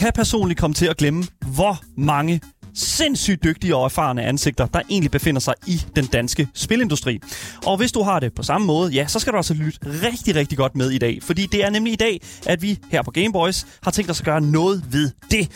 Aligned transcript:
Kan 0.00 0.12
personligt 0.14 0.60
komme 0.60 0.74
til 0.74 0.86
at 0.86 0.96
glemme, 0.96 1.24
hvor 1.54 1.80
mange 1.96 2.40
sindssygt 2.74 3.44
dygtige 3.44 3.76
og 3.76 3.84
erfarne 3.84 4.22
ansigter, 4.22 4.66
der 4.66 4.80
egentlig 4.90 5.10
befinder 5.10 5.40
sig 5.40 5.54
i 5.66 5.82
den 5.96 6.06
danske 6.06 6.48
spilindustri. 6.54 7.20
Og 7.66 7.76
hvis 7.76 7.92
du 7.92 8.02
har 8.02 8.20
det 8.20 8.34
på 8.34 8.42
samme 8.42 8.66
måde, 8.66 8.92
ja, 8.92 9.06
så 9.06 9.18
skal 9.18 9.32
du 9.32 9.36
altså 9.36 9.54
lytte 9.54 9.78
rigtig, 9.82 10.34
rigtig 10.34 10.58
godt 10.58 10.76
med 10.76 10.90
i 10.90 10.98
dag. 10.98 11.18
Fordi 11.22 11.46
det 11.46 11.64
er 11.64 11.70
nemlig 11.70 11.92
i 11.92 11.96
dag, 11.96 12.20
at 12.46 12.62
vi 12.62 12.78
her 12.90 13.02
på 13.02 13.10
Gameboys 13.10 13.66
har 13.82 13.90
tænkt 13.90 14.10
os 14.10 14.20
at 14.20 14.24
gøre 14.24 14.40
noget 14.40 14.84
ved 14.90 15.10
det. 15.30 15.48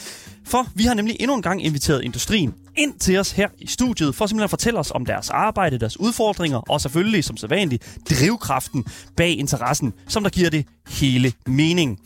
For 0.47 0.67
vi 0.75 0.85
har 0.85 0.95
nemlig 0.95 1.17
endnu 1.21 1.35
en 1.37 1.43
gang 1.43 1.65
inviteret 1.65 2.05
industrien 2.05 2.55
ind 2.77 2.95
til 2.99 3.19
os 3.19 3.31
her 3.31 3.49
i 3.59 3.67
studiet, 3.67 4.15
for 4.15 4.27
simpelthen 4.27 4.45
at 4.45 4.51
fortælle 4.51 4.79
os 4.79 4.91
om 4.91 5.07
deres 5.07 5.31
arbejde, 5.31 5.79
deres 5.79 6.01
udfordringer, 6.01 6.59
og 6.59 6.81
selvfølgelig, 6.81 7.25
som 7.25 7.37
sædvanligt, 7.37 7.97
drivkraften 8.11 8.85
bag 9.17 9.39
interessen, 9.39 9.93
som 10.09 10.23
der 10.23 10.31
giver 10.31 10.51
det 10.51 10.67
hele 10.89 11.33
mening. 11.47 12.01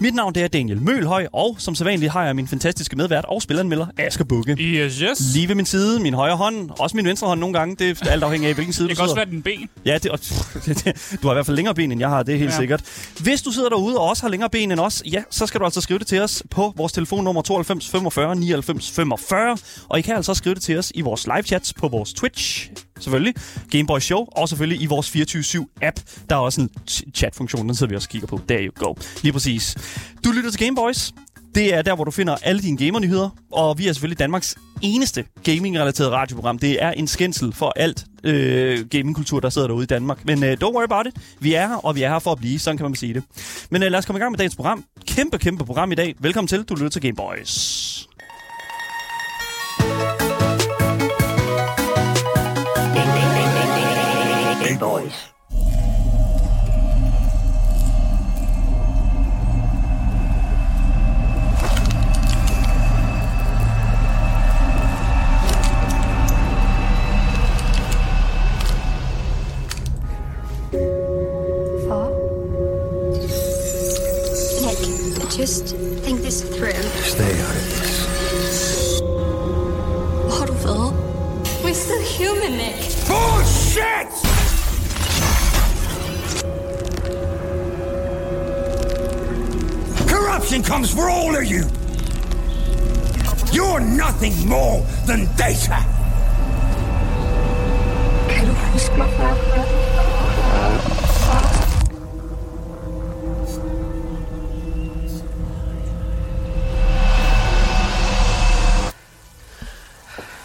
Mit 0.00 0.14
navn 0.14 0.34
det 0.34 0.42
er 0.42 0.48
Daniel 0.48 0.82
Mølhøj, 0.82 1.26
og 1.32 1.56
som 1.58 1.74
sædvanligt 1.74 2.12
har 2.12 2.24
jeg 2.24 2.36
min 2.36 2.48
fantastiske 2.48 2.96
medvært 2.96 3.24
og 3.24 3.42
spilleranmelder, 3.42 3.86
Asger 3.98 4.24
Bukke. 4.24 4.52
Yes, 4.52 4.98
yes. 4.98 5.34
Lige 5.34 5.48
ved 5.48 5.54
min 5.54 5.66
side, 5.66 6.00
min 6.00 6.14
højre 6.14 6.36
hånd, 6.36 6.70
også 6.78 6.96
min 6.96 7.06
venstre 7.06 7.28
hånd 7.28 7.40
nogle 7.40 7.58
gange. 7.58 7.76
Det 7.76 8.02
er 8.02 8.10
alt 8.10 8.22
afhængig 8.24 8.48
af, 8.48 8.54
hvilken 8.54 8.72
side 8.72 8.88
Det 8.88 8.96
du 8.96 9.00
kan 9.00 9.02
også 9.02 9.14
sidder. 9.14 9.26
være 9.26 9.34
din 9.34 9.42
ben. 9.42 9.68
Ja, 9.84 9.98
det, 9.98 10.10
og, 10.10 10.18
du 11.22 11.26
har 11.26 11.30
i 11.30 11.34
hvert 11.34 11.46
fald 11.46 11.56
længere 11.56 11.74
ben, 11.74 11.92
end 11.92 12.00
jeg 12.00 12.08
har, 12.08 12.22
det 12.22 12.34
er 12.34 12.38
helt. 12.38 12.50
Ja. 12.50 12.56
sikkert. 12.56 12.82
Hvis 13.20 13.42
du 13.42 13.50
sidder 13.50 13.68
derude 13.68 13.98
og 13.98 14.08
også 14.08 14.22
har 14.22 14.28
længere 14.28 14.50
ben 14.50 14.72
end 14.72 14.80
os, 14.80 15.02
ja, 15.12 15.22
så 15.30 15.46
skal 15.46 15.60
du 15.60 15.64
altså 15.64 15.80
skrive 15.80 15.98
det 15.98 16.06
til 16.06 16.20
os 16.20 16.42
på 16.50 16.72
vores 16.76 16.92
telefonnummer 16.92 17.42
92 17.42 17.83
45 17.90 18.36
99 18.36 18.90
45. 18.90 19.58
Og 19.88 19.98
I 19.98 20.02
kan 20.02 20.16
altså 20.16 20.34
skrive 20.34 20.54
det 20.54 20.62
til 20.62 20.78
os 20.78 20.92
i 20.94 21.00
vores 21.00 21.26
live 21.26 21.42
chats 21.42 21.72
på 21.72 21.88
vores 21.88 22.12
Twitch, 22.12 22.70
selvfølgelig, 23.00 23.34
Gameboy 23.70 23.98
Show, 23.98 24.26
og 24.32 24.48
selvfølgelig 24.48 24.82
i 24.82 24.86
vores 24.86 25.16
24-7-app. 25.16 26.24
Der 26.30 26.36
er 26.36 26.40
også 26.40 26.60
en 26.60 26.70
chatfunktion, 26.86 27.12
chat-funktion, 27.14 27.66
den 27.66 27.74
sidder 27.74 27.90
vi 27.90 27.96
også 27.96 28.06
og 28.06 28.10
kigger 28.10 28.26
på. 28.28 28.40
There 28.48 28.64
you 28.64 28.72
go. 28.86 28.94
Lige 29.22 29.32
præcis. 29.32 29.76
Du 30.24 30.30
lytter 30.30 30.50
til 30.50 30.60
Gameboys. 30.60 31.12
Det 31.54 31.74
er 31.74 31.82
der, 31.82 31.94
hvor 31.94 32.04
du 32.04 32.10
finder 32.10 32.36
alle 32.42 32.62
dine 32.62 32.76
gamernyheder, 32.78 33.30
og 33.52 33.78
vi 33.78 33.88
er 33.88 33.92
selvfølgelig 33.92 34.18
Danmarks 34.18 34.56
eneste 34.82 35.24
gaming-relateret 35.42 36.10
radioprogram. 36.10 36.58
Det 36.58 36.82
er 36.82 36.90
en 36.90 37.06
skændsel 37.06 37.52
for 37.52 37.72
alt 37.76 38.04
øh, 38.24 38.86
gamingkultur, 38.86 39.40
der 39.40 39.50
sidder 39.50 39.68
derude 39.68 39.82
i 39.82 39.86
Danmark. 39.86 40.24
Men 40.24 40.44
øh, 40.44 40.56
don't 40.64 40.74
worry 40.74 40.84
about 40.84 41.06
it. 41.06 41.14
Vi 41.40 41.54
er 41.54 41.68
her, 41.68 41.76
og 41.76 41.96
vi 41.96 42.02
er 42.02 42.08
her 42.08 42.18
for 42.18 42.32
at 42.32 42.38
blive. 42.38 42.58
Sådan 42.58 42.76
kan 42.76 42.84
man 42.84 42.94
sige 42.94 43.14
det. 43.14 43.22
Men 43.70 43.82
øh, 43.82 43.90
lad 43.90 43.98
os 43.98 44.06
komme 44.06 44.18
i 44.18 44.20
gang 44.20 44.32
med 44.32 44.38
dagens 44.38 44.56
program. 44.56 44.84
Kæmpe, 45.06 45.38
kæmpe 45.38 45.64
program 45.64 45.92
i 45.92 45.94
dag. 45.94 46.14
Velkommen 46.20 46.48
til. 46.48 46.62
Du 46.62 46.74
lytter 46.74 46.88
til 46.88 47.02
Game 47.02 47.16
Boys. 47.16 48.08
Game 54.68 54.78
Boys. 54.80 55.33
Comes 90.84 90.94
for 90.94 91.08
all 91.08 91.34
of 91.36 91.44
you. 91.44 91.64
You're 93.52 93.80
nothing 93.80 94.48
more 94.48 94.82
than 95.06 95.26
data. 95.36 95.84
Kan 98.28 98.46
du 98.46 98.52
huske 98.72 98.98
mig, 98.98 99.08
far? 99.16 99.34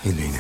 Helene. 0.04 0.40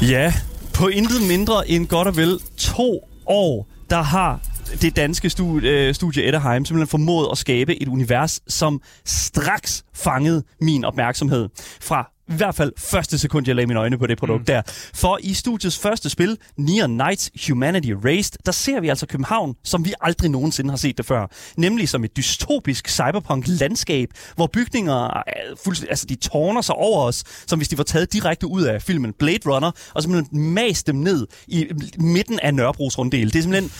Ja, 0.00 0.32
på 0.80 0.88
intet 0.88 1.22
mindre 1.22 1.68
end 1.68 1.86
godt 1.86 2.08
og 2.08 2.16
vel 2.16 2.38
to 2.80 3.08
år, 3.26 3.66
der 3.90 4.02
har 4.02 4.40
det 4.82 4.96
danske 4.96 5.30
studie, 5.30 5.70
øh, 5.70 5.94
studie 5.94 6.24
Etterheim 6.24 6.64
simpelthen 6.64 6.90
formået 6.90 7.28
at 7.32 7.38
skabe 7.38 7.82
et 7.82 7.88
univers, 7.88 8.40
som 8.48 8.82
straks 9.04 9.84
fangede 9.94 10.42
min 10.60 10.84
opmærksomhed. 10.84 11.48
Fra 11.80 12.10
i 12.30 12.34
hvert 12.36 12.54
fald 12.54 12.72
første 12.78 13.18
sekund, 13.18 13.46
jeg 13.46 13.56
lagde 13.56 13.66
mine 13.66 13.80
øjne 13.80 13.98
på 13.98 14.06
det 14.06 14.18
produkt 14.18 14.40
mm. 14.40 14.44
der. 14.44 14.62
For 14.94 15.18
i 15.22 15.34
studiets 15.34 15.78
første 15.78 16.10
spil, 16.10 16.38
Near 16.56 16.86
Knights 16.86 17.30
Humanity 17.48 17.92
Raised, 18.04 18.38
der 18.46 18.52
ser 18.52 18.80
vi 18.80 18.88
altså 18.88 19.06
København, 19.06 19.54
som 19.64 19.84
vi 19.84 19.94
aldrig 20.00 20.30
nogensinde 20.30 20.70
har 20.70 20.76
set 20.76 20.98
det 20.98 21.06
før. 21.06 21.26
Nemlig 21.56 21.88
som 21.88 22.04
et 22.04 22.16
dystopisk 22.16 22.88
cyberpunk-landskab, 22.88 24.08
hvor 24.36 24.46
bygninger 24.46 25.06
er 25.06 25.56
fuldstændig, 25.64 25.90
altså 25.90 26.06
de 26.06 26.14
tårner 26.14 26.60
sig 26.60 26.74
over 26.74 27.04
os, 27.04 27.24
som 27.46 27.58
hvis 27.58 27.68
de 27.68 27.78
var 27.78 27.84
taget 27.84 28.12
direkte 28.12 28.46
ud 28.46 28.62
af 28.62 28.82
filmen 28.82 29.12
Blade 29.18 29.40
Runner, 29.46 29.70
og 29.94 30.02
simpelthen 30.02 30.40
mast 30.40 30.86
dem 30.86 30.96
ned 30.96 31.26
i 31.48 31.66
midten 31.98 32.40
af 32.40 32.54
Nørrebros 32.54 32.98
runddel. 32.98 33.32
Det 33.32 33.38
er 33.38 33.42
simpelthen 33.42 33.70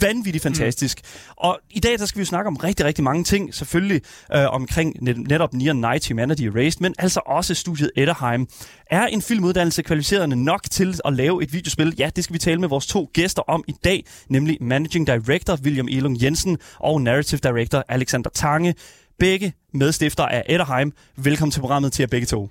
vanvittigt 0.00 0.42
fantastisk. 0.42 1.00
Mm. 1.02 1.32
Og 1.36 1.58
i 1.70 1.80
dag, 1.80 1.98
der 1.98 2.06
skal 2.06 2.18
vi 2.18 2.22
jo 2.22 2.26
snakke 2.26 2.48
om 2.48 2.56
rigtig, 2.56 2.86
rigtig 2.86 3.04
mange 3.04 3.24
ting. 3.24 3.54
Selvfølgelig 3.54 4.02
øh, 4.34 4.46
omkring 4.48 4.96
net, 5.00 5.28
netop 5.28 5.54
Near 5.54 5.72
Night 5.72 6.08
Humanity 6.08 6.42
Erased, 6.42 6.80
men 6.80 6.94
altså 6.98 7.20
også 7.26 7.54
studiet 7.54 7.90
Etterheim. 7.96 8.46
Er 8.90 9.06
en 9.06 9.22
filmuddannelse 9.22 9.82
kvalificerende 9.82 10.44
nok 10.44 10.62
til 10.70 11.00
at 11.04 11.12
lave 11.12 11.42
et 11.42 11.52
videospil? 11.52 11.94
Ja, 11.98 12.10
det 12.16 12.24
skal 12.24 12.34
vi 12.34 12.38
tale 12.38 12.60
med 12.60 12.68
vores 12.68 12.86
to 12.86 13.10
gæster 13.12 13.42
om 13.42 13.64
i 13.68 13.74
dag, 13.84 14.04
nemlig 14.28 14.58
Managing 14.60 15.06
Director 15.06 15.58
William 15.62 15.88
Elung 15.88 16.22
Jensen 16.22 16.58
og 16.78 17.02
Narrative 17.02 17.38
Director 17.38 17.84
Alexander 17.88 18.30
Tange. 18.34 18.74
Begge 19.18 19.52
medstifter 19.74 20.24
af 20.24 20.42
Etterheim. 20.48 20.92
Velkommen 21.16 21.52
til 21.52 21.60
programmet 21.60 21.92
til 21.92 22.02
jer 22.02 22.06
begge 22.06 22.26
to. 22.26 22.50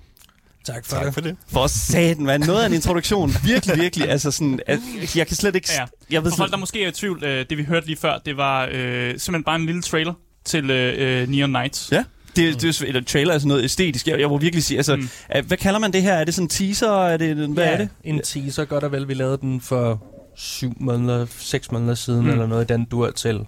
Tak 0.66 0.84
for, 0.84 0.96
tak 0.96 1.14
for 1.14 1.20
det. 1.20 1.36
For 1.48 1.66
satan, 1.66 2.24
man. 2.24 2.40
Noget 2.40 2.62
af 2.62 2.66
en 2.66 2.72
introduktion. 2.72 3.32
Virkelig, 3.44 3.80
virkelig. 3.80 4.10
Altså 4.10 4.30
sådan, 4.30 4.60
at 4.66 4.78
jeg 5.16 5.26
kan 5.26 5.36
slet 5.36 5.54
ikke... 5.54 5.68
Ja. 5.72 5.84
Jeg 6.10 6.24
ved 6.24 6.30
For 6.30 6.36
folk, 6.36 6.50
der 6.50 6.56
måske 6.56 6.84
er 6.84 6.88
i 6.88 6.92
tvivl, 6.92 7.24
øh, 7.24 7.46
det 7.50 7.58
vi 7.58 7.64
hørte 7.64 7.86
lige 7.86 7.96
før, 7.96 8.18
det 8.18 8.36
var 8.36 8.68
øh, 8.72 9.10
simpelthen 9.18 9.44
bare 9.44 9.56
en 9.56 9.66
lille 9.66 9.82
trailer 9.82 10.14
til 10.44 10.70
øh, 10.70 11.22
øh, 11.22 11.28
Neon 11.28 11.50
Knights. 11.50 11.88
Ja. 11.92 12.04
Det, 12.36 12.62
det 12.62 12.82
er 12.94 12.98
et 12.98 13.06
trailer 13.06 13.34
er 13.34 13.38
sådan 13.38 13.48
noget 13.48 13.64
æstetisk. 13.64 14.08
Jeg, 14.08 14.20
jeg 14.20 14.28
må 14.28 14.38
virkelig 14.38 14.64
sige, 14.64 14.78
altså, 14.78 14.96
mm. 14.96 15.08
hvad 15.46 15.56
kalder 15.56 15.78
man 15.78 15.92
det 15.92 16.02
her? 16.02 16.14
Er 16.14 16.24
det 16.24 16.34
sådan 16.34 16.44
en 16.44 16.48
teaser? 16.48 17.06
Er 17.06 17.16
det, 17.16 17.36
hvad 17.36 17.64
ja, 17.64 17.70
er 17.70 17.76
det? 17.76 17.88
en 18.04 18.22
teaser, 18.22 18.64
godt 18.64 18.84
og 18.84 18.92
vel. 18.92 19.08
Vi 19.08 19.14
lavede 19.14 19.38
den 19.40 19.60
for 19.60 20.02
syv 20.36 20.72
måneder, 20.80 21.26
seks 21.38 21.72
måneder 21.72 21.94
siden, 21.94 22.22
mm. 22.24 22.30
eller 22.30 22.46
noget 22.46 22.70
i 22.70 22.72
den 22.72 22.84
dur 22.84 23.10
til 23.10 23.40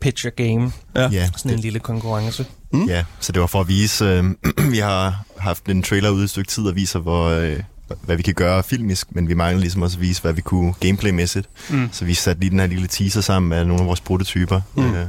Pitch 0.00 0.26
a 0.26 0.30
Game. 0.30 0.72
Ja. 0.96 1.08
Ja, 1.08 1.30
Sådan 1.36 1.52
en 1.52 1.58
lille 1.60 1.78
konkurrence. 1.78 2.46
Mm. 2.72 2.84
ja, 2.84 3.04
så 3.20 3.32
det 3.32 3.40
var 3.40 3.46
for 3.46 3.60
at 3.60 3.68
vise, 3.68 4.04
øh, 4.04 4.24
vi 4.72 4.78
har 4.78 5.24
haft 5.38 5.66
en 5.66 5.82
trailer 5.82 6.10
ude 6.10 6.24
et 6.24 6.30
stykke 6.30 6.48
tid 6.50 6.64
og 6.66 6.76
viser, 6.76 6.98
hvor, 6.98 7.28
øh, 7.28 7.60
hvad 8.02 8.16
vi 8.16 8.22
kan 8.22 8.34
gøre 8.34 8.62
filmisk, 8.62 9.14
men 9.14 9.28
vi 9.28 9.34
mangler 9.34 9.60
ligesom 9.60 9.82
også 9.82 9.96
at 9.96 10.00
vise, 10.00 10.22
hvad 10.22 10.32
vi 10.32 10.40
kunne 10.40 10.74
gameplaymæssigt. 10.80 11.48
Mm. 11.70 11.88
Så 11.92 12.04
vi 12.04 12.14
satte 12.14 12.40
lige 12.40 12.50
den 12.50 12.60
her 12.60 12.66
lille 12.66 12.86
teaser 12.86 13.20
sammen 13.20 13.48
med 13.48 13.64
nogle 13.64 13.80
af 13.82 13.86
vores 13.86 14.00
prototyper, 14.00 14.60
Mm. 14.74 14.82
mm. 14.82 14.94
øh, 14.94 15.06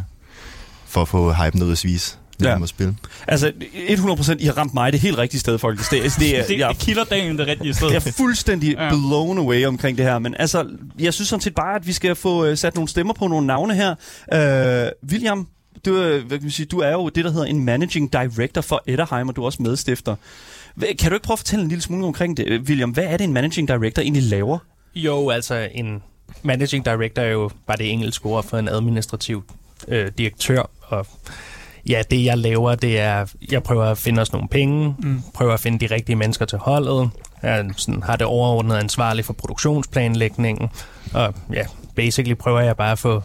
for 0.85 1.01
at 1.01 1.07
få 1.07 1.33
hypen 1.33 1.63
ud 1.63 1.71
at 1.71 1.81
vise. 1.83 2.17
Ja. 2.41 2.63
At 2.63 2.69
spille. 2.69 2.95
Altså, 3.27 3.51
100% 3.73 4.35
I 4.39 4.45
har 4.45 4.53
ramt 4.57 4.73
mig 4.73 4.91
det 4.93 4.99
helt 4.99 5.17
rigtige 5.17 5.39
sted, 5.39 5.57
folk. 5.57 5.79
Det, 5.79 5.87
det, 5.91 6.13
det, 6.19 6.37
er, 6.39 6.43
Det, 6.47 6.59
jeg, 6.59 6.69
det 6.69 6.77
kilder 6.77 7.03
dagen 7.03 7.37
det 7.37 7.47
rigtige 7.47 7.73
sted. 7.73 7.87
jeg 7.87 7.95
er 8.07 8.11
fuldstændig 8.17 8.73
Ja. 8.73 8.89
blown 8.89 9.37
away 9.37 9.65
omkring 9.65 9.97
det 9.97 10.05
her. 10.05 10.19
Men 10.19 10.35
altså, 10.39 10.69
jeg 10.99 11.13
synes 11.13 11.27
sådan 11.29 11.41
set 11.41 11.55
bare, 11.55 11.75
at 11.75 11.87
vi 11.87 11.93
skal 11.93 12.15
få 12.15 12.49
uh, 12.51 12.57
sat 12.57 12.75
nogle 12.75 12.87
stemmer 12.87 13.13
på 13.13 13.27
nogle 13.27 13.47
navne 13.47 13.75
her. 13.75 13.95
Uh, 14.91 15.09
William, 15.11 15.47
du, 15.85 15.95
er- 15.95 16.19
hvad 16.19 16.37
kan 16.37 16.45
vi 16.45 16.51
sige, 16.51 16.65
du 16.65 16.79
er 16.79 16.91
jo 16.91 17.09
det, 17.09 17.25
der 17.25 17.31
hedder 17.31 17.45
en 17.45 17.65
managing 17.65 18.13
director 18.13 18.61
for 18.61 18.83
Etterheim, 18.87 19.29
og 19.29 19.35
du 19.35 19.41
er 19.41 19.45
også 19.45 19.61
medstifter. 19.61 20.15
Kan 20.99 21.09
du 21.09 21.15
ikke 21.15 21.23
prøve 21.25 21.33
at 21.35 21.39
fortælle 21.39 21.63
en 21.63 21.69
lille 21.69 21.81
smule 21.81 22.05
omkring 22.05 22.37
det? 22.37 22.61
William, 22.61 22.89
hvad 22.89 23.03
er 23.03 23.17
det, 23.17 23.23
en 23.23 23.33
managing 23.33 23.67
director 23.67 24.01
egentlig 24.01 24.23
laver? 24.23 24.57
Jo, 24.95 25.29
altså 25.29 25.67
en 25.73 26.03
managing 26.43 26.85
director 26.85 27.21
er 27.21 27.29
jo 27.31 27.49
bare 27.67 27.77
det 27.77 27.91
engelske 27.91 28.25
ord 28.25 28.43
for 28.43 28.57
en 28.57 28.67
administrativ 28.67 29.43
øh, 29.87 30.11
direktør. 30.17 30.69
Og 30.81 31.07
ja, 31.89 32.01
det 32.11 32.25
jeg 32.25 32.37
laver, 32.37 32.75
det 32.75 32.99
er, 32.99 33.25
jeg 33.51 33.63
prøver 33.63 33.85
at 33.85 33.97
finde 33.97 34.21
os 34.21 34.31
nogle 34.31 34.47
penge, 34.47 34.95
mm. 34.99 35.21
prøver 35.33 35.53
at 35.53 35.59
finde 35.59 35.87
de 35.87 35.93
rigtige 35.93 36.15
mennesker 36.15 36.45
til 36.45 36.57
holdet, 36.57 37.09
jeg 37.43 37.65
sådan, 37.77 38.03
har 38.03 38.15
det 38.15 38.27
overordnet 38.27 38.75
ansvarligt 38.75 39.25
for 39.25 39.33
produktionsplanlægningen, 39.33 40.69
og 41.13 41.33
ja, 41.53 41.65
basically 41.95 42.35
prøver 42.35 42.59
jeg 42.59 42.77
bare 42.77 42.91
at 42.91 42.99
få 42.99 43.23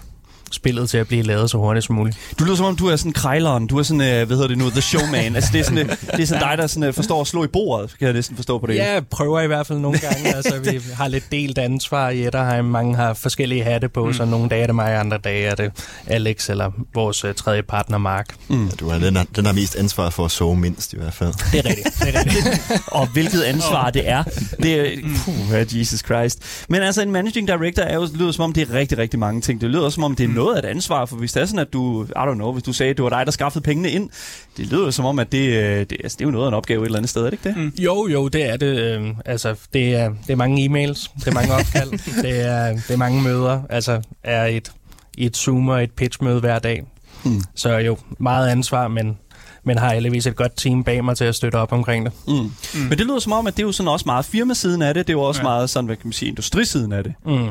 spillet 0.51 0.91
til 0.91 0.99
at 0.99 1.09
blive 1.09 1.23
lavet 1.23 1.51
så 1.51 1.59
hurtigt 1.59 1.87
som 1.87 1.95
muligt. 1.95 2.19
Du 2.39 2.45
lyder 2.45 2.57
som 2.57 2.67
om, 2.67 2.77
du 2.77 2.87
er 2.87 2.97
sådan 2.97 3.13
krejleren. 3.13 3.67
Du 3.67 3.79
er 3.79 3.83
sådan, 3.83 4.01
øh, 4.01 4.27
hvad 4.27 4.37
hedder 4.37 4.49
det 4.49 4.59
nu, 4.59 4.71
the 4.71 4.81
showman. 4.81 5.37
altså, 5.37 5.51
det 5.53 5.61
er 5.61 5.65
sådan, 5.65 5.79
øh, 5.79 5.97
det 6.13 6.21
er 6.21 6.27
sådan 6.27 6.43
dig, 6.43 6.59
der 6.59 6.67
sådan, 6.67 6.89
øh, 6.89 6.95
forstår 6.95 7.21
at 7.21 7.27
slå 7.27 7.45
i 7.45 7.47
bordet, 7.47 7.99
kan 7.99 8.07
jeg 8.07 8.15
næsten 8.15 8.37
forstå 8.37 8.59
på 8.59 8.67
det. 8.67 8.75
Ja, 8.75 8.93
jeg 8.93 9.07
prøver 9.07 9.41
i 9.41 9.47
hvert 9.47 9.67
fald 9.67 9.79
nogle 9.79 9.99
gange. 9.99 10.35
altså, 10.37 10.59
vi 10.59 10.81
har 10.95 11.09
lidt 11.09 11.25
delt 11.33 11.59
ansvar 11.59 12.11
i 12.11 12.27
Etterheim. 12.27 12.65
Mange 12.65 12.97
har 12.97 13.15
forskellige 13.15 13.65
hatte 13.65 13.89
på, 13.89 14.05
mm. 14.05 14.15
så 14.15 14.25
nogle 14.25 14.49
dage 14.49 14.63
er 14.63 14.67
det 14.67 14.75
mig, 14.75 14.97
andre 14.97 15.19
dage 15.19 15.45
er 15.45 15.55
det 15.55 15.73
Alex 16.07 16.51
eller 16.51 16.71
vores 16.95 17.25
uh, 17.25 17.35
tredje 17.35 17.63
partner, 17.63 17.99
Mark. 17.99 18.35
Mm. 18.49 18.71
Du 18.81 18.89
er 18.89 18.99
den, 18.99 19.15
der, 19.15 19.25
den, 19.37 19.45
der 19.45 19.51
har 19.51 19.53
mest 19.53 19.77
ansvar 19.77 20.11
for 20.11 20.25
at 20.25 20.31
sove 20.31 20.57
mindst 20.57 20.93
i 20.93 20.97
hvert 20.97 21.15
fald. 21.15 21.33
Det 21.53 21.59
er 21.59 21.69
rigtigt. 21.69 21.99
Det 22.01 22.15
er 22.15 22.21
rigtigt. 22.21 22.63
og 22.99 23.07
hvilket 23.07 23.43
ansvar 23.43 23.91
det 23.91 24.09
er. 24.09 24.23
Det 24.63 24.75
er, 24.75 24.91
puh, 25.25 25.79
Jesus 25.79 26.01
Christ. 26.01 26.39
Men 26.69 26.83
altså, 26.83 27.03
en 27.03 27.13
managing 27.13 27.49
director 27.49 27.83
er 27.83 27.95
jo, 27.95 28.09
lyder 28.15 28.33
som 28.33 28.45
om, 28.45 28.53
det 28.53 28.69
er 28.69 28.75
rigtig, 28.75 28.99
rigtig 28.99 29.19
mange 29.19 29.41
ting. 29.41 29.61
Det 29.61 29.71
lyder 29.71 29.91
som 29.91 30.05
om, 30.05 30.17
det 30.17 30.25
er 30.25 30.29
noget 30.45 30.57
af 30.57 30.69
et 30.69 30.71
ansvar, 30.71 31.05
for 31.05 31.17
hvis 31.17 31.33
det 31.33 31.41
er 31.43 31.47
sådan, 31.47 31.59
at 31.59 31.73
du, 31.73 32.05
I 32.05 32.09
don't 32.09 32.35
know, 32.35 32.53
hvis 32.53 32.63
du 32.63 32.73
sagde, 32.73 32.91
at 32.91 32.97
det 32.97 33.03
var 33.03 33.09
dig, 33.09 33.27
der 33.27 33.33
skaffede 33.33 33.63
pengene 33.63 33.91
ind, 33.91 34.11
det 34.57 34.67
lyder 34.67 34.91
som 34.91 35.05
om, 35.05 35.19
at 35.19 35.33
det, 35.33 35.49
øh, 35.49 35.81
det, 35.81 35.93
altså, 35.93 36.17
det 36.19 36.25
er 36.25 36.29
jo 36.29 36.31
noget 36.31 36.45
af 36.45 36.49
en 36.49 36.55
opgave 36.55 36.83
et 36.83 36.87
eller 36.87 36.99
andet 36.99 37.11
sted, 37.11 37.21
er 37.21 37.31
det 37.31 37.33
ikke 37.33 37.49
det? 37.49 37.57
Mm. 37.57 37.73
Jo, 37.79 38.09
jo, 38.09 38.29
det 38.29 38.51
er 38.51 38.57
det. 38.57 38.79
Øhm, 38.79 39.17
altså, 39.25 39.55
det 39.73 39.95
er, 39.95 40.09
det 40.27 40.33
er 40.33 40.37
mange 40.37 40.67
e-mails, 40.67 41.11
det 41.19 41.29
er 41.29 41.33
mange 41.33 41.55
opkald, 41.59 41.91
det, 42.23 42.41
er, 42.41 42.73
det 42.73 42.91
er 42.91 42.97
mange 42.97 43.23
møder. 43.23 43.63
Altså, 43.71 44.03
er 44.25 44.45
et, 44.45 44.73
et 45.19 45.37
Zoom 45.37 45.69
og 45.69 45.83
et 45.83 45.93
pitchmøde 45.93 46.41
hver 46.41 46.59
dag. 46.59 46.85
Mm. 47.25 47.43
Så 47.55 47.77
jo, 47.77 47.99
meget 48.19 48.49
ansvar, 48.49 48.89
men 48.89 49.19
men 49.67 49.79
har 49.79 49.95
heldigvis 49.95 50.27
et 50.27 50.37
godt 50.37 50.57
team 50.57 50.85
bag 50.85 51.05
mig 51.05 51.17
til 51.17 51.25
at 51.25 51.35
støtte 51.35 51.57
op 51.57 51.73
omkring 51.73 52.07
det. 52.07 52.13
Mm. 52.27 52.35
Mm. 52.35 52.51
Men 52.81 52.91
det 52.91 53.01
lyder 53.01 53.19
som 53.19 53.33
om, 53.33 53.47
at 53.47 53.57
det 53.57 53.63
er 53.63 53.67
jo 53.67 53.73
sådan 53.73 53.89
også 53.89 54.03
meget 54.07 54.25
firmasiden 54.25 54.83
af 54.83 54.95
det, 54.95 55.07
det 55.07 55.13
er 55.13 55.17
jo 55.17 55.23
også 55.23 55.41
ja. 55.41 55.43
meget 55.43 55.71
sådan, 55.71 55.87
hvad 55.87 55.97
kan 55.97 56.07
man 56.07 56.13
sige, 56.13 56.29
industrisiden 56.29 56.93
af 56.93 57.05
det. 57.05 57.15
Mm. 57.27 57.49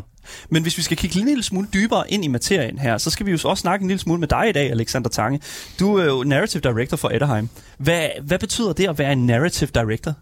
Men 0.50 0.64
hvis 0.64 0.78
vi 0.78 0.82
skal 0.82 0.98
kigge 0.98 1.20
en 1.20 1.26
lille 1.26 1.44
smule 1.44 1.68
dybere 1.74 2.12
ind 2.12 2.26
i 2.26 2.28
materien 2.28 2.80
her, 2.80 2.98
så 2.98 3.10
skal 3.10 3.26
vi 3.26 3.32
jo 3.32 3.38
også 3.44 3.62
snakke 3.62 3.84
en 3.84 3.88
lille 3.88 4.02
smule 4.02 4.20
med 4.20 4.28
dig 4.28 4.50
i 4.50 4.52
dag, 4.52 4.72
Alexander 4.72 5.10
Tange. 5.10 5.40
Du 5.80 5.96
er 5.96 6.06
jo 6.06 6.24
narrative 6.24 6.62
director 6.62 6.98
for 6.98 7.10
Etterheim. 7.10 7.50
Hvad, 7.78 8.08
hvad 8.24 8.40
betyder 8.40 8.74
det 8.74 8.90
at 8.90 9.00
være 9.00 9.12
en 9.12 9.26
narrative 9.26 9.70
director? 9.74 10.14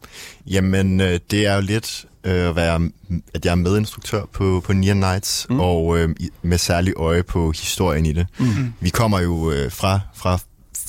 Jamen, 0.48 1.02
øh, 1.02 1.20
det 1.32 1.48
er 1.48 1.56
jo 1.56 1.62
lidt 1.62 2.06
øh, 2.24 2.50
at, 2.50 2.56
være, 2.56 2.90
at 3.34 3.46
jeg 3.46 3.52
er 3.52 3.56
medinstruktør 3.56 4.26
på, 4.34 4.62
på 4.66 4.74
Near 4.74 4.94
Nights, 4.94 5.48
mm. 5.50 5.60
og 5.60 6.00
øh, 6.00 6.16
med 6.42 6.58
særlig 6.58 6.94
øje 6.98 7.24
på 7.24 7.52
historien 7.52 8.06
i 8.06 8.14
det. 8.14 8.28
Mm. 8.40 8.74
Vi 8.80 8.90
kommer 8.90 9.20
jo 9.20 9.52
øh, 9.52 9.72
fra, 9.72 10.00
fra 10.16 10.40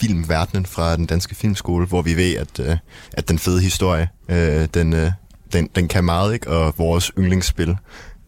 filmverdenen, 0.00 0.66
fra 0.66 0.96
den 0.96 1.06
danske 1.06 1.34
filmskole, 1.34 1.86
hvor 1.86 2.02
vi 2.02 2.16
ved, 2.16 2.36
at, 2.36 2.60
øh, 2.60 2.76
at 3.12 3.28
den 3.28 3.38
fede 3.38 3.60
historie, 3.60 4.08
øh, 4.28 4.68
den, 4.74 4.92
øh, 4.92 5.12
den, 5.52 5.68
den 5.74 5.88
kan 5.88 6.04
meget, 6.04 6.34
ikke? 6.34 6.50
og 6.50 6.74
vores 6.78 7.12
yndlingsspil 7.18 7.76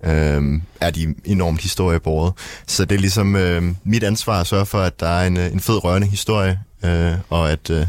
øh, 0.04 0.60
er 0.80 0.90
de 0.90 1.14
enormt 1.24 1.60
historiebåret. 1.60 2.32
Så 2.66 2.84
det 2.84 2.94
er 2.94 3.00
ligesom 3.00 3.36
øh, 3.36 3.62
mit 3.84 4.04
ansvar 4.04 4.40
at 4.40 4.46
sørge 4.46 4.66
for, 4.66 4.78
at 4.78 5.00
der 5.00 5.08
er 5.08 5.26
en, 5.26 5.36
øh, 5.36 5.52
en 5.52 5.60
fed 5.60 5.84
rørende 5.84 6.06
historie, 6.06 6.60
øh, 6.84 7.12
og 7.30 7.52
at 7.52 7.70
øh, 7.70 7.86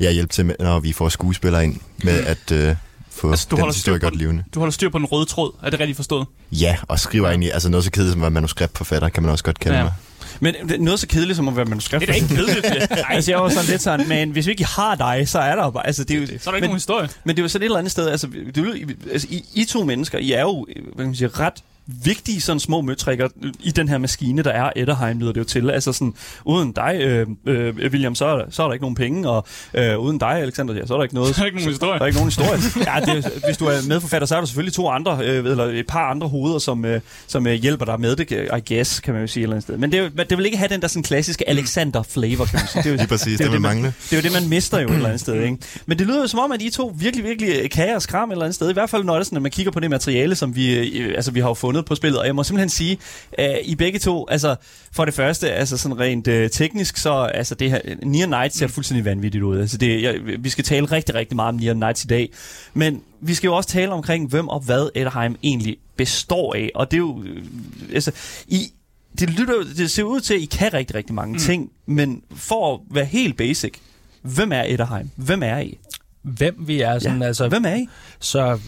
jeg 0.00 0.12
hjælper 0.12 0.32
til, 0.32 0.46
med, 0.46 0.54
når 0.60 0.80
vi 0.80 0.92
får 0.92 1.08
skuespillere 1.08 1.64
ind 1.64 1.80
med 2.04 2.24
at 2.24 2.52
øh, 2.52 2.76
få 3.10 3.30
altså, 3.30 3.46
du 3.50 3.56
den 3.56 3.66
historie 3.66 3.98
godt 3.98 4.16
levende. 4.16 4.44
Du 4.54 4.58
holder 4.60 4.72
styr 4.72 4.88
på 4.88 4.98
den 4.98 5.06
røde 5.06 5.26
tråd, 5.26 5.52
er 5.62 5.70
det 5.70 5.80
rigtigt 5.80 5.96
forstået? 5.96 6.26
Ja, 6.52 6.76
og 6.88 6.98
skriver 6.98 7.26
ja. 7.26 7.32
egentlig, 7.32 7.52
altså 7.52 7.68
noget 7.68 7.84
så 7.84 7.90
kedeligt 7.90 8.12
som 8.12 8.22
at 8.22 8.32
manuskriptforfatter, 8.32 9.08
kan 9.08 9.22
man 9.22 9.32
også 9.32 9.44
godt 9.44 9.58
kalde 9.58 9.78
ja. 9.78 9.84
mig. 9.84 9.92
Men 10.40 10.54
noget 10.78 11.00
så 11.00 11.06
kedeligt 11.06 11.36
som 11.36 11.48
at 11.48 11.56
være 11.56 11.64
manuskript. 11.64 12.00
Det 12.00 12.08
er 12.08 12.12
da 12.12 12.16
ikke 12.16 12.28
kedeligt. 12.28 12.66
altså, 13.08 13.30
jeg 13.30 13.42
var 13.42 13.48
sådan 13.48 13.70
lidt 13.70 13.82
sådan, 13.82 14.08
men 14.08 14.30
hvis 14.30 14.46
vi 14.46 14.50
ikke 14.50 14.64
har 14.64 14.94
dig, 14.94 15.28
så 15.28 15.38
er 15.38 15.56
der 15.56 15.70
bare... 15.70 15.86
Altså, 15.86 16.04
det 16.04 16.16
er 16.16 16.20
jo, 16.20 16.26
så 16.26 16.32
er 16.32 16.36
der 16.36 16.36
ikke 16.36 16.52
men, 16.52 16.62
nogen 16.62 16.76
historie. 16.76 17.08
Men 17.24 17.36
det 17.36 17.42
er 17.42 17.44
jo 17.44 17.48
sådan 17.48 17.62
et 17.62 17.66
eller 17.66 17.78
andet 17.78 17.92
sted, 17.92 18.08
altså, 18.08 18.26
det, 18.54 18.96
altså 19.12 19.26
I, 19.30 19.44
I 19.54 19.64
to 19.64 19.84
mennesker, 19.84 20.18
I 20.18 20.32
er 20.32 20.40
jo, 20.40 20.66
hvad 20.74 20.96
kan 20.96 21.06
man 21.06 21.14
sige, 21.14 21.28
ret 21.28 21.62
vigtige 21.86 22.40
sådan 22.40 22.60
små 22.60 22.80
møtrikker 22.80 23.28
i 23.60 23.70
den 23.70 23.88
her 23.88 23.98
maskine, 23.98 24.42
der 24.42 24.50
er 24.50 24.70
Etterheim, 24.76 25.18
lyder 25.18 25.32
det 25.32 25.40
jo 25.40 25.44
til. 25.44 25.70
Altså 25.70 25.92
sådan, 25.92 26.14
uden 26.44 26.72
dig, 26.72 26.96
øh, 27.00 27.26
øh, 27.46 27.74
William, 27.76 28.14
så 28.14 28.26
er, 28.26 28.36
der, 28.36 28.44
så 28.50 28.62
er 28.62 28.66
der 28.66 28.72
ikke 28.72 28.84
nogen 28.84 28.94
penge, 28.94 29.28
og 29.28 29.46
øh, 29.74 29.98
uden 29.98 30.18
dig, 30.18 30.28
Alexander, 30.28 30.74
ja, 30.74 30.86
så 30.86 30.94
er 30.94 30.98
der 30.98 31.02
ikke 31.02 31.14
noget. 31.14 31.34
Så 31.34 31.40
er 31.40 31.42
der 31.42 31.46
ikke 31.46 31.58
nogen 31.58 31.70
historie. 31.70 31.98
Der 31.98 32.02
er 32.02 32.06
ikke 32.06 32.18
nogen 32.18 32.30
historie. 32.30 32.60
ja, 32.94 33.14
det, 33.14 33.42
hvis 33.44 33.56
du 33.56 33.64
er 33.66 33.88
medforfatter, 33.88 34.26
så 34.26 34.36
er 34.36 34.40
der 34.40 34.46
selvfølgelig 34.46 34.74
to 34.74 34.88
andre, 34.88 35.18
øh, 35.22 35.44
eller 35.44 35.64
et 35.64 35.86
par 35.86 36.10
andre 36.10 36.28
hoveder, 36.28 36.58
som, 36.58 36.84
øh, 36.84 37.00
som 37.26 37.46
øh, 37.46 37.54
hjælper 37.54 37.84
dig 37.84 38.00
med 38.00 38.16
det, 38.16 38.30
I 38.30 38.74
guess, 38.74 39.00
kan 39.00 39.14
man 39.14 39.20
jo 39.20 39.26
sige 39.26 39.42
et 39.42 39.44
eller 39.44 39.54
andet 39.54 39.62
sted. 39.62 39.76
Men 39.76 39.92
det, 39.92 40.30
det 40.30 40.38
vil 40.38 40.46
ikke 40.46 40.58
have 40.58 40.68
den 40.68 40.82
der 40.82 40.88
sådan 40.88 41.02
klassiske 41.02 41.48
Alexander-flavor, 41.48 42.44
kan 42.44 42.58
man 42.58 42.68
sige. 42.68 42.82
Det 42.82 42.88
er 42.88 42.90
jo, 42.90 42.96
Lige 43.06 43.08
præcis, 43.08 43.38
det, 43.38 43.46
det, 43.46 43.52
det, 43.52 43.60
man, 43.60 43.76
det 43.76 44.12
er 44.12 44.16
jo 44.16 44.22
det, 44.22 44.32
man 44.32 44.48
mister 44.48 44.80
jo 44.80 44.88
et 44.88 44.94
eller 44.94 45.06
andet 45.06 45.20
sted. 45.20 45.42
Ikke? 45.42 45.58
Men 45.86 45.98
det 45.98 46.06
lyder 46.06 46.20
jo 46.20 46.26
som 46.26 46.40
om, 46.40 46.52
at 46.52 46.62
I 46.62 46.70
to 46.70 46.94
virkelig, 46.98 47.24
virkelig 47.24 47.70
kager 47.70 47.94
og 47.94 48.02
skram 48.02 48.30
et 48.30 48.32
eller 48.32 48.44
andet 48.44 48.54
sted. 48.54 48.70
I 48.70 48.72
hvert 48.72 48.90
fald, 48.90 49.04
når 49.04 49.16
det 49.16 49.26
sådan, 49.26 49.36
at 49.36 49.42
man 49.42 49.50
kigger 49.50 49.72
på 49.72 49.80
det 49.80 49.90
materiale, 49.90 50.34
som 50.34 50.56
vi, 50.56 50.74
øh, 50.74 51.14
altså, 51.16 51.30
vi 51.30 51.40
har 51.40 51.48
jo 51.48 51.54
fundet 51.76 51.86
på 51.86 51.94
spillet. 51.94 52.20
Og 52.20 52.26
jeg 52.26 52.34
må 52.34 52.44
simpelthen 52.44 52.68
sige, 52.68 52.98
at 53.32 53.60
I 53.64 53.74
begge 53.74 53.98
to, 53.98 54.26
altså 54.28 54.56
for 54.92 55.04
det 55.04 55.14
første, 55.14 55.52
altså 55.52 55.76
sådan 55.76 55.98
rent 56.00 56.28
øh, 56.28 56.50
teknisk, 56.50 56.96
så 56.96 57.12
altså 57.12 57.54
det 57.54 57.70
her, 57.70 57.80
Near 58.02 58.26
Night 58.26 58.56
ser 58.56 58.66
fuldstændig 58.66 59.04
vanvittigt 59.04 59.44
ud. 59.44 59.60
Altså 59.60 59.78
det, 59.78 60.02
jeg, 60.02 60.14
vi 60.38 60.48
skal 60.48 60.64
tale 60.64 60.86
rigtig, 60.86 61.14
rigtig 61.14 61.36
meget 61.36 61.48
om 61.48 61.54
Near 61.54 61.74
Nights 61.74 62.04
i 62.04 62.06
dag, 62.06 62.32
men 62.74 63.02
vi 63.20 63.34
skal 63.34 63.48
jo 63.48 63.56
også 63.56 63.68
tale 63.68 63.92
omkring, 63.92 64.28
hvem 64.28 64.48
og 64.48 64.60
hvad 64.60 64.88
Etterheim 64.94 65.36
egentlig 65.42 65.76
består 65.96 66.54
af, 66.54 66.70
og 66.74 66.90
det 66.90 66.96
er 66.96 66.98
jo, 66.98 67.22
øh, 67.22 67.44
altså, 67.92 68.12
I, 68.48 68.72
det, 69.20 69.30
lytter, 69.30 69.54
det 69.76 69.90
ser 69.90 70.02
ud 70.02 70.20
til, 70.20 70.34
at 70.34 70.40
I 70.40 70.44
kan 70.44 70.74
rigtig, 70.74 70.96
rigtig 70.96 71.14
mange 71.14 71.32
mm. 71.32 71.38
ting, 71.38 71.70
men 71.86 72.22
for 72.36 72.74
at 72.74 72.80
være 72.90 73.04
helt 73.04 73.36
basic, 73.36 73.74
hvem 74.22 74.52
er 74.52 74.62
Etterheim? 74.62 75.10
Hvem 75.16 75.42
er 75.42 75.58
I? 75.58 75.78
Hvem 76.22 76.54
vi 76.58 76.80
er 76.80 76.98
sådan, 76.98 77.20
ja. 77.20 77.26
altså... 77.26 77.48
Hvem 77.48 77.64
er 77.64 77.74
I? 77.74 77.88
Så 78.20 78.58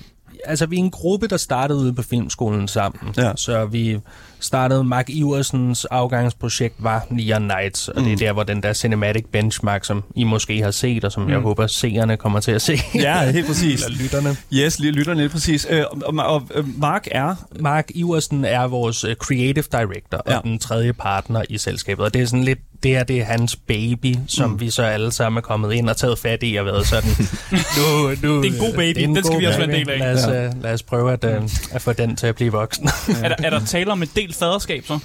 altså, 0.45 0.67
vi 0.67 0.77
er 0.77 0.81
en 0.81 0.91
gruppe, 0.91 1.27
der 1.27 1.37
startede 1.37 1.79
ude 1.79 1.95
på 1.95 2.03
filmskolen 2.03 2.69
sammen. 2.69 3.15
Ja. 3.17 3.33
Så 3.37 3.65
vi 3.65 4.01
startede, 4.41 4.85
Mark 4.85 5.11
Iversens 5.11 5.85
afgangsprojekt 5.85 6.75
var 6.79 7.07
Neon 7.11 7.43
Nights, 7.43 7.89
og 7.89 8.01
mm. 8.01 8.05
det 8.05 8.13
er 8.13 8.17
der, 8.17 8.33
hvor 8.33 8.43
den 8.43 8.63
der 8.63 8.73
cinematic 8.73 9.25
benchmark, 9.33 9.85
som 9.85 10.05
I 10.17 10.25
måske 10.25 10.63
har 10.63 10.71
set, 10.71 11.05
og 11.05 11.13
som 11.13 11.23
mm. 11.23 11.31
jeg 11.31 11.39
håber, 11.39 11.67
seerne 11.67 12.17
kommer 12.17 12.41
til 12.41 12.53
at 12.53 12.63
se. 12.63 12.79
Ja, 12.95 13.31
helt 13.31 13.47
præcis. 13.47 13.83
Eller 13.85 13.99
lytterne. 14.03 14.37
Yes, 14.53 14.81
lytterne, 14.81 15.21
helt 15.21 15.33
præcis. 15.33 15.67
Øh, 15.71 15.85
og, 15.91 16.15
og, 16.19 16.43
og 16.55 16.65
Mark 16.77 17.09
er? 17.11 17.35
Mark 17.61 17.91
Iversen 17.95 18.45
er 18.45 18.67
vores 18.67 19.05
uh, 19.05 19.13
creative 19.13 19.65
director, 19.73 20.23
ja. 20.29 20.37
og 20.37 20.45
den 20.45 20.59
tredje 20.59 20.93
partner 20.93 21.43
i 21.49 21.59
selskabet, 21.59 22.05
og 22.05 22.15
det 22.15 22.23
er 22.23 22.27
sådan 22.27 22.45
lidt 22.45 22.59
det 22.83 22.91
her 22.91 23.05
det 23.05 23.21
er 23.21 23.25
hans 23.25 23.57
baby, 23.57 24.15
som 24.27 24.51
mm. 24.51 24.61
vi 24.61 24.71
så 24.71 24.83
alle 24.83 25.13
sammen 25.13 25.37
er 25.37 25.43
kommet 25.43 25.73
ind 25.73 25.89
og 25.89 25.97
taget 25.97 26.19
fat 26.19 26.39
i 26.43 26.57
og 26.57 26.67
været 26.67 26.87
sådan, 26.87 27.11
nu, 27.79 28.09
nu, 28.23 28.43
det 28.43 28.49
er 28.49 28.53
en 28.53 28.59
god 28.59 28.73
baby, 28.77 29.01
den 29.01 29.25
skal 29.25 29.41
vi 29.41 29.45
også 29.45 29.59
være 29.59 29.69
en 29.69 29.87
del 29.87 29.91
af. 29.91 29.99
Lad 29.99 30.15
os, 30.15 30.27
ja. 30.27 30.51
lad 30.63 30.73
os 30.73 30.83
prøve 30.83 31.13
at, 31.13 31.25
uh, 31.25 31.51
at 31.73 31.83
få 31.83 31.93
den 31.93 32.17
til 32.17 32.27
at 32.27 32.35
blive 32.35 32.53
voksen. 32.53 32.89
er, 33.23 33.29
der, 33.29 33.37
er 33.39 33.51
der 33.51 33.65
tale 33.65 33.93
om 33.93 34.03
et 34.03 34.11
delt 34.29 34.39
faderskab 34.39 34.87
så? 34.87 34.99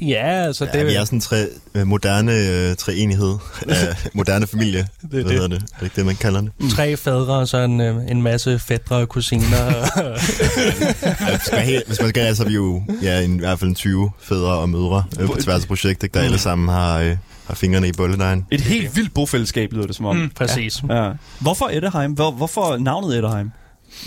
Ja, 0.00 0.46
altså 0.46 0.64
ja, 0.64 0.78
det 0.78 0.86
vi 0.86 0.94
er 0.94 1.04
sådan 1.04 1.16
en 1.16 1.20
tre, 1.20 1.46
uh, 1.74 1.86
moderne 1.86 2.32
uh, 2.32 2.76
treenighed. 2.76 3.38
Uh, 3.66 3.72
moderne 4.14 4.46
familie. 4.46 4.78
det, 5.02 5.10
Hvad 5.10 5.24
det. 5.24 5.32
hedder 5.32 5.48
det? 5.48 5.56
Er 5.56 5.78
det 5.78 5.82
ikke 5.82 5.96
det, 5.96 6.06
man 6.06 6.16
kalder 6.16 6.40
det? 6.40 6.52
Mm. 6.60 6.68
Tre 6.68 6.96
fædre 6.96 7.34
og 7.34 7.48
så 7.48 7.58
en, 7.58 7.80
uh, 7.80 8.10
en 8.10 8.22
masse 8.22 8.58
fædre 8.58 8.96
og 8.96 9.08
kusiner. 9.08 9.56
ja, 9.66 11.36
hvis, 11.36 11.52
man 11.52 11.60
helt, 11.60 11.86
hvis 11.86 12.00
man 12.00 12.08
skal, 12.08 12.36
så 12.36 12.42
er 12.42 12.48
vi 12.48 12.54
jo 12.54 12.82
ja, 13.02 13.20
en, 13.20 13.36
i 13.36 13.38
hvert 13.38 13.58
fald 13.58 13.68
en 13.70 13.74
20 13.74 14.10
fædre 14.20 14.52
og 14.52 14.68
mødre 14.68 15.04
uh, 15.20 15.26
på 15.26 15.40
tværs 15.40 15.62
af 15.62 15.68
projektet, 15.68 16.14
der 16.14 16.20
mm. 16.20 16.26
alle 16.26 16.38
sammen 16.38 16.68
har... 16.68 17.04
Uh, 17.04 17.16
har 17.46 17.54
fingrene 17.54 17.88
i 17.88 17.92
bolledejen. 17.92 18.46
Et 18.50 18.60
helt 18.60 18.96
vildt 18.96 19.14
bofællesskab 19.14 19.72
lyder 19.72 19.86
det 19.86 19.96
som 19.96 20.06
om. 20.06 20.16
Mm, 20.16 20.30
præcis. 20.30 20.82
Ja. 20.88 21.04
Ja. 21.04 21.12
Hvorfor 21.40 21.68
Etterheim? 21.72 22.12
Hvor, 22.12 22.30
hvorfor 22.30 22.76
navnet 22.76 23.16
Etterheim? 23.16 23.50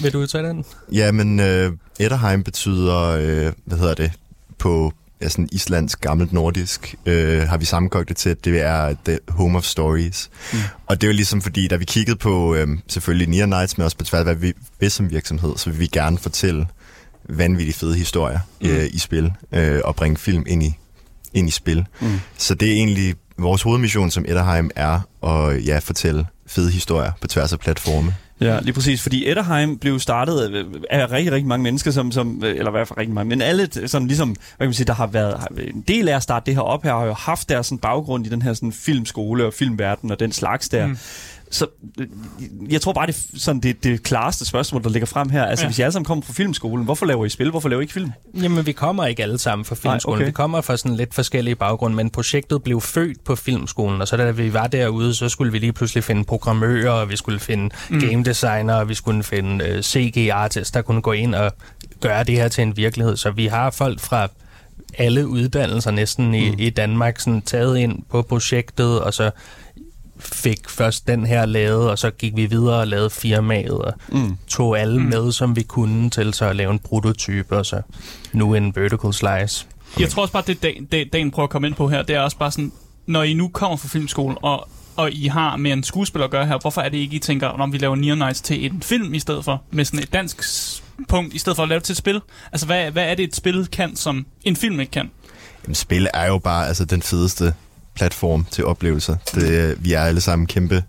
Vil 0.01 0.13
du 0.13 0.25
tage 0.25 0.47
den? 0.47 0.65
Ja, 0.91 1.11
men 1.11 1.39
uh, 1.39 1.73
Etterheim 1.99 2.43
betyder, 2.43 3.15
uh, 3.15 3.53
hvad 3.65 3.77
hedder 3.77 3.93
det, 3.93 4.11
på 4.63 4.93
ja, 5.21 5.29
sådan 5.29 5.49
islandsk, 5.51 6.01
gammelt 6.01 6.33
nordisk, 6.33 6.95
øh, 7.05 7.41
har 7.41 7.57
vi 7.57 7.65
sammenkogt 7.65 8.09
det 8.09 8.17
til, 8.17 8.29
at 8.29 8.45
det 8.45 8.61
er 8.61 8.95
The 9.05 9.19
Home 9.29 9.57
of 9.57 9.63
Stories. 9.63 10.29
Mm. 10.53 10.59
Og 10.85 11.01
det 11.01 11.07
er 11.07 11.11
jo 11.11 11.15
ligesom 11.15 11.41
fordi, 11.41 11.67
da 11.67 11.75
vi 11.75 11.85
kiggede 11.85 12.17
på 12.17 12.55
øh, 12.55 12.67
selvfølgelig 12.87 13.27
Near 13.27 13.45
Nights, 13.45 13.77
men 13.77 13.85
også 13.85 13.97
på 13.97 14.03
tværs 14.03 14.23
hvad 14.23 14.35
vi 14.35 14.53
vil 14.79 14.91
som 14.91 15.11
virksomhed, 15.11 15.57
så 15.57 15.69
vil 15.69 15.79
vi 15.79 15.87
gerne 15.87 16.17
fortælle 16.17 16.67
vanvittigt 17.29 17.77
fede 17.77 17.95
historier 17.95 18.39
mm. 18.61 18.69
øh, 18.69 18.85
i 18.91 18.99
spil, 18.99 19.31
øh, 19.51 19.81
og 19.83 19.95
bringe 19.95 20.17
film 20.17 20.43
ind 20.47 20.63
i, 20.63 20.73
ind 21.33 21.47
i 21.47 21.51
spil. 21.51 21.85
Mm. 22.01 22.19
Så 22.37 22.55
det 22.55 22.67
er 22.67 22.73
egentlig 22.73 23.15
vores 23.37 23.61
hovedmission 23.61 24.11
som 24.11 24.25
Etterheim 24.27 24.69
er 24.75 24.99
at 25.27 25.65
ja, 25.65 25.79
fortælle 25.79 26.25
fede 26.47 26.71
historier 26.71 27.11
på 27.21 27.27
tværs 27.27 27.53
af 27.53 27.59
platforme. 27.59 28.15
Ja, 28.43 28.59
lige 28.59 28.73
præcis, 28.73 29.01
fordi 29.01 29.29
Etterheim 29.29 29.77
blev 29.77 29.99
startet 29.99 30.65
af 30.89 31.11
rigtig, 31.11 31.31
rigtig 31.31 31.47
mange 31.47 31.63
mennesker, 31.63 31.91
som, 31.91 32.11
som 32.11 32.43
eller 32.45 32.67
i 32.67 32.71
hvert 32.71 32.87
fald 32.87 32.97
rigtig 32.99 33.13
mange, 33.13 33.29
men 33.29 33.41
alle, 33.41 33.87
sådan 33.87 34.07
ligesom, 34.07 34.29
hvad 34.29 34.37
kan 34.59 34.67
man 34.67 34.73
sige, 34.73 34.87
der 34.87 34.93
har 34.93 35.07
været 35.07 35.47
en 35.57 35.83
del 35.87 36.09
af 36.09 36.15
at 36.15 36.23
starte 36.23 36.45
det 36.45 36.55
her 36.55 36.61
op 36.61 36.83
her, 36.83 36.93
har 36.93 37.05
jo 37.05 37.13
haft 37.13 37.49
deres 37.49 37.67
sådan, 37.67 37.77
baggrund 37.77 38.25
i 38.25 38.29
den 38.29 38.41
her 38.41 38.53
sådan, 38.53 38.71
filmskole 38.71 39.45
og 39.45 39.53
filmverden 39.53 40.11
og 40.11 40.19
den 40.19 40.31
slags 40.31 40.69
der. 40.69 40.87
Mm. 40.87 40.97
Så 41.53 41.67
øh, 41.99 42.07
jeg 42.69 42.81
tror 42.81 42.93
bare, 42.93 43.07
det 43.07 43.15
er 43.33 43.37
sådan 43.39 43.61
det, 43.61 43.83
det 43.83 44.03
klareste 44.03 44.45
spørgsmål, 44.45 44.83
der 44.83 44.89
ligger 44.89 45.05
frem 45.05 45.29
her. 45.29 45.45
Altså, 45.45 45.65
ja. 45.65 45.69
hvis 45.69 45.79
I 45.79 45.81
alle 45.81 45.91
sammen 45.91 46.05
kommer 46.05 46.23
fra 46.23 46.33
filmskolen, 46.33 46.85
hvorfor 46.85 47.05
laver 47.05 47.25
I 47.25 47.29
spil? 47.29 47.49
Hvorfor 47.49 47.69
laver 47.69 47.81
I 47.81 47.83
ikke 47.83 47.93
film? 47.93 48.11
Jamen, 48.41 48.65
vi 48.65 48.71
kommer 48.71 49.05
ikke 49.05 49.23
alle 49.23 49.37
sammen 49.37 49.65
fra 49.65 49.75
filmskolen. 49.75 50.17
Nej, 50.17 50.23
okay. 50.23 50.25
Vi 50.25 50.31
kommer 50.31 50.61
fra 50.61 50.77
sådan 50.77 50.97
lidt 50.97 51.13
forskellige 51.13 51.55
baggrunde, 51.55 51.95
men 51.95 52.09
projektet 52.09 52.63
blev 52.63 52.81
født 52.81 53.23
på 53.23 53.35
filmskolen, 53.35 54.01
og 54.01 54.07
så 54.07 54.17
da 54.17 54.31
vi 54.31 54.53
var 54.53 54.67
derude, 54.67 55.13
så 55.13 55.29
skulle 55.29 55.51
vi 55.51 55.59
lige 55.59 55.73
pludselig 55.73 56.03
finde 56.03 56.23
programmører, 56.23 56.91
og 56.91 57.09
vi 57.09 57.15
skulle 57.15 57.39
finde 57.39 57.69
mm. 57.89 57.99
game 57.99 58.23
designer, 58.23 58.73
og 58.73 58.89
vi 58.89 58.93
skulle 58.93 59.23
finde 59.23 59.65
uh, 59.65 59.81
CG-artists, 59.81 60.71
der 60.71 60.81
kunne 60.81 61.01
gå 61.01 61.11
ind 61.11 61.35
og 61.35 61.51
gøre 62.01 62.23
det 62.23 62.35
her 62.35 62.47
til 62.47 62.61
en 62.61 62.77
virkelighed. 62.77 63.17
Så 63.17 63.31
vi 63.31 63.45
har 63.45 63.71
folk 63.71 63.99
fra 63.99 64.27
alle 64.97 65.27
uddannelser 65.27 65.91
næsten 65.91 66.33
i, 66.33 66.49
mm. 66.49 66.55
i 66.59 66.69
Danmark 66.69 67.19
sådan 67.19 67.41
taget 67.41 67.77
ind 67.77 67.99
på 68.09 68.21
projektet, 68.21 69.01
og 69.01 69.13
så 69.13 69.31
fik 70.19 70.69
først 70.69 71.07
den 71.07 71.25
her 71.25 71.45
lavet, 71.45 71.89
og 71.89 71.99
så 71.99 72.11
gik 72.11 72.35
vi 72.35 72.45
videre 72.45 72.79
og 72.79 72.87
lavede 72.87 73.09
firmaet, 73.09 73.77
og 73.77 73.93
mm. 74.11 74.37
tog 74.47 74.79
alle 74.79 74.99
mm. 74.99 75.05
med, 75.05 75.31
som 75.31 75.55
vi 75.55 75.63
kunne, 75.63 76.09
til 76.09 76.33
så 76.33 76.45
at 76.45 76.55
lave 76.55 76.71
en 76.71 76.79
prototype, 76.79 77.57
og 77.57 77.65
så 77.65 77.81
nu 78.33 78.53
en 78.55 78.75
vertical 78.75 79.13
slice. 79.13 79.67
Jeg 79.99 80.09
tror 80.09 80.21
også 80.21 80.33
bare, 80.33 80.43
det 80.47 80.63
dagen, 80.63 80.85
det 80.85 81.13
dagen 81.13 81.31
prøver 81.31 81.47
at 81.47 81.49
komme 81.49 81.67
ind 81.67 81.75
på 81.75 81.87
her, 81.87 82.01
det 82.01 82.15
er 82.15 82.19
også 82.19 82.37
bare 82.37 82.51
sådan, 82.51 82.71
når 83.05 83.23
I 83.23 83.33
nu 83.33 83.47
kommer 83.47 83.77
fra 83.77 83.87
filmskolen, 83.87 84.37
og, 84.41 84.67
og 84.95 85.11
I 85.11 85.27
har 85.27 85.57
med 85.57 85.71
en 85.71 85.83
skuespiller 85.83 86.25
at 86.25 86.31
gøre 86.31 86.45
her, 86.45 86.57
hvorfor 86.57 86.81
er 86.81 86.89
det 86.89 86.97
ikke, 86.97 87.15
I 87.15 87.19
tænker, 87.19 87.47
om 87.47 87.73
vi 87.73 87.77
laver 87.77 87.95
Neon 87.95 88.17
Nights 88.17 88.41
til 88.41 88.65
en 88.65 88.81
film 88.81 89.13
i 89.13 89.19
stedet 89.19 89.45
for, 89.45 89.61
med 89.71 89.85
sådan 89.85 89.99
et 89.99 90.13
dansk 90.13 90.43
punkt, 91.07 91.33
i 91.33 91.37
stedet 91.37 91.55
for 91.55 91.63
at 91.63 91.69
lave 91.69 91.79
det 91.79 91.85
til 91.85 91.93
et 91.93 91.97
spil? 91.97 92.21
Altså, 92.51 92.65
hvad, 92.65 92.91
hvad 92.91 93.03
er 93.03 93.15
det, 93.15 93.23
et 93.23 93.35
spil 93.35 93.67
kan, 93.67 93.95
som 93.95 94.25
en 94.43 94.55
film 94.55 94.79
ikke 94.79 94.91
kan? 94.91 95.11
Jamen, 95.63 95.75
spil 95.75 96.07
er 96.13 96.27
jo 96.27 96.37
bare 96.37 96.67
altså, 96.67 96.85
den 96.85 97.01
fedeste 97.01 97.53
platform 97.95 98.45
til 98.51 98.65
oplevelser. 98.65 99.15
Det, 99.35 99.75
vi 99.79 99.93
er 99.93 100.01
alle 100.01 100.21
sammen 100.21 100.47
kæmpe, 100.47 100.83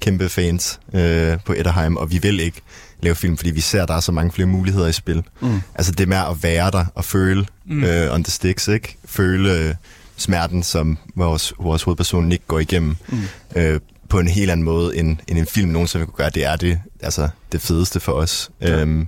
kæmpe 0.00 0.28
fans 0.28 0.80
øh, 0.94 1.38
på 1.44 1.52
Etterheim, 1.52 1.96
og 1.96 2.10
vi 2.10 2.18
vil 2.18 2.40
ikke 2.40 2.60
lave 3.02 3.14
film, 3.14 3.36
fordi 3.36 3.50
vi 3.50 3.60
ser, 3.60 3.82
at 3.82 3.88
der 3.88 3.94
er 3.94 4.00
så 4.00 4.12
mange 4.12 4.32
flere 4.32 4.48
muligheder 4.48 4.86
i 4.86 4.92
spil. 4.92 5.22
Mm. 5.40 5.60
Altså 5.74 5.92
det 5.92 6.08
med 6.08 6.16
at 6.16 6.42
være 6.42 6.70
der 6.70 6.84
og 6.94 7.04
føle 7.04 7.46
mm. 7.66 7.84
øh, 7.84 8.14
on 8.14 8.24
the 8.24 8.30
sticks, 8.30 8.68
ikke? 8.68 8.96
Føle 9.04 9.52
øh, 9.52 9.74
smerten, 10.16 10.62
som 10.62 10.98
vores, 11.16 11.52
vores 11.58 11.82
hovedperson 11.82 12.32
ikke 12.32 12.44
går 12.46 12.58
igennem. 12.58 12.96
Mm. 13.08 13.18
Øh, 13.56 13.80
på 14.08 14.18
en 14.18 14.28
helt 14.28 14.50
anden 14.50 14.64
måde, 14.64 14.96
end, 14.96 15.16
end 15.28 15.38
en 15.38 15.46
film 15.46 15.70
nogensinde 15.70 16.06
kunne 16.06 16.16
gøre. 16.16 16.30
Det 16.30 16.44
er 16.44 16.56
det, 16.56 16.80
altså, 17.00 17.28
det 17.52 17.60
fedeste 17.60 18.00
for 18.00 18.12
os. 18.12 18.50
Ja. 18.60 18.80
Øhm, 18.80 19.06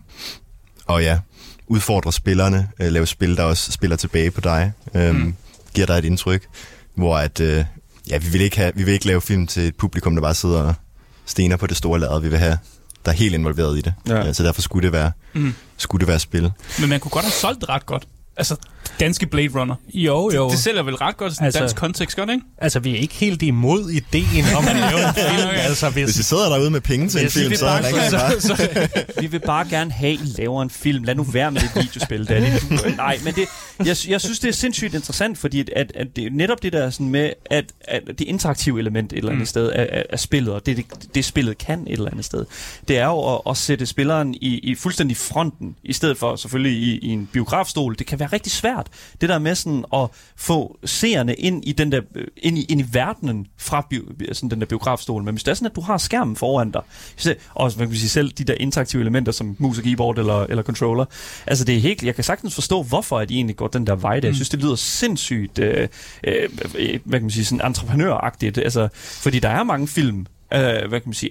og 0.86 1.02
ja, 1.02 1.18
udfordre 1.66 2.12
spillerne, 2.12 2.68
øh, 2.80 2.92
lave 2.92 3.06
spil, 3.06 3.36
der 3.36 3.42
også 3.42 3.72
spiller 3.72 3.96
tilbage 3.96 4.30
på 4.30 4.40
dig, 4.40 4.72
øhm, 4.94 5.16
mm. 5.16 5.34
giver 5.74 5.86
dig 5.86 5.98
et 5.98 6.04
indtryk, 6.04 6.46
hvor 6.94 7.16
at, 7.16 7.40
øh, 7.40 7.64
ja, 8.08 8.18
vi 8.18 8.28
vil, 8.28 8.40
ikke 8.40 8.56
have, 8.56 8.72
vi 8.74 8.82
vil 8.82 8.94
ikke 8.94 9.06
lave 9.06 9.20
film 9.20 9.46
til 9.46 9.62
et 9.62 9.76
publikum, 9.76 10.14
der 10.14 10.22
bare 10.22 10.34
sidder 10.34 10.62
og 10.62 10.74
stener 11.26 11.56
på 11.56 11.66
det 11.66 11.76
store 11.76 12.00
lærred. 12.00 12.20
Vi 12.20 12.28
vil 12.28 12.38
have, 12.38 12.58
der 13.04 13.10
er 13.12 13.16
helt 13.16 13.34
involveret 13.34 13.78
i 13.78 13.80
det. 13.80 13.94
Ja. 14.08 14.16
Ja. 14.16 14.32
Så 14.32 14.42
derfor 14.42 14.62
skulle 14.62 14.84
det 14.84 14.92
være, 14.92 15.12
Mm. 15.34 15.54
skulle 15.76 16.00
det 16.00 16.08
være 16.08 16.18
spil. 16.18 16.52
Men 16.80 16.88
man 16.88 17.00
kunne 17.00 17.10
godt 17.10 17.24
have 17.24 17.32
solgt 17.32 17.60
det 17.60 17.68
ret 17.68 17.86
godt. 17.86 18.08
Altså, 18.36 18.56
danske 19.00 19.26
Blade 19.26 19.48
Runner. 19.60 19.74
Jo, 19.94 20.30
jo. 20.34 20.50
Det 20.50 20.58
sælger 20.58 20.82
vel 20.82 20.94
ret 20.94 21.16
godt 21.16 21.32
i 21.32 21.34
sådan 21.34 21.44
en 21.44 21.46
Altså- 21.46 21.60
dansk 21.60 21.76
kontekst, 21.76 22.16
gør 22.16 22.24
det 22.24 22.32
ikke? 22.32 22.46
Altså, 22.58 22.80
vi 22.80 22.94
er 22.94 22.98
ikke 22.98 23.14
helt 23.14 23.42
imod 23.42 23.90
ideen 23.90 24.44
om 24.56 24.64
at 24.68 24.76
lave 24.76 25.08
en 25.08 25.14
film. 25.14 25.48
altså, 25.68 25.90
hvis, 25.90 26.04
Hvis 26.04 26.18
I 26.18 26.22
sidder 26.22 26.48
derude 26.48 26.70
med 26.70 26.80
penge 26.80 27.08
til 27.08 27.24
en 27.24 27.30
film, 27.30 27.50
vil 27.50 27.58
så 27.58 27.64
bare- 27.64 28.10
så, 28.40 28.46
så, 28.48 28.88
vi 29.20 29.26
vil 29.26 29.40
bare 29.40 29.68
gerne 29.68 29.92
have, 29.92 30.12
at 30.12 30.18
I 30.20 30.40
laver 30.40 30.62
en 30.62 30.70
film. 30.70 31.04
Lad 31.04 31.14
nu 31.14 31.22
være 31.22 31.50
med 31.52 31.60
det 31.60 31.70
videospil. 31.74 32.28
Da. 32.28 32.40
Det, 32.40 32.62
du, 32.70 32.88
nej, 32.96 33.18
men 33.24 33.34
det, 33.34 33.44
jeg, 33.78 33.96
jeg 34.08 34.20
synes, 34.20 34.38
det 34.40 34.48
er 34.48 34.52
sindssygt 34.52 34.94
interessant, 34.94 35.38
fordi 35.38 35.60
at, 35.60 35.70
at, 35.76 35.92
at 35.94 36.16
det 36.16 36.26
er 36.26 36.30
netop 36.32 36.62
det 36.62 36.72
der 36.72 36.90
sådan 36.90 37.08
med, 37.08 37.30
at, 37.50 37.64
at 37.80 38.02
det 38.06 38.20
interaktive 38.20 38.78
element 38.78 39.12
et 39.12 39.16
eller 39.18 39.30
andet 39.30 39.42
mm. 39.42 39.46
sted 39.46 39.68
af, 39.68 39.88
af, 39.92 40.04
af 40.10 40.20
spillet, 40.20 40.54
og 40.54 40.66
det, 40.66 40.76
det, 40.76 40.84
det 41.14 41.24
spillet 41.24 41.58
kan 41.58 41.80
et 41.86 41.92
eller 41.92 42.10
andet 42.10 42.24
sted, 42.24 42.44
det 42.88 42.98
er 42.98 43.04
jo 43.06 43.34
at, 43.34 43.40
at 43.50 43.56
sætte 43.56 43.86
spilleren 43.86 44.34
i, 44.34 44.58
i 44.58 44.74
fuldstændig 44.74 45.16
fronten, 45.16 45.76
i 45.84 45.92
stedet 45.92 46.18
for 46.18 46.36
selvfølgelig 46.36 46.72
i, 46.82 46.98
i 46.98 47.08
en 47.08 47.28
biografstol. 47.32 47.96
Det 47.98 48.06
kan 48.06 48.18
være 48.20 48.28
rigtig 48.32 48.52
svært, 48.52 48.71
det 49.20 49.28
der 49.28 49.38
med 49.38 49.54
sådan 49.54 49.84
at 49.94 50.08
få 50.36 50.78
seerne 50.84 51.34
ind 51.34 51.64
i 51.64 51.72
den 51.72 51.92
der, 51.92 52.00
øh, 52.14 52.26
ind 52.36 52.58
i, 52.58 52.64
ind 52.64 52.80
i 52.80 52.84
verdenen 52.92 53.46
fra 53.58 53.86
bio, 53.90 54.02
sådan 54.32 54.50
den 54.50 54.60
der 54.60 54.66
biografstol. 54.66 55.22
Men 55.22 55.34
hvis 55.34 55.44
det 55.44 55.50
er 55.50 55.54
sådan, 55.54 55.66
at 55.66 55.76
du 55.76 55.80
har 55.80 55.98
skærmen 55.98 56.36
foran 56.36 56.70
dig, 56.70 56.82
og 57.54 57.72
hvad 57.72 57.86
kan 57.86 57.96
sige, 57.96 58.08
selv 58.08 58.30
de 58.30 58.44
der 58.44 58.54
interaktive 58.54 59.02
elementer 59.02 59.32
som 59.32 59.56
mus 59.58 59.78
og 59.78 59.84
keyboard 59.84 60.18
eller, 60.18 60.40
eller 60.40 60.62
controller, 60.62 61.04
altså 61.46 61.64
det 61.64 61.76
er 61.76 61.80
helt, 61.80 62.02
jeg 62.02 62.14
kan 62.14 62.24
sagtens 62.24 62.54
forstå, 62.54 62.82
hvorfor 62.82 63.18
at 63.18 63.28
de 63.28 63.34
egentlig 63.34 63.56
går 63.56 63.68
den 63.68 63.86
der 63.86 63.94
vej 63.94 64.20
der. 64.20 64.28
Jeg 64.28 64.34
synes, 64.34 64.48
det 64.48 64.60
lyder 64.60 64.76
sindssygt, 64.76 65.58
øh, 65.58 65.88
øh, 66.24 66.48
hvad 67.04 67.18
kan 67.18 67.22
man 67.22 67.30
sige, 67.30 67.44
sådan 67.44 67.66
entreprenøragtigt, 67.66 68.58
altså, 68.58 68.88
fordi 68.94 69.38
der 69.38 69.48
er 69.48 69.62
mange 69.62 69.88
film, 69.88 70.26
øh, 70.54 70.88
hvad 70.88 71.00
kan 71.00 71.02
man 71.04 71.14
sige, 71.14 71.30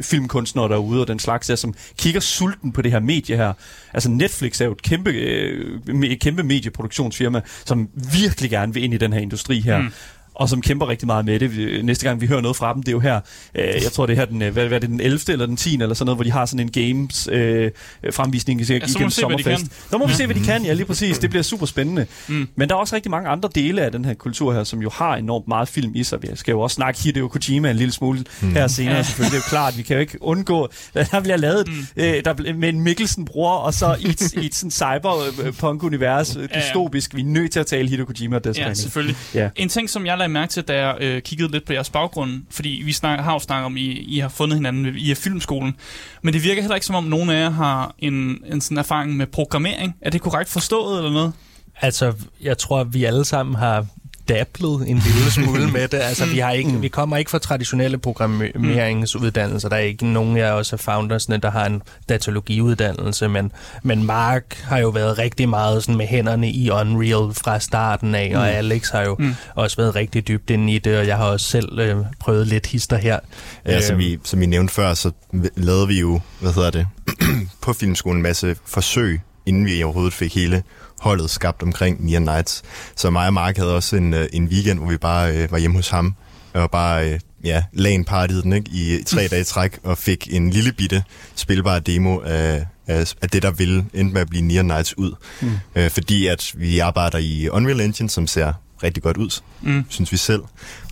filmkunstnere 0.00 0.68
derude 0.68 1.00
og 1.00 1.08
den 1.08 1.18
slags 1.18 1.46
der, 1.46 1.56
som 1.56 1.74
kigger 1.98 2.20
sulten 2.20 2.72
på 2.72 2.82
det 2.82 2.92
her 2.92 3.00
medie 3.00 3.36
her. 3.36 3.52
Altså 3.94 4.10
Netflix 4.10 4.60
er 4.60 4.64
jo 4.64 4.72
et 4.72 4.82
kæmpe, 4.82 5.10
øh, 5.10 6.16
kæmpe 6.20 6.42
medieproduktionsfirma, 6.42 7.40
som 7.64 7.88
virkelig 8.12 8.50
gerne 8.50 8.74
vil 8.74 8.84
ind 8.84 8.94
i 8.94 8.98
den 8.98 9.12
her 9.12 9.20
industri 9.20 9.60
her. 9.60 9.78
Mm 9.78 9.92
og 10.34 10.48
som 10.48 10.62
kæmper 10.62 10.88
rigtig 10.88 11.06
meget 11.06 11.24
med 11.24 11.40
det. 11.40 11.84
Næste 11.84 12.06
gang 12.08 12.20
vi 12.20 12.26
hører 12.26 12.40
noget 12.40 12.56
fra 12.56 12.74
dem, 12.74 12.82
det 12.82 12.88
er 12.88 12.92
jo 12.92 13.00
her, 13.00 13.20
øh, 13.54 13.64
jeg 13.64 13.92
tror 13.92 14.06
det 14.06 14.12
er 14.12 14.16
her 14.16 14.24
den, 14.24 14.42
øh, 14.42 14.52
hvad, 14.52 14.66
hvad 14.66 14.76
er 14.76 14.80
det, 14.80 14.88
den 14.88 15.00
11. 15.00 15.20
eller 15.28 15.46
den 15.46 15.56
10. 15.56 15.74
eller 15.74 15.94
sådan 15.94 16.06
noget, 16.06 16.16
hvor 16.16 16.24
de 16.24 16.30
har 16.32 16.46
sådan 16.46 16.60
en 16.60 16.70
games 16.94 17.28
øh, 17.32 17.70
fremvisning 18.12 18.60
i- 18.60 18.64
vi 18.64 18.74
igennem 18.76 18.98
hvad 18.98 19.10
sommerfest. 19.10 19.90
Så 19.90 19.98
må 19.98 20.06
vi 20.06 20.12
se, 20.14 20.26
hvad 20.26 20.34
de 20.34 20.44
kan, 20.44 20.64
ja 20.64 20.72
lige 20.72 20.86
præcis. 20.86 21.18
Det 21.18 21.30
bliver 21.30 21.42
super 21.42 21.66
spændende. 21.66 22.06
Mm. 22.28 22.48
Men 22.56 22.68
der 22.68 22.74
er 22.74 22.78
også 22.78 22.94
rigtig 22.96 23.10
mange 23.10 23.28
andre 23.28 23.48
dele 23.54 23.82
af 23.82 23.92
den 23.92 24.04
her 24.04 24.14
kultur 24.14 24.52
her, 24.52 24.64
som 24.64 24.82
jo 24.82 24.90
har 24.90 25.16
enormt 25.16 25.48
meget 25.48 25.68
film 25.68 25.92
i 25.94 26.04
sig. 26.04 26.22
Vi 26.22 26.28
skal 26.34 26.52
jo 26.52 26.60
også 26.60 26.74
snakke 26.74 27.00
Hideo 27.02 27.28
Kojima 27.28 27.70
en 27.70 27.76
lille 27.76 27.92
smule 27.92 28.24
mm. 28.42 28.52
her 28.52 28.66
senere, 28.66 28.94
Ja. 28.96 29.02
selvfølgelig. 29.02 29.32
Det 29.32 29.38
er 29.38 29.42
jo 29.46 29.48
klart, 29.50 29.78
vi 29.78 29.82
kan 29.82 29.94
jo 29.96 30.00
ikke 30.00 30.22
undgå, 30.22 30.68
der 30.94 31.20
bliver 31.22 31.36
lavet 31.36 31.68
mm. 31.68 31.74
øh, 31.96 32.24
der, 32.24 32.54
med 32.54 32.68
en 32.68 32.80
Mikkelsen-bror, 32.80 33.52
og 33.56 33.74
så 33.74 33.96
i 34.00 34.06
et, 34.06 34.32
i 34.32 34.46
et 34.46 34.54
sådan 34.54 34.70
cyberpunk-univers, 34.70 36.36
ja. 36.36 36.60
dystopisk. 36.60 37.14
Vi 37.16 37.20
er 37.20 37.24
nødt 37.24 37.52
til 37.52 37.60
at 37.60 37.66
tale 37.66 37.88
Hideo 37.88 38.04
Kojima 38.04 38.38
Ja, 38.56 38.74
selvfølgelig. 38.74 39.16
Ja. 39.34 39.48
En 39.56 39.68
ting, 39.68 39.90
som 39.90 40.06
jeg 40.06 40.18
lagde 40.22 40.32
mærke 40.32 40.50
til, 40.50 40.62
da 40.62 40.86
jeg 40.86 40.96
øh, 41.00 41.22
kiggede 41.22 41.52
lidt 41.52 41.64
på 41.64 41.72
jeres 41.72 41.90
baggrund, 41.90 42.42
fordi 42.50 42.82
vi 42.84 42.92
snak, 42.92 43.20
har 43.20 43.32
jo 43.32 43.38
snakket 43.38 43.66
om, 43.66 43.76
I, 43.76 43.86
I 43.90 44.18
har 44.18 44.28
fundet 44.28 44.58
hinanden 44.58 44.94
i 44.96 45.14
filmskolen, 45.14 45.76
men 46.22 46.34
det 46.34 46.42
virker 46.42 46.62
heller 46.62 46.74
ikke 46.74 46.86
som 46.86 46.94
om 46.94 47.04
nogen 47.04 47.30
af 47.30 47.40
jer 47.40 47.50
har 47.50 47.94
en, 47.98 48.44
en 48.46 48.60
sådan 48.60 48.78
erfaring 48.78 49.16
med 49.16 49.26
programmering. 49.26 49.96
Er 50.00 50.10
det 50.10 50.20
korrekt 50.20 50.50
forstået 50.50 50.98
eller 50.98 51.12
noget? 51.12 51.32
Altså, 51.80 52.12
jeg 52.42 52.58
tror, 52.58 52.84
vi 52.84 53.04
alle 53.04 53.24
sammen 53.24 53.56
har 53.56 53.86
dablet 54.28 54.88
en 54.88 54.98
lille 54.98 55.30
smule 55.36 55.70
med 55.70 55.88
det. 55.88 55.98
Altså, 55.98 56.26
vi, 56.26 56.38
har 56.38 56.50
ikke, 56.50 56.70
vi 56.80 56.88
kommer 56.88 57.16
ikke 57.16 57.30
fra 57.30 57.38
traditionelle 57.38 57.98
programmeringsuddannelser. 57.98 59.68
Der 59.68 59.76
er 59.76 59.80
ikke 59.80 60.06
nogen 60.06 60.36
af 60.36 60.50
os 60.52 60.72
af 60.72 60.80
foundersne, 60.80 61.36
der 61.36 61.50
har 61.50 61.66
en 61.66 61.82
datalogiuddannelse, 62.08 63.28
men, 63.28 63.52
men 63.82 64.04
Mark 64.04 64.56
har 64.64 64.78
jo 64.78 64.88
været 64.88 65.18
rigtig 65.18 65.48
meget 65.48 65.82
sådan 65.82 65.96
med 65.96 66.06
hænderne 66.06 66.50
i 66.50 66.70
Unreal 66.70 67.34
fra 67.34 67.60
starten 67.60 68.14
af, 68.14 68.32
og 68.36 68.50
Alex 68.50 68.90
har 68.90 69.02
jo 69.02 69.16
Mm. 69.18 69.34
også 69.54 69.76
været 69.76 69.94
rigtig 69.94 70.28
dybt 70.28 70.50
inde 70.50 70.72
i 70.74 70.78
det, 70.78 70.98
og 70.98 71.06
jeg 71.06 71.16
har 71.16 71.24
også 71.24 71.46
selv 71.46 71.78
øh, 71.78 71.96
prøvet 72.20 72.46
lidt 72.46 72.66
hister 72.66 72.96
her. 72.96 73.18
Ja, 73.66 73.80
som, 73.80 73.92
Øhm, 73.94 73.98
vi, 74.00 74.18
som 74.24 74.40
vi 74.40 74.46
nævnte 74.46 74.74
før, 74.74 74.94
så 74.94 75.10
lavede 75.56 75.88
vi 75.88 76.00
jo, 76.00 76.20
hvad 76.40 76.52
hedder 76.52 76.70
det, 76.70 76.86
på 77.62 77.72
filmskolen 77.72 78.16
en 78.18 78.22
masse 78.22 78.56
forsøg, 78.66 79.20
inden 79.46 79.66
vi 79.66 79.82
overhovedet 79.82 80.12
fik 80.14 80.34
hele 80.34 80.62
holdet 81.02 81.30
skabt 81.30 81.62
omkring 81.62 82.04
Neon 82.06 82.22
Nights. 82.22 82.62
Så 82.96 83.10
mig 83.10 83.26
og 83.26 83.34
Mark 83.34 83.56
havde 83.56 83.74
også 83.74 83.96
en, 83.96 84.14
øh, 84.14 84.28
en 84.32 84.44
weekend, 84.48 84.78
hvor 84.78 84.88
vi 84.88 84.96
bare 84.96 85.36
øh, 85.36 85.52
var 85.52 85.58
hjemme 85.58 85.76
hos 85.76 85.88
ham, 85.88 86.14
og 86.54 86.70
bare 86.70 87.10
øh, 87.12 87.20
ja, 87.44 87.62
LAN 87.72 88.04
partiet 88.04 88.44
den 88.44 88.52
ikke, 88.52 88.70
i 88.70 89.02
tre 89.06 89.28
dage 89.30 89.44
træk, 89.44 89.78
og 89.82 89.98
fik 89.98 90.28
en 90.30 90.50
lille 90.50 90.72
bitte 90.72 91.02
spilbar 91.34 91.78
demo 91.78 92.20
af, 92.20 92.66
af, 92.86 93.14
af 93.22 93.30
det, 93.30 93.42
der 93.42 93.50
ville 93.50 93.84
endte 93.94 94.12
med 94.14 94.20
at 94.20 94.28
blive 94.30 94.42
Neon 94.42 94.64
Nights 94.66 94.98
ud. 94.98 95.12
Mm. 95.40 95.50
Øh, 95.76 95.90
fordi 95.90 96.26
at 96.26 96.52
vi 96.54 96.78
arbejder 96.78 97.18
i 97.18 97.48
Unreal 97.48 97.80
Engine, 97.80 98.10
som 98.10 98.26
ser 98.26 98.52
rigtig 98.82 99.02
godt 99.02 99.16
ud, 99.16 99.40
Mm. 99.60 99.84
synes 99.88 100.12
vi 100.12 100.16
selv. 100.16 100.42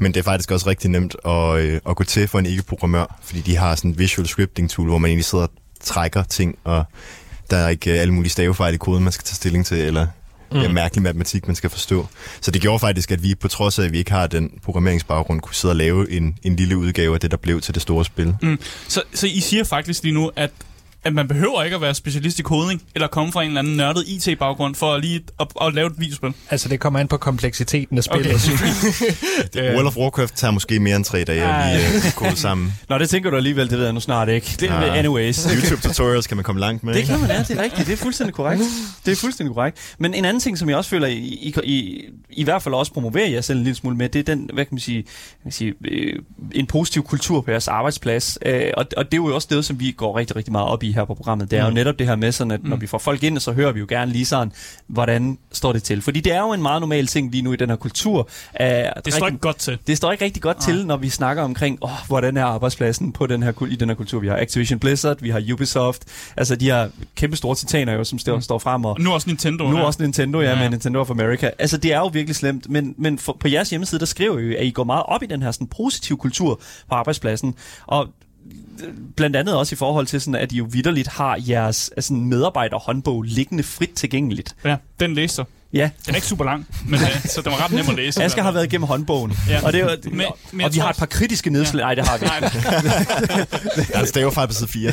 Men 0.00 0.14
det 0.14 0.20
er 0.20 0.24
faktisk 0.24 0.50
også 0.50 0.68
rigtig 0.68 0.90
nemt 0.90 1.16
at, 1.26 1.56
øh, 1.58 1.80
at 1.88 1.96
gå 1.96 2.04
til 2.04 2.28
for 2.28 2.38
en 2.38 2.46
ikke-programmør, 2.46 3.18
fordi 3.24 3.40
de 3.40 3.56
har 3.56 3.74
sådan 3.74 3.90
en 3.90 3.98
visual 3.98 4.28
scripting 4.28 4.70
tool, 4.70 4.88
hvor 4.88 4.98
man 4.98 5.08
egentlig 5.08 5.24
sidder 5.24 5.44
og 5.44 5.50
trækker 5.84 6.22
ting, 6.22 6.54
og 6.64 6.84
der 7.50 7.56
er 7.56 7.68
ikke 7.68 7.92
øh, 7.92 8.00
alle 8.00 8.14
mulige 8.14 8.30
stavefejl 8.30 8.74
i 8.74 8.76
koden, 8.76 9.04
man 9.04 9.12
skal 9.12 9.24
tage 9.24 9.34
stilling 9.34 9.66
til, 9.66 9.78
eller 9.78 10.06
mm. 10.52 10.60
ja, 10.60 10.68
mærkelig 10.68 11.02
matematik, 11.02 11.46
man 11.46 11.56
skal 11.56 11.70
forstå. 11.70 12.06
Så 12.40 12.50
det 12.50 12.62
gjorde 12.62 12.78
faktisk, 12.78 13.10
at 13.10 13.22
vi 13.22 13.34
på 13.34 13.48
trods 13.48 13.78
af, 13.78 13.84
at 13.84 13.92
vi 13.92 13.98
ikke 13.98 14.12
har 14.12 14.26
den 14.26 14.50
programmeringsbaggrund, 14.64 15.40
kunne 15.40 15.54
sidde 15.54 15.72
og 15.72 15.76
lave 15.76 16.10
en, 16.10 16.38
en 16.42 16.56
lille 16.56 16.76
udgave 16.76 17.14
af 17.14 17.20
det, 17.20 17.30
der 17.30 17.36
blev 17.36 17.60
til 17.60 17.74
det 17.74 17.82
store 17.82 18.04
spil. 18.04 18.34
Mm. 18.42 18.58
Så, 18.88 19.02
så 19.14 19.26
I 19.26 19.40
siger 19.40 19.64
faktisk 19.64 20.02
lige 20.02 20.14
nu, 20.14 20.30
at 20.36 20.50
at 21.04 21.14
man 21.14 21.28
behøver 21.28 21.62
ikke 21.62 21.74
at 21.76 21.82
være 21.82 21.94
specialist 21.94 22.38
i 22.38 22.42
kodning, 22.42 22.82
eller 22.94 23.08
komme 23.08 23.32
fra 23.32 23.42
en 23.42 23.48
eller 23.48 23.60
anden 23.60 23.76
nørdet 23.76 24.04
IT-baggrund, 24.08 24.74
for 24.74 24.94
at 24.94 25.00
lige 25.00 25.20
at, 25.40 25.46
at 25.62 25.74
lave 25.74 25.86
et 25.86 25.92
videospil. 25.98 26.32
Altså, 26.50 26.68
det 26.68 26.80
kommer 26.80 27.00
an 27.00 27.08
på 27.08 27.16
kompleksiteten 27.16 27.98
af 27.98 28.04
spillet. 28.04 28.34
Okay. 28.34 29.72
World 29.76 29.86
of 29.86 29.96
Warcraft 29.96 30.36
tager 30.36 30.50
måske 30.50 30.80
mere 30.80 30.96
end 30.96 31.04
tre 31.04 31.24
dage 31.24 31.42
at 31.42 31.76
lige 31.76 32.06
øh, 32.06 32.12
kode 32.16 32.36
sammen. 32.36 32.72
Nå, 32.88 32.98
det 32.98 33.10
tænker 33.10 33.30
du 33.30 33.36
alligevel, 33.36 33.70
det 33.70 33.78
ved 33.78 33.84
jeg 33.84 33.92
nu 33.92 34.00
snart 34.00 34.28
ikke. 34.28 34.56
Det 34.60 34.70
er 34.70 34.74
Ah. 34.74 34.98
anyways. 34.98 35.46
YouTube 35.54 35.82
tutorials 35.82 36.26
kan 36.26 36.36
man 36.36 36.44
komme 36.44 36.60
langt 36.60 36.84
med. 36.84 36.94
Det 36.94 37.04
kan 37.04 37.20
man, 37.20 37.30
ja, 37.30 37.38
det 37.48 37.58
er 37.58 37.62
rigtigt. 37.62 37.86
Det 37.86 37.92
er 37.92 37.96
fuldstændig 37.96 38.34
korrekt. 38.34 38.62
Det 39.06 39.12
er 39.12 39.16
fuldstændig 39.16 39.54
korrekt. 39.54 39.78
Men 39.98 40.14
en 40.14 40.24
anden 40.24 40.40
ting, 40.40 40.58
som 40.58 40.68
jeg 40.68 40.76
også 40.76 40.90
føler, 40.90 41.06
I, 41.06 41.16
I, 41.18 41.54
I, 41.64 42.04
I 42.30 42.44
hvert 42.44 42.62
fald 42.62 42.74
også 42.74 42.92
promoverer 42.92 43.28
jer 43.28 43.40
selv 43.40 43.58
en 43.58 43.64
lille 43.64 43.76
smule 43.76 43.96
med, 43.96 44.08
det 44.08 44.18
er 44.18 44.22
den, 44.34 44.50
hvad 44.54 44.64
kan 44.64 44.74
man 44.74 44.80
sige, 44.80 45.02
kan 45.02 45.10
man 45.44 45.52
sige 45.52 45.74
øh, 45.84 46.18
en 46.52 46.66
positiv 46.66 47.02
kultur 47.02 47.40
på 47.40 47.50
jeres 47.50 47.68
arbejdsplads. 47.68 48.38
Øh, 48.46 48.70
og, 48.76 48.86
og 48.96 49.04
det 49.04 49.12
er 49.14 49.16
jo 49.16 49.34
også 49.34 49.48
det, 49.50 49.64
som 49.64 49.80
vi 49.80 49.90
går 49.90 50.18
rigtig, 50.18 50.36
rigtig 50.36 50.52
meget 50.52 50.68
op 50.68 50.82
i 50.82 50.89
i 50.90 50.92
her 50.92 51.04
på 51.04 51.14
programmet. 51.14 51.50
Det 51.50 51.58
er 51.58 51.62
mm. 51.62 51.68
jo 51.68 51.74
netop 51.74 51.98
det 51.98 52.06
her 52.06 52.16
med 52.16 52.32
sådan, 52.32 52.50
at 52.50 52.64
når 52.64 52.76
vi 52.76 52.86
får 52.86 52.98
folk 52.98 53.22
ind, 53.22 53.38
så 53.38 53.52
hører 53.52 53.72
vi 53.72 53.80
jo 53.80 53.86
gerne 53.88 54.12
lige 54.12 54.26
sådan, 54.26 54.52
hvordan 54.86 55.38
står 55.52 55.72
det 55.72 55.82
til. 55.82 56.02
Fordi 56.02 56.20
det 56.20 56.32
er 56.32 56.40
jo 56.40 56.52
en 56.52 56.62
meget 56.62 56.80
normal 56.80 57.06
ting 57.06 57.30
lige 57.30 57.42
nu 57.42 57.52
i 57.52 57.56
den 57.56 57.68
her 57.68 57.76
kultur. 57.76 58.28
At 58.54 59.04
Det 59.04 59.14
står 59.14 59.26
ikke 59.26 59.38
godt 59.38 59.56
til. 59.56 59.78
det 59.86 59.96
står 59.96 60.12
ikke 60.12 60.24
rigtig 60.24 60.42
godt 60.42 60.56
Nej. 60.58 60.66
til, 60.76 60.86
når 60.86 60.96
vi 60.96 61.08
snakker 61.08 61.42
omkring, 61.42 61.78
åh, 61.82 61.90
hvordan 62.06 62.36
er 62.36 62.44
arbejdspladsen 62.44 63.12
på 63.12 63.26
den 63.26 63.42
her, 63.42 63.66
i 63.70 63.76
den 63.76 63.88
her 63.88 63.96
kultur. 63.96 64.20
Vi 64.20 64.28
har 64.28 64.36
Activision 64.36 64.78
Blizzard, 64.78 65.16
vi 65.20 65.30
har 65.30 65.42
Ubisoft, 65.52 66.04
altså 66.36 66.56
de 66.56 66.64
her 66.64 66.88
kæmpe 67.16 67.36
store 67.36 67.54
titaner 67.54 67.92
jo, 67.92 68.04
som 68.04 68.18
står, 68.18 68.34
mm. 68.36 68.42
står 68.42 68.58
frem 68.58 68.84
og 68.84 68.90
Og 68.92 69.00
nu 69.00 69.12
også 69.12 69.28
Nintendo. 69.30 69.70
nu 69.70 69.76
her. 69.76 69.82
også 69.84 70.02
Nintendo, 70.02 70.40
ja, 70.40 70.46
Ja. 70.46 70.52
ja, 70.56 70.60
med 70.62 70.70
Nintendo 70.70 71.00
of 71.00 71.10
America. 71.10 71.50
Altså, 71.58 71.76
det 71.76 71.92
er 71.92 71.98
jo 71.98 72.06
virkelig 72.06 72.36
slemt, 72.36 72.70
men, 72.70 72.94
men 72.98 73.18
for, 73.18 73.36
på 73.40 73.48
jeres 73.48 73.70
hjemmeside, 73.70 73.98
der 73.98 74.06
skriver 74.06 74.38
I, 74.38 74.42
jo, 74.42 74.54
at 74.58 74.66
I 74.66 74.70
går 74.70 74.84
meget 74.84 75.02
op 75.06 75.22
i 75.22 75.26
den 75.26 75.42
her 75.42 75.50
sådan, 75.50 75.66
positive 75.66 76.18
kultur 76.18 76.60
på 76.88 76.94
arbejdspladsen, 76.94 77.54
og 77.86 78.08
blandt 79.16 79.36
andet 79.36 79.56
også 79.56 79.74
i 79.74 79.76
forhold 79.76 80.06
til, 80.06 80.20
sådan, 80.20 80.40
at 80.40 80.52
I 80.52 80.56
jo 80.56 80.66
vidderligt 80.70 81.08
har 81.08 81.38
jeres 81.48 81.88
altså, 81.88 82.12
medarbejderhåndbog 82.14 83.22
liggende 83.22 83.62
frit 83.62 83.90
tilgængeligt. 83.90 84.56
Ja, 84.64 84.76
den 85.00 85.14
læser. 85.14 85.44
Ja, 85.72 85.90
Den 86.06 86.12
er 86.14 86.16
ikke 86.16 86.26
super 86.26 86.44
lang, 86.44 86.66
men 86.86 87.00
øh, 87.00 87.24
så 87.24 87.40
den 87.42 87.52
var 87.52 87.64
ret 87.64 87.72
nem 87.72 87.84
at 87.88 87.94
læse. 87.96 88.22
Asger 88.22 88.42
har 88.42 88.52
været 88.52 88.64
igennem 88.64 88.86
håndbogen, 88.86 89.32
Ja. 89.48 89.60
og, 89.66 89.72
det 89.72 89.80
er, 89.80 89.84
jo- 89.84 90.10
Men- 90.12 90.26
men 90.52 90.66
og 90.66 90.74
vi 90.74 90.78
har 90.78 90.90
et 90.90 90.96
par 90.96 91.06
kritiske 91.06 91.50
nedslag. 91.50 91.82
Nej, 91.82 91.94
det 91.94 92.08
har 92.08 92.18
vi 92.18 92.24
ikke. 92.26 93.88
Ja, 93.94 94.00
det 94.00 94.08
staver 94.08 94.30
fra 94.30 94.46
på 94.46 94.52
side 94.52 94.68
4. 94.68 94.92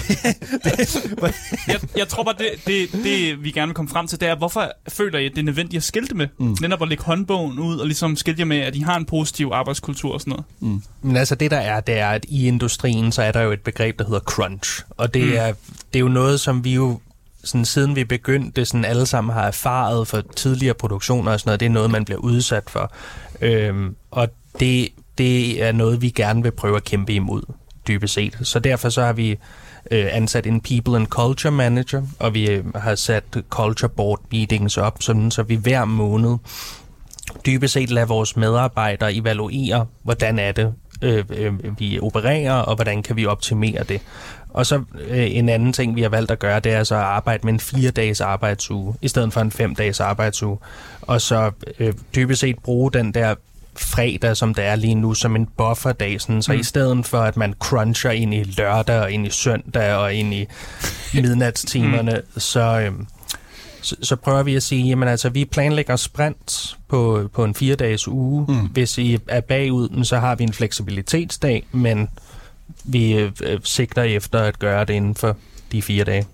jeg, 1.68 1.80
jeg 1.98 2.08
tror 2.08 2.24
bare, 2.24 2.36
det, 2.38 2.50
det, 2.68 3.04
det, 3.04 3.44
vi 3.44 3.52
gerne 3.52 3.68
vil 3.68 3.76
komme 3.76 3.90
frem 3.90 4.08
til, 4.08 4.20
det 4.20 4.28
er, 4.30 4.36
hvorfor 4.36 4.72
føler 4.90 5.20
I, 5.20 5.26
at 5.26 5.32
det 5.32 5.40
er 5.40 5.44
nødvendigt 5.44 5.78
at 5.78 5.84
skilte 5.84 6.16
med? 6.16 6.28
Mm. 6.40 6.58
Netop 6.62 6.82
at 6.82 6.88
lægge 6.88 7.04
håndbogen 7.04 7.60
ud, 7.60 7.78
og 7.78 7.86
ligesom 7.88 8.16
skilte 8.16 8.46
med, 8.46 8.58
at 8.60 8.76
I 8.76 8.80
har 8.80 8.96
en 8.98 9.06
positiv 9.06 9.50
arbejdskultur 9.54 10.14
og 10.14 10.22
sådan 10.22 10.40
noget. 10.62 10.82
Men 11.02 11.18
altså 11.18 11.36
det 11.36 11.52
der 11.52 11.58
er, 11.58 11.80
det 11.80 12.00
er, 12.00 12.10
at 12.10 12.26
i 12.30 12.48
industrien, 12.48 13.12
så 13.12 13.22
er 13.22 13.32
der 13.32 13.42
jo 13.42 13.52
et 13.52 13.62
begreb, 13.62 14.00
der 14.00 14.06
hedder 14.06 14.20
crunch. 14.20 14.82
Og 14.90 15.14
det, 15.14 15.22
Mm. 15.24 15.28
mm. 15.30 15.36
er, 15.36 15.46
det 15.94 15.96
er 15.96 16.00
jo 16.00 16.08
noget, 16.08 16.40
som 16.40 16.64
vi 16.64 16.74
jo, 16.74 17.00
sådan, 17.48 17.66
siden 17.66 17.96
vi 17.96 18.04
begyndte, 18.04 18.66
sådan 18.66 18.86
alle 18.86 19.06
sammen 19.06 19.34
har 19.34 19.44
erfaret 19.44 20.08
for 20.08 20.22
tidligere 20.36 20.74
produktioner 20.74 21.32
og 21.32 21.40
sådan 21.40 21.50
noget. 21.50 21.60
Det 21.60 21.66
er 21.66 21.70
noget, 21.70 21.92
man 21.92 22.06
bliver 22.06 22.20
udsat 22.20 22.64
for. 22.68 22.92
Øhm, 23.42 23.96
og 24.12 24.28
det, 24.60 24.90
det 25.18 25.64
er 25.64 25.72
noget, 25.72 26.02
vi 26.02 26.10
gerne 26.10 26.44
vil 26.44 26.52
prøve 26.52 26.76
at 26.76 26.84
kæmpe 26.84 27.14
imod, 27.14 27.42
dybest 27.88 28.14
set. 28.14 28.38
Så 28.44 28.60
derfor 28.60 28.90
så 28.90 29.02
har 29.02 29.14
vi 29.14 29.32
øh, 29.92 30.08
ansat 30.12 30.48
en 30.48 30.62
People 30.62 30.96
and 30.96 31.08
Culture 31.08 31.52
Manager, 31.52 32.02
og 32.20 32.34
vi 32.34 32.50
øh, 32.50 32.76
har 32.76 32.96
sat 32.96 33.24
Culture 33.50 33.90
Board 33.90 34.22
meetings 34.32 34.78
op, 34.78 35.04
sådan, 35.04 35.32
så 35.32 35.44
vi 35.44 35.56
hver 35.56 35.86
måned 35.86 36.38
dybest 37.46 37.74
set 37.74 37.92
lader 37.92 38.08
vores 38.08 38.36
medarbejdere 38.36 39.14
evaluere, 39.14 39.86
hvordan 40.04 40.40
er 40.40 40.52
det, 40.52 40.74
øh, 41.02 41.26
øh, 41.30 41.80
vi 41.80 42.00
opererer, 42.00 42.54
og 42.54 42.76
hvordan 42.76 43.04
kan 43.04 43.16
vi 43.16 43.26
optimere 43.26 43.84
det. 43.84 44.02
Og 44.58 44.66
så 44.66 44.84
øh, 45.10 45.36
en 45.36 45.50
anden 45.50 45.74
ting, 45.74 45.96
vi 45.96 46.02
har 46.02 46.10
valgt 46.10 46.32
at 46.32 46.40
gøre, 46.40 46.60
det 46.60 46.72
er 46.72 46.84
så 46.84 46.96
at 46.96 47.02
arbejde 47.02 47.46
med 47.46 47.54
en 47.54 47.60
fire-dages 47.60 48.22
arbejdsuge, 48.22 48.96
i 49.02 49.08
stedet 49.08 49.34
for 49.34 49.42
en 49.42 49.52
fem-dages 49.52 50.00
arbejdsuge. 50.00 50.58
Og 51.02 51.22
så 51.22 51.52
øh, 51.80 51.94
dybest 52.16 52.42
set 52.42 52.60
bruge 52.60 52.92
den 52.92 53.14
der 53.14 53.36
fredag, 53.76 54.38
som 54.38 54.54
det 54.54 54.66
er 54.66 54.76
lige 54.76 54.96
nu, 54.96 55.14
som 55.14 55.36
en 55.36 55.48
bufferdag. 55.58 56.22
Sådan, 56.22 56.42
så 56.42 56.54
mm. 56.54 56.60
i 56.60 56.64
stedet 56.64 57.06
for, 57.06 57.20
at 57.20 57.38
man 57.38 57.54
cruncher 57.60 58.12
ind 58.12 58.34
i 58.34 58.44
lørdag, 58.44 59.02
og 59.02 59.12
ind 59.12 59.28
i 59.28 59.30
søndag, 59.30 59.96
og 59.96 60.14
ind 60.14 60.34
i 60.34 60.46
midnatstimerne, 61.14 62.22
mm. 62.34 62.40
så... 62.54 62.80
Øh, 62.80 62.92
så, 63.82 63.96
så 64.02 64.16
prøver 64.16 64.44
vi 64.44 64.56
at 64.56 64.64
sige, 64.64 64.88
jamen 64.88 65.08
altså, 65.08 65.30
vi 65.30 65.46
planlægger 65.46 65.96
sprint 65.96 66.78
på, 66.88 67.30
på 67.34 67.44
en 67.44 67.56
fire-dages 67.56 68.08
uge. 68.08 68.46
Mm. 68.48 68.68
Hvis 68.68 68.98
I 68.98 69.20
er 69.28 69.42
bagud, 69.42 70.04
så 70.04 70.20
har 70.20 70.36
vi 70.36 70.44
en 70.44 70.54
fleksibilitetsdag, 70.54 71.66
men 71.72 72.10
vi 72.88 73.14
øh, 73.14 73.32
øh, 73.44 73.60
sigter 73.64 74.04
efter 74.04 74.40
at 74.40 74.60
gøre 74.60 74.86
det 74.86 74.94
inden 74.94 75.16
for 75.16 75.38
de 75.72 75.82
fire 75.82 76.04
dage. 76.04 76.26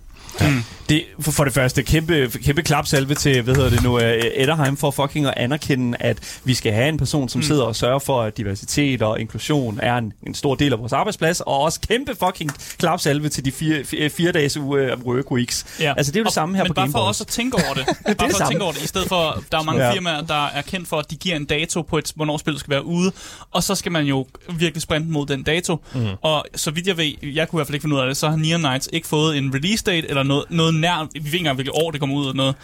Det, 0.89 1.03
for, 1.19 1.31
for 1.31 1.43
det 1.43 1.53
første, 1.53 1.83
kæmpe, 1.83 2.29
kæmpe 2.43 2.61
klapsalve 2.61 3.15
til, 3.15 3.41
hvad 3.41 3.55
hedder 3.55 3.69
det 3.69 3.83
nu, 3.83 3.95
uh, 3.95 4.01
Etterheim 4.03 4.77
for 4.77 4.91
fucking 4.91 5.25
at 5.25 5.33
anerkende, 5.37 5.97
at 5.99 6.39
vi 6.43 6.53
skal 6.53 6.73
have 6.73 6.89
en 6.89 6.97
person, 6.97 7.29
som 7.29 7.39
mm. 7.39 7.43
sidder 7.43 7.63
og 7.63 7.75
sørger 7.75 7.99
for, 7.99 8.21
at 8.21 8.37
diversitet 8.37 9.01
og 9.01 9.19
inklusion 9.19 9.79
er 9.81 9.97
en, 9.97 10.13
en 10.27 10.33
stor 10.33 10.55
del 10.55 10.73
af 10.73 10.79
vores 10.79 10.93
arbejdsplads, 10.93 11.41
og 11.41 11.59
også 11.59 11.79
kæmpe 11.87 12.15
fucking 12.25 12.51
klapsalve 12.77 13.29
til 13.29 13.45
de 13.45 13.51
fire, 13.51 13.83
fire, 13.83 14.09
fire 14.09 14.31
dages 14.31 14.57
uge 14.57 14.91
af 14.91 14.95
work 14.95 15.31
weeks. 15.31 15.65
Ja. 15.79 15.93
Altså, 15.97 16.11
det 16.11 16.15
er 16.17 16.21
jo 16.21 16.23
det 16.23 16.27
Og- 16.27 16.33
samme 16.33 16.55
her 16.55 16.63
men 16.63 16.67
på 16.69 16.73
bare 16.73 16.85
Game 16.85 16.91
for 16.91 16.99
Boys. 16.99 17.07
også 17.07 17.23
at 17.23 17.27
tænke 17.27 17.57
over 17.65 17.73
det. 17.73 17.85
bare 18.05 18.27
det 18.27 18.35
for 18.35 18.43
at 18.43 18.49
tænke 18.49 18.63
over 18.63 18.73
det. 18.73 18.83
I 18.83 18.87
stedet 18.87 19.07
for, 19.07 19.43
der 19.51 19.59
er 19.59 19.63
mange 19.63 19.83
Ja. 19.83 19.93
firmaer, 19.93 20.21
der 20.21 20.45
er 20.47 20.61
kendt 20.61 20.87
for, 20.87 20.99
at 20.99 21.11
de 21.11 21.15
giver 21.15 21.35
en 21.35 21.45
dato 21.45 21.81
på, 21.81 21.97
et, 21.97 22.11
hvornår 22.15 22.37
spillet 22.37 22.59
skal 22.59 22.71
være 22.71 22.85
ude. 22.85 23.11
Og 23.51 23.63
så 23.63 23.75
skal 23.75 23.91
man 23.91 24.05
jo 24.05 24.27
virkelig 24.57 24.81
sprinte 24.81 25.07
mod 25.09 25.25
den 25.25 25.43
dato. 25.43 25.77
Mm. 25.95 26.05
Og 26.21 26.45
så 26.55 26.71
vidt 26.71 26.87
jeg 26.87 26.97
ved, 26.97 27.11
jeg 27.23 27.49
kunne 27.49 27.57
i 27.57 27.59
hvert 27.59 27.67
fald 27.67 27.75
ikke 27.75 27.83
finde 27.83 27.95
ud 27.95 28.01
af 28.01 28.07
det, 28.07 28.17
så 28.17 28.29
har 28.29 28.35
Near 28.35 28.57
Knights 28.57 28.89
ikke 28.93 29.07
fået 29.07 29.37
en 29.37 29.53
release 29.55 29.83
date, 29.83 30.09
eller 30.09 30.23
noget, 30.23 30.45
noget 30.49 30.72
noget 30.73 30.81
nær, 30.81 31.07
vi 31.13 31.19
ved 31.19 31.25
ikke 31.25 31.37
engang, 31.37 31.55
hvilket 31.55 31.73
år 31.73 31.91
det 31.91 31.99
kommer 31.99 32.15
ud 32.15 32.23
eller 32.23 32.33
noget. 32.33 32.55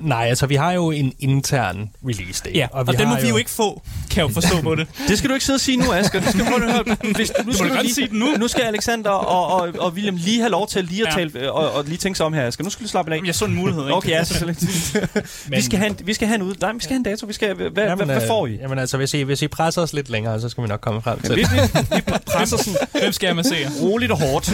Nej, 0.00 0.26
altså 0.28 0.46
vi 0.46 0.54
har 0.54 0.72
jo 0.72 0.90
en 0.90 1.12
intern 1.18 1.90
release 2.08 2.42
date. 2.44 2.56
Ja, 2.58 2.66
og, 2.72 2.84
og 2.88 2.98
den 2.98 3.08
må 3.08 3.20
vi 3.20 3.28
jo 3.28 3.36
ikke 3.36 3.50
få, 3.50 3.82
kan 4.10 4.22
jeg 4.22 4.28
jo 4.28 4.34
forstå 4.34 4.60
på 4.62 4.74
det. 4.74 4.86
Det 5.08 5.18
skal 5.18 5.30
du 5.30 5.34
ikke 5.34 5.46
sidde 5.46 5.56
og 5.56 5.60
sige 5.60 5.76
nu, 5.76 5.92
Asger. 5.92 6.20
Du 6.20 6.30
skal 6.30 6.44
prøve 6.44 6.64
at 6.64 6.72
høre. 6.72 6.96
Hvis, 7.16 7.32
nu, 7.46 7.52
skal 7.52 7.68
du 7.70 7.74
lige, 7.82 7.94
sige 7.94 8.08
den 8.08 8.18
nu. 8.18 8.26
nu 8.38 8.48
skal 8.48 8.62
Alexander 8.62 9.10
og, 9.10 9.60
og, 9.60 9.68
og 9.78 9.92
William 9.92 10.16
lige 10.16 10.40
have 10.40 10.50
lov 10.50 10.68
til 10.68 10.84
lige 10.84 11.02
at 11.08 11.12
Ja. 11.12 11.18
tale, 11.18 11.40
øh, 11.40 11.54
og, 11.54 11.72
og 11.72 11.84
lige 11.84 11.96
tænke 11.96 12.16
sig 12.16 12.26
om 12.26 12.32
her, 12.32 12.46
Asger. 12.46 12.64
Nu 12.64 12.70
skal 12.70 12.84
du 12.84 12.90
slappe 12.90 13.14
af. 13.14 13.20
Jeg 13.26 13.34
så 13.34 13.44
en 13.44 13.54
mulighed, 13.54 13.82
ikke? 13.82 13.94
Okay, 13.94 14.08
ja, 14.10 14.24
selvfølgelig. 14.24 14.68
vi, 15.56 15.60
skal 15.62 15.78
have 15.78 15.90
en, 15.90 15.98
vi 16.04 16.14
skal 16.14 16.28
have 16.28 16.34
en 16.36 16.42
ud. 16.42 16.54
Nej, 16.60 16.72
vi 16.72 16.80
skal 16.80 16.88
have 16.94 16.96
en 16.98 17.02
dato. 17.02 17.26
Vi 17.26 17.32
skal, 17.32 17.54
hvad, 17.54 17.70
hvad, 17.70 17.96
hvad, 17.96 18.06
hvad 18.06 18.26
får 18.26 18.46
I? 18.46 18.54
Jamen 18.62 18.78
altså, 18.78 18.96
hvis 18.96 19.14
I, 19.14 19.22
hvis 19.22 19.42
I 19.42 19.48
presser 19.48 19.82
os 19.82 19.92
lidt 19.92 20.10
længere, 20.10 20.40
så 20.40 20.48
skal 20.48 20.62
vi 20.62 20.68
nok 20.68 20.80
komme 20.80 21.02
frem 21.02 21.20
til 21.20 21.36
Vi, 21.36 21.42
det. 21.42 21.50
vi, 21.52 21.96
vi 21.96 22.00
presser 22.32 22.56
sådan 22.56 22.74
Hvem 23.00 23.12
skal 23.12 23.26
jeg 23.26 23.36
massere? 23.36 23.68
roligt 23.82 24.12
og 24.12 24.18
hårdt. 24.20 24.52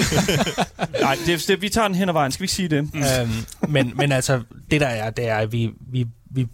Nej, 1.00 1.16
det, 1.26 1.44
det, 1.48 1.62
vi 1.62 1.68
tager 1.68 1.88
den 1.88 1.96
hen 1.96 2.08
ad 2.08 2.12
vejen. 2.12 2.32
Skal 2.32 2.40
vi 2.40 2.44
ikke 2.44 2.54
sige 2.54 2.68
det? 2.68 2.78
øhm, 2.94 3.30
men, 3.68 3.92
men 3.96 4.12
altså, 4.12 4.40
det 4.70 4.80
der 4.80 4.86
er, 4.86 5.10
det 5.10 5.27
er, 5.28 5.36
at 5.36 5.52
vi, 5.52 5.70
vi, 5.90 6.06
vi 6.30 6.46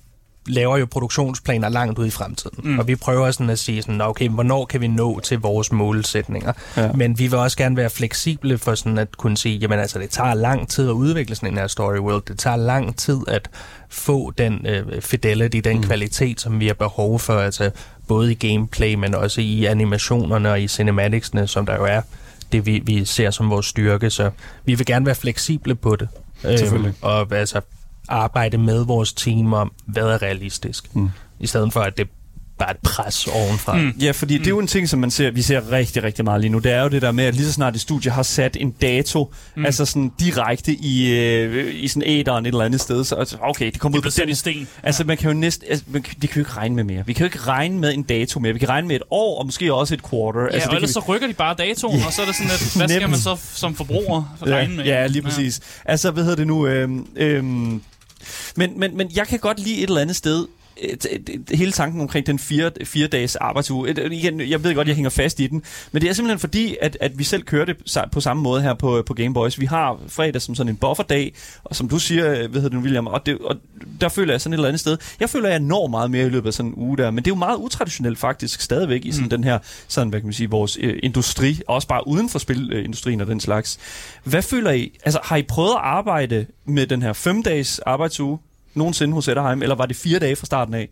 laver 0.46 0.78
jo 0.78 0.86
produktionsplaner 0.86 1.68
langt 1.68 1.98
ud 1.98 2.06
i 2.06 2.10
fremtiden. 2.10 2.58
Mm. 2.62 2.78
Og 2.78 2.88
vi 2.88 2.96
prøver 2.96 3.30
sådan 3.30 3.50
at 3.50 3.58
sige 3.58 3.82
sådan, 3.82 3.94
"Nå, 3.94 4.04
okay, 4.04 4.28
hvornår 4.28 4.64
kan 4.64 4.80
vi 4.80 4.88
nå 4.88 5.20
til 5.20 5.38
vores 5.38 5.72
målsætninger? 5.72 6.52
Ja. 6.76 6.92
Men 6.92 7.18
vi 7.18 7.26
vil 7.26 7.38
også 7.38 7.56
gerne 7.56 7.76
være 7.76 7.90
fleksible 7.90 8.58
for 8.58 8.74
sådan 8.74 8.98
at 8.98 9.16
kunne 9.16 9.36
sige, 9.36 9.58
jamen 9.58 9.78
altså, 9.78 9.98
det 9.98 10.10
tager 10.10 10.34
lang 10.34 10.68
tid 10.68 10.88
at 10.88 10.92
udvikle 10.92 11.34
sådan 11.34 11.48
en 11.48 11.58
her 11.58 11.66
story 11.66 11.98
world. 11.98 12.22
Det 12.28 12.38
tager 12.38 12.56
lang 12.56 12.96
tid 12.96 13.18
at 13.28 13.50
få 13.88 14.30
den 14.30 14.66
øh, 14.66 15.02
fidelity, 15.02 15.56
den 15.56 15.76
mm. 15.76 15.82
kvalitet, 15.82 16.40
som 16.40 16.60
vi 16.60 16.66
har 16.66 16.74
behov 16.74 17.18
for, 17.18 17.38
altså 17.38 17.70
både 18.08 18.32
i 18.32 18.34
gameplay, 18.34 18.94
men 18.94 19.14
også 19.14 19.40
i 19.40 19.64
animationerne 19.64 20.50
og 20.50 20.62
i 20.62 20.68
cinematicsene, 20.68 21.46
som 21.46 21.66
der 21.66 21.76
jo 21.76 21.84
er 21.84 22.00
det, 22.52 22.66
vi, 22.66 22.82
vi 22.84 23.04
ser 23.04 23.30
som 23.30 23.50
vores 23.50 23.66
styrke. 23.66 24.10
Så 24.10 24.30
vi 24.64 24.74
vil 24.74 24.86
gerne 24.86 25.06
være 25.06 25.14
fleksible 25.14 25.74
på 25.74 25.96
det. 25.96 26.08
Selvfølgelig. 26.42 26.88
Øhm, 26.88 26.96
og 27.00 27.32
altså 27.32 27.60
arbejde 28.08 28.58
med 28.58 28.84
vores 28.84 29.12
team 29.12 29.52
om, 29.52 29.72
hvad 29.86 30.02
er 30.02 30.22
realistisk. 30.22 30.94
Mm. 30.96 31.08
I 31.40 31.46
stedet 31.46 31.72
for, 31.72 31.80
at 31.80 31.98
det 31.98 32.08
bare 32.58 32.68
er 32.68 32.72
et 32.74 32.78
pres 32.82 33.26
ovenfra. 33.26 33.76
Mm. 33.76 33.92
Ja, 34.00 34.10
fordi 34.10 34.38
det 34.38 34.46
er 34.46 34.50
jo 34.50 34.58
en 34.58 34.66
ting, 34.66 34.88
som 34.88 34.98
man 35.00 35.10
ser, 35.10 35.30
vi 35.30 35.42
ser 35.42 35.72
rigtig, 35.72 36.02
rigtig 36.02 36.24
meget 36.24 36.40
lige 36.40 36.50
nu. 36.50 36.58
Det 36.58 36.72
er 36.72 36.82
jo 36.82 36.88
det 36.88 37.02
der 37.02 37.12
med, 37.12 37.24
at 37.24 37.34
lige 37.34 37.46
så 37.46 37.52
snart 37.52 37.74
et 37.74 37.80
studie 37.80 38.10
har 38.10 38.22
sat 38.22 38.56
en 38.60 38.70
dato, 38.70 39.32
mm. 39.56 39.64
altså 39.66 39.84
sådan 39.84 40.12
direkte 40.20 40.72
i, 40.72 41.10
øh, 41.18 41.74
i 41.74 41.88
sådan 41.88 42.02
æderen 42.06 42.46
et 42.46 42.48
eller 42.48 42.64
andet 42.64 42.80
sted, 42.80 43.04
så 43.04 43.14
altså, 43.14 43.36
okay, 43.42 43.66
det 43.70 43.80
kommer 43.80 43.98
Det 43.98 44.06
ud 44.06 44.10
på 44.10 44.20
den 44.20 44.28
i 44.28 44.34
sten. 44.34 44.68
Altså, 44.82 45.04
man 45.04 45.16
kan 45.16 45.30
jo 45.30 45.34
næsten... 45.36 45.68
Altså, 45.70 45.84
man, 45.88 46.02
kan- 46.02 46.14
det 46.22 46.30
kan 46.30 46.36
vi 46.36 46.40
jo 46.40 46.46
ikke 46.46 46.56
regne 46.56 46.74
med 46.74 46.84
mere. 46.84 47.02
Vi 47.06 47.12
kan 47.12 47.20
jo 47.20 47.24
ikke 47.26 47.38
regne 47.40 47.78
med 47.78 47.94
en 47.94 48.02
dato 48.02 48.40
mere. 48.40 48.52
Vi 48.52 48.58
kan 48.58 48.68
regne 48.68 48.88
med 48.88 48.96
et 48.96 49.02
år, 49.10 49.38
og 49.38 49.46
måske 49.46 49.74
også 49.74 49.94
et 49.94 50.00
quarter. 50.10 50.40
Ja, 50.40 50.46
altså, 50.46 50.68
og 50.68 50.74
ellers 50.74 50.88
kan 50.92 51.02
så 51.02 51.08
rykker 51.08 51.26
de 51.26 51.32
bare 51.34 51.54
datoen, 51.58 52.02
og 52.06 52.12
så 52.12 52.22
er 52.22 52.26
det 52.26 52.34
sådan, 52.34 52.50
at 52.50 52.72
hvad 52.76 52.88
skal 52.98 53.10
man 53.10 53.18
så 53.18 53.36
som 53.54 53.74
forbruger 53.74 54.36
vi, 54.44 54.50
regne 54.52 54.76
med? 54.76 54.84
ja, 54.84 55.00
ja, 55.00 55.06
lige 55.06 55.22
præcis. 55.22 55.60
Ja. 55.86 55.90
Altså, 55.90 56.10
hvad 56.10 56.22
hedder 56.22 56.36
det 56.36 56.46
nu? 56.46 56.66
Øhm, 56.66 57.06
øhm, 57.16 57.82
men, 58.56 58.78
men, 58.80 58.96
men 58.96 59.10
jeg 59.14 59.26
kan 59.28 59.38
godt 59.38 59.60
lide 59.60 59.76
et 59.76 59.88
eller 59.88 60.00
andet 60.00 60.16
sted, 60.16 60.46
et, 60.76 61.06
et, 61.10 61.28
et, 61.28 61.56
hele 61.56 61.72
tanken 61.72 62.00
omkring 62.00 62.26
den 62.26 62.38
fire, 62.38 62.70
fire 62.84 63.06
dages 63.06 63.36
arbejdsuge. 63.36 63.90
Et, 63.90 64.12
igen, 64.12 64.40
jeg 64.40 64.64
ved 64.64 64.74
godt, 64.74 64.88
jeg 64.88 64.94
hænger 64.94 65.10
fast 65.10 65.40
i 65.40 65.46
den, 65.46 65.62
men 65.92 66.02
det 66.02 66.08
er 66.08 66.12
simpelthen 66.12 66.38
fordi, 66.38 66.76
at, 66.82 66.96
at 67.00 67.18
vi 67.18 67.24
selv 67.24 67.42
kører 67.42 67.64
det 67.64 67.76
på 68.12 68.20
samme 68.20 68.42
måde 68.42 68.62
her 68.62 68.74
på, 68.74 69.02
på 69.06 69.14
Game 69.14 69.34
Boys. 69.34 69.60
Vi 69.60 69.66
har 69.66 70.00
fredag 70.08 70.42
som 70.42 70.54
sådan 70.54 70.70
en 70.70 70.76
bufferdag, 70.76 71.34
og 71.64 71.76
som 71.76 71.88
du 71.88 71.98
siger, 71.98 72.30
øh, 72.30 72.50
hvad 72.50 72.60
hedder 72.60 72.76
det 72.76 72.84
William, 72.84 73.06
og, 73.06 73.26
det, 73.26 73.38
og 73.38 73.56
der 74.00 74.08
føler 74.08 74.32
jeg 74.32 74.40
sådan 74.40 74.52
et 74.52 74.56
eller 74.56 74.68
andet 74.68 74.80
sted. 74.80 74.98
Jeg 75.20 75.30
føler, 75.30 75.46
at 75.46 75.52
jeg 75.52 75.60
når 75.60 75.86
meget 75.86 76.10
mere 76.10 76.26
i 76.26 76.28
løbet 76.28 76.46
af 76.46 76.54
sådan 76.54 76.70
en 76.70 76.74
uge 76.76 76.96
der, 76.96 77.10
men 77.10 77.24
det 77.24 77.30
er 77.30 77.34
jo 77.34 77.38
meget 77.38 77.56
utraditionelt 77.56 78.18
faktisk 78.18 78.60
stadigvæk 78.60 79.04
i 79.04 79.12
sådan 79.12 79.24
mm. 79.24 79.30
den 79.30 79.44
her, 79.44 79.58
sådan, 79.88 80.08
hvad 80.08 80.20
kan 80.20 80.26
man 80.26 80.34
sige, 80.34 80.50
vores 80.50 80.78
øh, 80.80 80.98
industri, 81.02 81.60
også 81.68 81.88
bare 81.88 82.06
uden 82.06 82.28
for 82.28 82.38
spilindustrien 82.38 83.20
og 83.20 83.26
den 83.26 83.40
slags. 83.40 83.78
Hvad 84.24 84.42
føler 84.42 84.70
I, 84.70 84.98
altså 85.04 85.20
har 85.22 85.36
I 85.36 85.42
prøvet 85.42 85.70
at 85.70 85.80
arbejde 85.82 86.46
med 86.64 86.86
den 86.86 87.02
her 87.02 87.12
fem 87.12 87.42
dages 87.42 87.78
arbejdsuge 87.78 88.38
nogensinde 88.74 89.14
hos 89.14 89.28
Etterheim, 89.28 89.62
eller 89.62 89.74
var 89.74 89.86
det 89.86 89.96
fire 89.96 90.18
dage 90.18 90.36
fra 90.36 90.46
starten 90.46 90.74
af? 90.74 90.88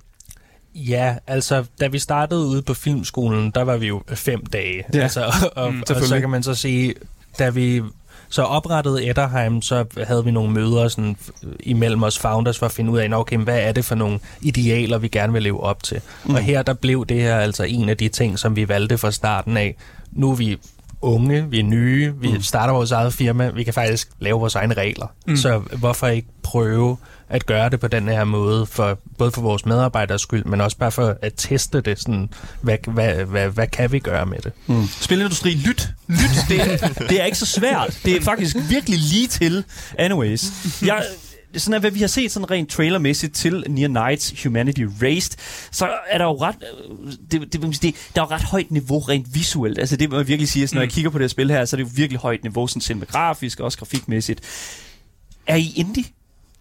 Ja, 0.75 1.17
altså, 1.27 1.65
da 1.81 1.87
vi 1.87 1.99
startede 1.99 2.47
ude 2.47 2.63
på 2.63 2.75
filmskolen, 2.75 3.51
der 3.51 3.63
var 3.63 3.77
vi 3.77 3.87
jo 3.87 4.03
fem 4.15 4.47
dage. 4.47 4.85
Ja. 4.95 5.01
Altså, 5.01 5.25
og, 5.57 5.73
Mm, 5.73 5.83
og, 5.91 6.03
så 6.03 6.21
kan 6.21 6.31
man 6.31 6.43
så 6.43 6.55
sige, 6.55 6.95
da 7.39 7.51
vi 7.51 7.83
så 8.29 8.43
oprettede 8.43 9.05
Etterheim, 9.05 9.63
så 9.63 9.85
havde 10.07 10.25
vi 10.25 10.31
nogle 10.31 10.53
møder 10.53 10.89
sådan, 10.89 11.17
f- 11.21 11.57
imellem 11.61 12.03
os 12.03 12.19
founders 12.19 12.59
for 12.59 12.67
at 12.67 12.73
finde 12.73 12.93
ud 12.93 12.99
af, 12.99 13.09
okay, 13.13 13.37
hvad 13.37 13.59
er 13.59 13.73
det 13.73 13.85
for 13.85 13.95
nogle 13.95 14.19
idealer, 14.41 14.99
vi 14.99 15.09
gerne 15.09 15.33
vil 15.33 15.43
leve 15.43 15.61
op 15.63 15.83
til. 15.83 16.01
Mm. 16.25 16.35
Og 16.35 16.41
her 16.41 16.63
der 16.63 16.75
blev 16.75 17.07
det 17.07 17.21
her 17.21 17.37
altså 17.37 17.65
en 17.65 17.89
af 17.89 17.97
de 17.97 18.09
ting, 18.09 18.39
som 18.39 18.57
vi 18.57 18.69
valgte 18.69 18.99
fra 18.99 19.11
starten 19.11 19.57
af. 19.57 19.77
Nu 20.13 20.31
er 20.31 20.35
vi 20.35 20.59
unge, 21.01 21.51
vi 21.51 21.59
er 21.59 21.63
nye, 21.65 22.15
vi 22.21 22.33
mm. 22.33 22.43
starter 22.43 22.75
vores 22.75 22.91
eget 22.91 23.13
firma, 23.13 23.51
vi 23.51 23.63
kan 23.63 23.75
faktisk 23.75 24.11
lave 24.21 24.41
vores 24.41 24.55
egne 24.55 24.75
regler. 24.75 25.07
Mm. 25.27 25.37
Så 25.37 25.59
hvorfor 25.59 26.07
ikke 26.07 26.29
prøve 26.43 26.97
at 27.33 27.47
gøre 27.47 27.71
det 27.71 27.81
på 27.81 27.89
den 27.89 28.09
her 28.09 28.25
måde, 28.25 28.67
for, 28.67 28.99
både 29.19 29.31
for 29.31 29.43
vores 29.43 29.67
medarbejders 29.67 30.21
skyld, 30.23 30.45
men 30.45 30.61
også 30.61 30.77
bare 30.77 30.93
for 30.93 31.17
at 31.23 31.33
teste 31.37 31.81
det, 31.81 31.99
sådan, 32.01 32.29
hvad, 32.61 32.77
hvad, 32.93 33.15
hvad, 33.25 33.49
hvad 33.49 33.67
kan 33.67 33.93
vi 33.93 33.99
gøre 33.99 34.27
med 34.27 34.39
det? 34.39 34.53
Mm. 34.67 34.87
Spilindustri, 35.01 35.51
lyt. 35.51 35.89
Lyt, 36.09 36.19
det, 36.49 36.61
er- 36.61 36.89
det 37.09 37.21
er 37.21 37.25
ikke 37.25 37.39
så 37.39 37.47
svært. 37.47 37.99
Det 38.05 38.17
er 38.17 38.21
faktisk 38.21 38.57
virkelig 38.69 38.99
lige 38.99 39.27
til. 39.29 39.65
Anyways. 39.99 40.45
Jeg, 40.83 41.05
sådan 41.57 41.75
at, 41.75 41.81
hvad 41.81 41.91
vi 41.91 42.01
har 42.01 42.07
set 42.07 42.33
sådan 42.33 42.51
rent 42.51 42.71
trailermæssigt 42.71 43.35
til 43.35 43.65
Near 43.69 43.89
Nights 43.89 44.43
Humanity 44.43 44.85
Raised, 45.03 45.33
så 45.71 45.89
er 46.11 46.19
der 46.19 46.25
jo 46.25 46.33
ret, 46.41 46.55
det, 47.31 47.53
det, 47.53 47.63
det, 47.83 47.95
der 48.15 48.23
er 48.23 48.27
jo 48.31 48.35
ret 48.35 48.43
højt 48.43 48.71
niveau 48.71 48.99
rent 48.99 49.35
visuelt. 49.35 49.79
Altså 49.79 49.97
det 49.97 50.11
må 50.11 50.17
jeg 50.17 50.29
virkelig 50.29 50.49
sige, 50.49 50.69
når 50.73 50.81
jeg 50.81 50.91
kigger 50.91 51.11
på 51.11 51.19
det 51.19 51.23
her 51.25 51.29
spil 51.29 51.51
her, 51.51 51.65
så 51.65 51.77
er 51.77 51.79
det 51.79 51.85
jo 51.85 51.91
virkelig 51.95 52.21
højt 52.21 52.43
niveau, 52.43 52.67
sådan 52.67 52.81
cinemagrafisk 52.83 53.61
og 53.61 53.65
også 53.65 53.79
grafikmæssigt. 53.79 54.41
Er 55.47 55.57
I 55.57 55.73
indie? 55.77 56.05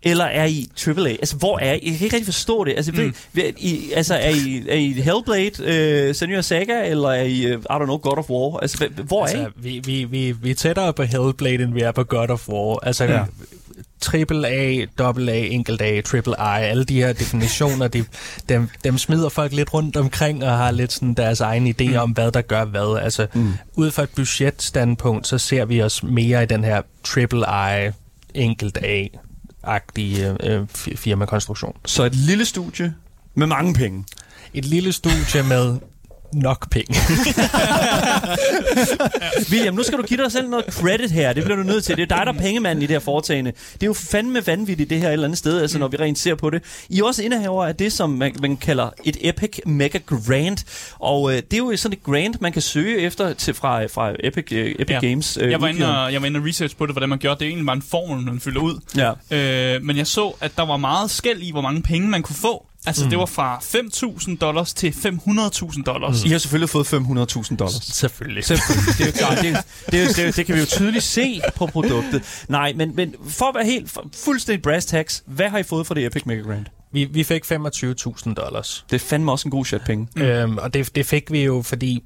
Eller 0.03 0.25
er 0.25 0.45
I 0.45 0.67
AAA? 0.87 1.09
Altså, 1.09 1.35
hvor 1.35 1.59
er 1.59 1.73
I? 1.73 1.79
Jeg 1.89 1.97
kan 1.97 2.03
ikke 2.03 2.15
rigtig 2.15 2.25
forstå 2.33 2.63
det. 2.63 2.73
Altså, 2.77 2.91
mm. 2.91 3.15
ved, 3.33 3.43
I, 3.57 3.91
altså 3.95 4.13
er, 4.15 4.29
I, 4.29 4.63
er 4.69 4.75
I 4.75 4.91
Hellblade, 4.91 6.09
uh, 6.09 6.15
Senua 6.15 6.41
Saga, 6.41 6.89
eller 6.89 7.09
er 7.09 7.23
I, 7.23 7.55
uh, 7.55 7.61
I 7.61 7.65
don't 7.65 7.83
know, 7.83 7.97
God 7.97 8.17
of 8.17 8.29
War? 8.29 8.59
Altså, 8.59 8.89
hvor 9.03 9.25
er 9.25 9.29
I? 9.29 9.35
Altså, 9.35 9.51
vi, 9.55 9.81
vi, 9.85 10.03
vi, 10.03 10.31
vi 10.31 10.49
er 10.51 10.55
tættere 10.55 10.93
på 10.93 11.03
Hellblade, 11.03 11.63
end 11.63 11.73
vi 11.73 11.81
er 11.81 11.91
på 11.91 12.03
God 12.03 12.29
of 12.29 12.49
War. 12.49 12.79
Altså, 12.83 13.03
Ja. 13.03 13.23
triple 14.01 14.47
A, 14.47 14.85
double 14.99 15.31
A, 15.31 15.37
enkelt 15.45 15.81
A, 15.81 16.01
triple 16.01 16.33
I, 16.39 16.63
alle 16.63 16.83
de 16.83 16.95
her 16.95 17.13
definitioner, 17.13 17.87
de, 17.87 18.05
dem, 18.49 18.69
dem 18.83 18.97
smider 18.97 19.29
folk 19.29 19.53
lidt 19.53 19.73
rundt 19.73 19.97
omkring 19.97 20.43
og 20.43 20.57
har 20.57 20.71
lidt 20.71 20.91
sådan 20.93 21.13
deres 21.13 21.41
egen 21.41 21.67
idé 21.67 21.89
mm. 21.89 21.95
om, 21.95 22.11
hvad 22.11 22.31
der 22.31 22.41
gør 22.41 22.65
hvad. 22.65 22.99
Altså, 23.03 23.27
mm. 23.33 23.53
ud 23.75 23.91
fra 23.91 24.03
et 24.03 24.09
budgetstandpunkt, 24.15 25.27
så 25.27 25.37
ser 25.37 25.65
vi 25.65 25.81
os 25.81 26.03
mere 26.03 26.43
i 26.43 26.45
den 26.45 26.63
her 26.63 26.81
triple 27.03 27.45
I, 27.47 27.89
enkelt 28.33 28.77
A-agtige 29.63 30.37
øh, 30.43 30.61
fi- 30.77 30.95
firmakonstruktion. 30.95 31.75
Så 31.85 32.03
et 32.03 32.15
lille 32.15 32.45
studie 32.45 32.93
med 33.35 33.47
mange 33.47 33.73
penge. 33.73 34.05
Et 34.53 34.65
lille 34.65 34.91
studie 34.91 35.43
med 35.43 35.79
nok 36.33 36.69
penge. 36.71 36.95
William, 39.51 39.73
nu 39.73 39.83
skal 39.83 39.97
du 39.97 40.03
give 40.03 40.23
dig 40.23 40.31
selv 40.31 40.49
noget 40.49 40.65
credit 40.65 41.11
her. 41.11 41.33
Det 41.33 41.43
bliver 41.43 41.57
du 41.57 41.63
nødt 41.63 41.83
til. 41.83 41.97
Det 41.97 42.11
er 42.11 42.15
dig, 42.17 42.25
der 42.25 42.33
er 42.33 42.37
pengemanden 42.37 42.83
i 42.83 42.85
det 42.85 42.93
her 42.93 42.99
foretagende. 42.99 43.51
Det 43.73 43.83
er 43.83 43.87
jo 43.87 43.93
fandme 43.93 44.47
vanvittigt, 44.47 44.89
det 44.89 44.99
her 44.99 45.07
et 45.07 45.13
eller 45.13 45.25
andet 45.25 45.37
sted, 45.37 45.61
altså, 45.61 45.79
når 45.79 45.87
vi 45.87 45.97
rent 45.97 46.19
ser 46.19 46.35
på 46.35 46.49
det. 46.49 46.63
I 46.89 46.99
er 46.99 47.03
også 47.03 47.23
indehaver 47.23 47.65
af 47.65 47.75
det, 47.75 47.93
som 47.93 48.09
man, 48.09 48.35
man 48.41 48.57
kalder 48.57 48.89
et 49.03 49.17
Epic 49.21 49.59
Mega 49.65 49.99
Grant. 50.05 50.65
Og 50.99 51.31
øh, 51.31 51.35
det 51.37 51.53
er 51.53 51.57
jo 51.57 51.77
sådan 51.77 51.97
et 51.97 52.03
grant, 52.03 52.41
man 52.41 52.51
kan 52.51 52.61
søge 52.61 52.99
efter 53.01 53.33
til, 53.33 53.53
fra, 53.53 53.85
fra 53.85 54.13
Epic, 54.23 54.51
øh, 54.51 54.75
Epic 54.79 54.89
Ja. 54.89 54.99
Games. 54.99 55.37
Øh, 55.41 55.51
Jeg 55.51 55.61
var, 55.61 55.67
inde 55.67 56.03
og, 56.05 56.13
jeg 56.13 56.21
var 56.21 56.27
inde 56.27 56.39
og 56.39 56.45
research 56.45 56.77
på 56.77 56.85
det, 56.85 56.93
hvordan 56.93 57.09
man 57.09 57.19
gjorde 57.19 57.33
det. 57.33 57.39
Det 57.39 57.45
er 57.45 57.49
egentlig 57.49 57.65
bare 57.65 57.75
en 57.75 57.83
formel, 57.91 58.25
man 58.25 58.39
fylder 58.39 58.61
ud. 58.61 58.79
Ja. 59.31 59.75
Øh, 59.75 59.81
men 59.83 59.97
jeg 59.97 60.07
så, 60.07 60.33
at 60.41 60.51
der 60.57 60.65
var 60.65 60.77
meget 60.77 61.11
skæld 61.11 61.41
i, 61.41 61.51
hvor 61.51 61.61
mange 61.61 61.81
penge 61.81 62.07
man 62.07 62.21
kunne 62.21 62.35
få. 62.35 62.65
Altså, 62.85 63.03
mm. 63.03 63.09
det 63.09 63.19
var 63.19 63.25
fra 63.25 63.57
5.000 63.57 64.37
dollars 64.37 64.73
til 64.73 64.89
500.000 64.89 65.83
dollars. 65.83 66.23
I 66.23 66.29
har 66.29 66.37
selvfølgelig 66.37 66.69
fået 66.69 66.93
500.000 66.93 67.55
dollars. 67.55 67.73
Selvfølgelig. 67.83 68.45
Selvfølgelig. 68.45 68.97
Det, 68.97 69.01
er 69.01 69.05
jo 69.05 69.11
klart, 69.11 69.37
det, 69.41 69.57
det, 69.85 70.07
det, 70.07 70.25
det, 70.25 70.35
det 70.35 70.45
kan 70.45 70.55
vi 70.55 70.59
jo 70.59 70.65
tydeligt 70.65 71.03
se 71.03 71.41
på 71.55 71.65
produktet. 71.65 72.45
Nej, 72.47 72.73
men, 72.75 72.95
men 72.95 73.15
for 73.27 73.45
at 73.45 73.55
være 73.55 73.65
helt 73.65 73.89
for, 73.91 74.09
fuldstændig 74.25 74.61
brass 74.61 74.85
tacks, 74.85 75.23
hvad 75.25 75.49
har 75.49 75.57
I 75.57 75.63
fået 75.63 75.87
for 75.87 75.93
det 75.93 76.05
Epic 76.05 76.23
Mega 76.25 76.41
Grant? 76.41 76.67
Vi, 76.91 77.05
vi 77.05 77.23
fik 77.23 77.45
25.000 77.45 78.33
dollars. 78.33 78.85
Det 78.89 78.95
er 78.95 79.05
fandme 79.05 79.31
også 79.31 79.47
en 79.47 79.51
god 79.51 79.65
chat 79.65 79.81
penge. 79.81 80.07
Mm. 80.15 80.21
Øhm, 80.21 80.57
og 80.57 80.73
det, 80.73 80.95
det 80.95 81.05
fik 81.05 81.31
vi 81.31 81.43
jo, 81.43 81.61
fordi 81.61 82.03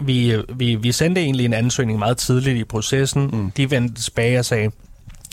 vi, 0.00 0.36
vi, 0.54 0.74
vi 0.74 0.92
sendte 0.92 1.20
egentlig 1.20 1.44
en 1.44 1.52
ansøgning 1.54 1.98
meget 1.98 2.16
tidligt 2.16 2.56
i 2.56 2.64
processen. 2.64 3.30
Mm. 3.32 3.50
De 3.50 3.70
vendte 3.70 4.02
tilbage 4.02 4.38
og 4.38 4.44
sagde, 4.44 4.70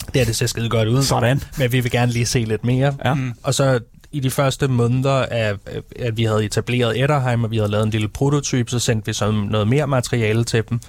det 0.05 0.15
her 0.15 0.25
det 0.25 0.35
ser 0.35 0.45
skide 0.45 0.69
godt 0.69 0.87
ud, 0.87 1.03
Sådan. 1.03 1.41
men 1.57 1.71
vi 1.71 1.79
vil 1.79 1.91
gerne 1.91 2.11
lige 2.11 2.25
se 2.25 2.39
lidt 2.39 2.65
mere. 2.65 2.95
Ja. 3.05 3.13
Mm. 3.13 3.33
Og 3.43 3.53
så 3.53 3.79
i 4.17 4.19
de 4.19 4.31
første 4.31 4.67
måneder 4.67 5.25
af, 5.25 5.53
at 5.99 6.17
vi 6.17 6.23
havde 6.23 6.45
etableret 6.45 7.03
Etterheim, 7.03 7.43
og 7.43 7.51
vi 7.51 7.57
havde 7.57 7.71
lavet 7.71 7.85
en 7.85 7.89
lille 7.89 8.07
prototype, 8.07 8.71
så 8.71 8.79
sendte 8.79 9.05
vi 9.05 9.13
så 9.13 9.31
noget 9.31 9.67
mere 9.67 9.87
materiale 9.87 10.43
til 10.43 10.63
dem. 10.69 10.79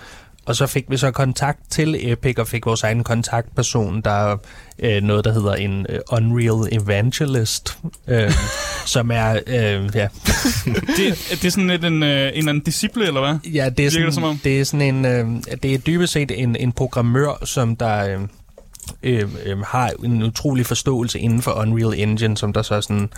Og 0.47 0.57
så 0.57 0.67
fik 0.67 0.85
vi 0.89 0.97
så 0.97 1.11
kontakt 1.11 1.59
til 1.71 2.13
Epic 2.13 2.39
og 2.39 2.49
fik 2.49 2.67
vores 2.67 2.83
egen 2.83 3.05
kontaktperson, 3.05 4.01
der 4.01 4.11
er 4.11 4.37
øh, 4.79 5.03
noget, 5.03 5.25
der 5.25 5.33
hedder 5.33 5.55
en 5.55 5.87
øh, 5.89 5.99
Unreal 6.13 6.69
Evangelist, 6.73 7.79
øh, 8.07 8.33
som 8.95 9.11
er, 9.11 9.39
øh, 9.47 9.91
ja, 9.95 10.09
Det, 10.97 11.29
det 11.31 11.45
er 11.45 11.51
sådan 11.51 11.69
lidt 11.69 11.85
en, 11.85 12.03
øh, 12.03 12.09
en 12.09 12.27
eller 12.27 12.49
anden 12.49 12.61
disciple, 12.61 13.07
eller 13.07 13.21
hvad? 13.21 13.51
Ja, 13.53 13.69
det 13.69 13.87
er 13.87 14.11
sådan, 14.11 14.33
det 14.35 14.45
det 14.45 14.61
er 14.61 14.65
sådan 14.65 14.95
en, 14.95 15.05
øh, 15.05 15.27
det 15.63 15.75
er 15.75 15.79
dybest 15.79 16.13
set 16.13 16.43
en, 16.43 16.57
en 16.57 16.73
programmør, 16.73 17.45
som 17.45 17.77
der 17.77 18.15
øh, 18.15 18.21
øh, 19.03 19.29
øh, 19.47 19.59
har 19.61 19.91
en 20.05 20.23
utrolig 20.23 20.67
forståelse 20.67 21.19
inden 21.19 21.43
for 21.43 21.51
Unreal 21.51 21.95
Engine, 22.01 22.37
som 22.37 22.53
der 22.53 22.63
så 22.63 22.81
sådan 22.81 23.09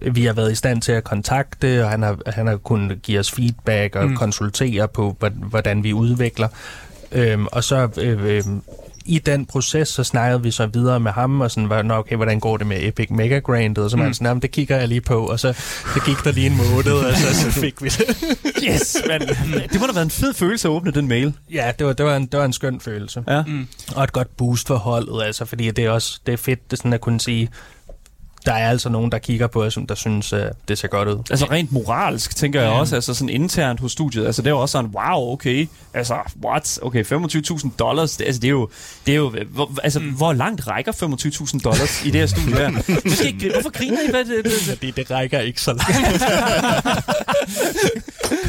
vi 0.00 0.24
har 0.24 0.32
været 0.32 0.52
i 0.52 0.54
stand 0.54 0.82
til 0.82 0.92
at 0.92 1.04
kontakte, 1.04 1.84
og 1.84 1.90
han 1.90 2.02
har, 2.02 2.16
han 2.26 2.46
har 2.46 2.56
kunnet 2.56 3.02
give 3.02 3.18
os 3.20 3.30
feedback 3.30 3.96
og 3.96 4.08
mm. 4.08 4.16
konsultere 4.16 4.88
på, 4.88 5.16
hvor- 5.18 5.28
hvordan 5.48 5.82
vi 5.84 5.92
udvikler. 5.92 6.48
Øhm, 7.12 7.46
og 7.52 7.64
så 7.64 7.88
øh, 8.00 8.24
øh, 8.36 8.42
i 9.06 9.18
den 9.18 9.46
proces, 9.46 9.88
så 9.88 10.04
snakkede 10.04 10.42
vi 10.42 10.50
så 10.50 10.66
videre 10.66 11.00
med 11.00 11.12
ham, 11.12 11.40
og 11.40 11.50
sådan, 11.50 11.68
var, 11.68 11.82
"Nå, 11.82 11.94
okay, 11.94 12.16
hvordan 12.16 12.40
går 12.40 12.56
det 12.56 12.66
med 12.66 12.76
Epic 12.80 13.10
Mega 13.10 13.38
Grandet? 13.38 13.84
Og 13.84 13.90
så 13.90 13.96
var 13.96 14.04
han 14.04 14.14
sådan, 14.14 14.26
"Jamen, 14.26 14.42
det 14.42 14.50
kigger 14.50 14.76
jeg 14.76 14.88
lige 14.88 15.00
på, 15.00 15.26
og 15.26 15.40
så, 15.40 15.52
så 15.94 16.00
gik 16.06 16.16
der 16.24 16.32
lige 16.32 16.46
en 16.46 16.56
måned, 16.56 16.92
og 16.92 17.16
så, 17.16 17.34
så 17.40 17.50
fik 17.50 17.82
vi 17.82 17.88
det. 17.88 18.16
Yes, 18.68 18.96
men 19.08 19.20
det 19.72 19.80
må 19.80 19.86
da 19.86 19.92
være 19.92 20.02
en 20.02 20.10
fed 20.10 20.34
følelse 20.34 20.68
at 20.68 20.72
åbne 20.72 20.90
den 20.90 21.08
mail. 21.08 21.32
Ja, 21.52 21.72
det 21.78 21.86
var, 21.86 21.92
det 21.92 22.06
var, 22.06 22.16
en, 22.16 22.26
det 22.26 22.38
var 22.38 22.44
en 22.44 22.52
skøn 22.52 22.80
følelse. 22.80 23.24
Ja. 23.28 23.42
Mm. 23.46 23.66
Og 23.96 24.04
et 24.04 24.12
godt 24.12 24.36
boost 24.36 24.66
for 24.66 24.76
holdet, 24.76 25.22
altså, 25.22 25.44
fordi 25.44 25.70
det 25.70 25.84
er 25.84 25.90
også 25.90 26.20
det 26.26 26.32
er 26.32 26.36
fedt 26.36 26.70
det 26.70 26.78
sådan 26.78 26.92
at 26.92 27.00
kunne 27.00 27.20
sige, 27.20 27.48
der 28.46 28.52
er 28.52 28.70
altså 28.70 28.88
nogen, 28.88 29.12
der 29.12 29.18
kigger 29.18 29.46
på 29.46 29.64
os, 29.64 29.74
som 29.74 29.86
der 29.86 29.94
synes, 29.94 30.32
at 30.32 30.52
det 30.68 30.78
ser 30.78 30.88
godt 30.88 31.08
ud. 31.08 31.18
Altså 31.30 31.46
rent 31.50 31.72
moralsk, 31.72 32.36
tænker 32.36 32.60
jeg 32.62 32.70
også, 32.70 32.94
altså 32.94 33.14
sådan 33.14 33.28
internt 33.28 33.80
hos 33.80 33.92
studiet. 33.92 34.26
Altså 34.26 34.42
det 34.42 34.46
er 34.46 34.50
jo 34.50 34.58
også 34.58 34.72
sådan, 34.72 34.90
wow, 34.94 35.32
okay, 35.32 35.68
altså 35.94 36.14
what? 36.44 36.78
Okay, 36.82 37.04
25.000 37.04 37.68
dollars, 37.78 38.16
det, 38.16 38.24
altså 38.24 38.40
det 38.40 38.48
er 38.48 38.52
jo, 38.52 38.68
det 39.06 39.12
er 39.12 39.16
jo 39.16 39.34
hvor, 39.50 39.70
altså 39.82 40.00
mm. 40.00 40.10
hvor 40.10 40.32
langt 40.32 40.68
rækker 40.68 40.92
25.000 40.92 41.60
dollars 41.60 42.04
i 42.04 42.10
det 42.10 42.20
her 42.20 42.26
studie 42.26 42.56
her? 42.56 42.70
Måske, 43.10 43.26
ikke- 43.26 43.50
hvorfor 43.52 43.70
griner 43.70 43.98
I? 44.08 44.10
Hvad, 44.10 44.24
det, 44.24 44.44
det, 44.44 44.52
Fordi 44.52 44.90
det 44.90 45.10
rækker 45.10 45.40
ikke 45.40 45.60
så 45.60 45.72
langt. 45.72 46.22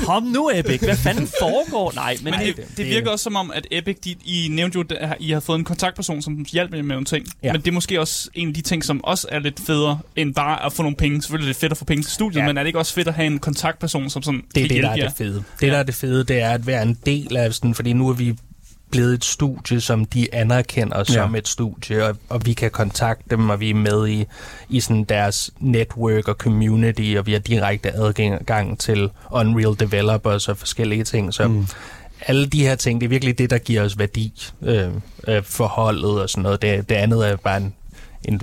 kom 0.05 0.23
nu, 0.23 0.51
Epic, 0.53 0.81
hvad 0.81 0.97
fanden 0.97 1.27
foregår? 1.39 1.91
Nej, 1.95 2.17
men 2.21 2.33
Men 2.33 2.39
det, 2.47 2.55
det, 2.57 2.65
det 2.77 2.86
virker 2.86 3.12
også 3.12 3.23
som 3.23 3.36
om, 3.36 3.51
at 3.55 3.67
Epic, 3.71 3.97
de, 4.03 4.15
I 4.25 4.47
nævnte 4.51 4.79
jo, 4.79 4.86
at 4.99 5.17
I 5.19 5.31
har 5.31 5.39
fået 5.39 5.60
en 5.60 5.65
kontaktperson, 5.65 6.21
som 6.21 6.45
hjælper 6.51 6.77
jer 6.77 6.83
med 6.83 6.95
nogle 6.95 7.05
ting. 7.05 7.25
Ja. 7.43 7.47
Ja. 7.47 7.53
Men 7.53 7.62
det 7.62 7.67
er 7.67 7.71
måske 7.71 7.99
også 7.99 8.29
en 8.33 8.47
af 8.47 8.53
de 8.53 8.62
ting, 8.62 8.83
som 8.83 9.03
også 9.03 9.27
er 9.31 9.39
lidt 9.39 9.60
federe, 9.67 9.87
end 10.15 10.36
bare 10.36 10.65
at 10.65 10.73
få 10.73 10.82
nogle 10.84 10.95
penge. 10.97 11.21
Selvfølgelig 11.21 11.50
er 11.50 11.54
det 11.54 11.60
fedt 11.60 11.71
at 11.71 11.78
få 11.78 11.86
penge 11.86 12.04
til 12.04 12.12
studiet, 12.12 12.41
Ja. 12.41 12.47
men 12.47 12.58
er 12.58 12.62
det 12.63 12.67
ikke 12.67 12.80
også 12.80 12.93
fedt 12.93 13.08
at 13.08 13.13
have 13.13 13.26
en 13.28 13.39
kontaktperson, 13.39 14.10
som 14.10 14.21
sådan 14.23 14.43
Det 14.56 14.63
er 14.63 14.67
det, 14.67 14.84
der 14.84 14.89
er 14.89 14.95
jer? 14.95 15.08
det 15.08 15.17
fede. 15.17 15.43
Det, 15.62 15.71
der 15.71 15.78
er 15.78 15.84
det 15.84 15.95
fede, 15.95 16.23
det 16.23 16.41
er 16.41 16.50
at 16.50 16.67
være 16.67 16.82
en 16.84 16.97
del 17.06 17.38
af 17.38 17.54
sådan, 17.54 17.73
fordi 17.76 17.93
nu 17.93 18.10
er 18.10 18.13
vi 18.13 18.36
blevet 18.91 19.13
et 19.13 19.26
studie, 19.26 19.82
som 19.82 20.06
de 20.06 20.34
anerkender 20.36 21.04
som 21.04 21.34
Ja. 21.34 21.38
et 21.39 21.47
studie, 21.47 22.06
og, 22.06 22.17
og 22.30 22.41
vi 22.45 22.54
kan 22.54 22.71
kontakte 22.71 23.23
dem, 23.30 23.50
og 23.50 23.60
vi 23.60 23.69
er 23.69 23.73
med 23.76 24.08
i, 24.08 24.26
i 24.69 24.80
sådan 24.80 25.04
deres 25.04 25.52
network 25.60 26.28
og 26.28 26.36
community, 26.36 27.15
og 27.17 27.26
vi 27.26 27.32
har 27.32 27.39
direkte 27.39 27.91
adgang 27.95 28.80
til 28.80 29.10
Unreal 29.32 29.76
Developers 29.80 30.47
og 30.47 30.58
forskellige 30.58 31.04
ting, 31.04 31.34
så 31.34 31.47
mm. 31.47 31.67
alle 32.21 32.45
de 32.47 32.62
her 32.62 32.76
ting, 32.76 33.02
det 33.02 33.08
er 33.08 33.10
virkelig 33.10 33.38
det, 33.38 33.50
der 33.50 33.58
giver 33.58 33.82
os 33.84 34.00
værdi 34.00 34.34
øh, 34.62 34.89
øh, 35.28 35.43
for 35.43 35.67
holdet 35.67 36.21
og 36.21 36.30
sådan 36.30 36.43
noget. 36.43 36.62
Det, 36.62 36.89
det 36.89 36.95
andet 36.95 37.30
er 37.30 37.36
bare 37.36 37.58
en, 37.58 37.73
en, 38.26 38.41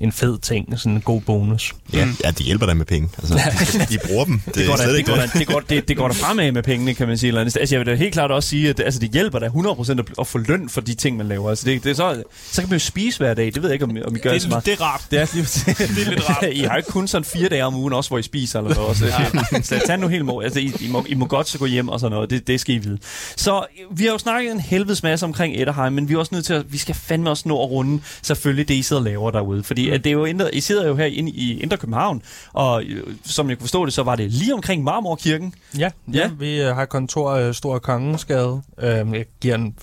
en 0.00 0.12
fed 0.12 0.38
ting, 0.38 0.78
sådan 0.78 0.92
en 0.92 1.00
god 1.00 1.20
bonus. 1.20 1.74
Ja, 1.92 2.08
ja, 2.24 2.30
de 2.30 2.42
hjælper 2.44 2.66
dig 2.66 2.76
med 2.76 2.86
penge. 2.86 3.08
Altså, 3.18 3.34
de, 3.78 3.94
de 3.94 3.98
bruger 4.06 4.24
dem. 4.24 4.40
Det, 4.46 4.54
det 4.54 4.66
går, 4.66 4.76
da, 4.76 4.92
det, 4.92 5.06
går 5.06 5.14
da, 5.14 5.22
det. 5.22 5.32
det, 5.34 5.46
går, 5.46 5.60
det, 5.60 5.88
det 5.88 5.96
går 5.96 6.08
da 6.08 6.14
fremad 6.14 6.52
med 6.52 6.62
pengene, 6.62 6.94
kan 6.94 7.08
man 7.08 7.18
sige. 7.18 7.28
Eller 7.28 7.40
andet. 7.40 7.56
Altså, 7.56 7.74
jeg 7.74 7.80
vil 7.80 7.86
da 7.92 7.94
helt 7.98 8.12
klart 8.12 8.30
også 8.30 8.48
sige, 8.48 8.68
at 8.68 8.80
altså, 8.80 9.00
det 9.00 9.10
hjælper 9.10 9.38
da 9.38 9.46
100% 9.46 9.90
at, 9.90 10.00
at 10.20 10.26
få 10.26 10.38
løn 10.38 10.68
for 10.68 10.80
de 10.80 10.94
ting, 10.94 11.16
man 11.16 11.28
laver. 11.28 11.48
Altså, 11.50 11.64
det, 11.66 11.84
det 11.84 11.90
er 11.90 11.94
så, 11.94 12.22
så 12.50 12.62
kan 12.62 12.68
man 12.70 12.78
jo 12.78 12.84
spise 12.84 13.18
hver 13.18 13.34
dag. 13.34 13.46
Det 13.46 13.62
ved 13.62 13.70
jeg 13.70 13.72
ikke, 13.74 13.84
om, 13.84 13.96
om 14.06 14.16
I 14.16 14.18
gør 14.18 14.32
det, 14.32 14.42
så 14.42 14.46
Det, 14.46 14.50
meget. 14.52 14.66
det 14.66 14.72
er 14.72 14.80
rart. 14.80 15.02
Det 15.10 15.20
er, 15.20 15.26
lige, 15.34 15.44
Det 15.96 16.06
er 16.06 16.10
lidt 16.10 16.28
rart. 16.30 16.44
I 16.52 16.60
har 16.60 16.76
ikke 16.76 16.90
kun 16.90 17.08
sådan 17.08 17.24
fire 17.24 17.48
dage 17.48 17.64
om 17.64 17.74
ugen, 17.74 17.92
også 17.92 18.10
hvor 18.10 18.18
I 18.18 18.22
spiser 18.22 18.58
eller 18.58 18.74
noget. 18.74 18.96
Så, 18.96 19.06
ja. 19.06 19.62
så 19.62 19.82
tag 19.86 19.98
nu 19.98 20.08
helt 20.08 20.24
må. 20.24 20.40
Altså, 20.40 20.60
I, 20.60 20.72
I, 20.80 20.88
må, 20.90 21.04
I 21.08 21.14
må 21.14 21.26
godt 21.26 21.48
så 21.48 21.58
gå 21.58 21.66
hjem 21.66 21.88
og 21.88 22.00
sådan 22.00 22.14
noget. 22.14 22.30
Det, 22.30 22.46
det 22.46 22.60
skal 22.60 22.74
I 22.74 22.78
vide. 22.78 22.98
Så 23.36 23.64
vi 23.90 24.04
har 24.04 24.12
jo 24.12 24.18
snakket 24.18 24.52
en 24.52 24.60
helvedes 24.60 25.02
masse 25.02 25.26
omkring 25.26 25.56
Etterheim, 25.56 25.92
men 25.92 26.08
vi 26.08 26.14
er 26.14 26.18
også 26.18 26.34
nødt 26.34 26.46
til 26.46 26.54
at, 26.54 26.72
vi 26.72 26.78
skal 26.78 26.94
fandme 26.94 27.30
også 27.30 27.48
nå 27.48 27.62
at 27.62 27.70
runde 27.70 28.02
selvfølgelig 28.22 28.68
det, 28.68 28.74
I 28.74 28.82
sidder 28.82 29.00
og 29.00 29.04
laver 29.04 29.30
derude. 29.30 29.62
Fordi 29.62 29.89
at 29.94 30.04
det 30.04 30.10
er 30.10 30.14
jo 30.14 30.24
indre, 30.24 30.54
I 30.54 30.60
sidder 30.60 30.86
jo 30.88 30.96
her 30.96 31.04
inde 31.04 31.30
i 31.30 31.60
Indre 31.60 31.76
København, 31.76 32.22
og 32.52 32.84
øh, 32.84 33.02
som 33.24 33.48
jeg 33.48 33.58
kunne 33.58 33.64
forstå 33.64 33.84
det, 33.86 33.92
så 33.94 34.02
var 34.02 34.16
det 34.16 34.32
lige 34.32 34.54
omkring 34.54 34.84
Marmorkirken. 34.84 35.54
Ja, 35.78 35.80
ja. 35.80 36.18
Ja. 36.18 36.30
vi 36.38 36.60
øh, 36.62 36.74
har 36.76 36.84
kontor 36.84 37.30
øh, 37.30 37.54
Stor 37.54 37.78
Kongensgade. 37.78 38.62
Øh, 38.82 38.88
jeg 38.88 39.24
giver 39.40 39.54
en... 39.54 39.74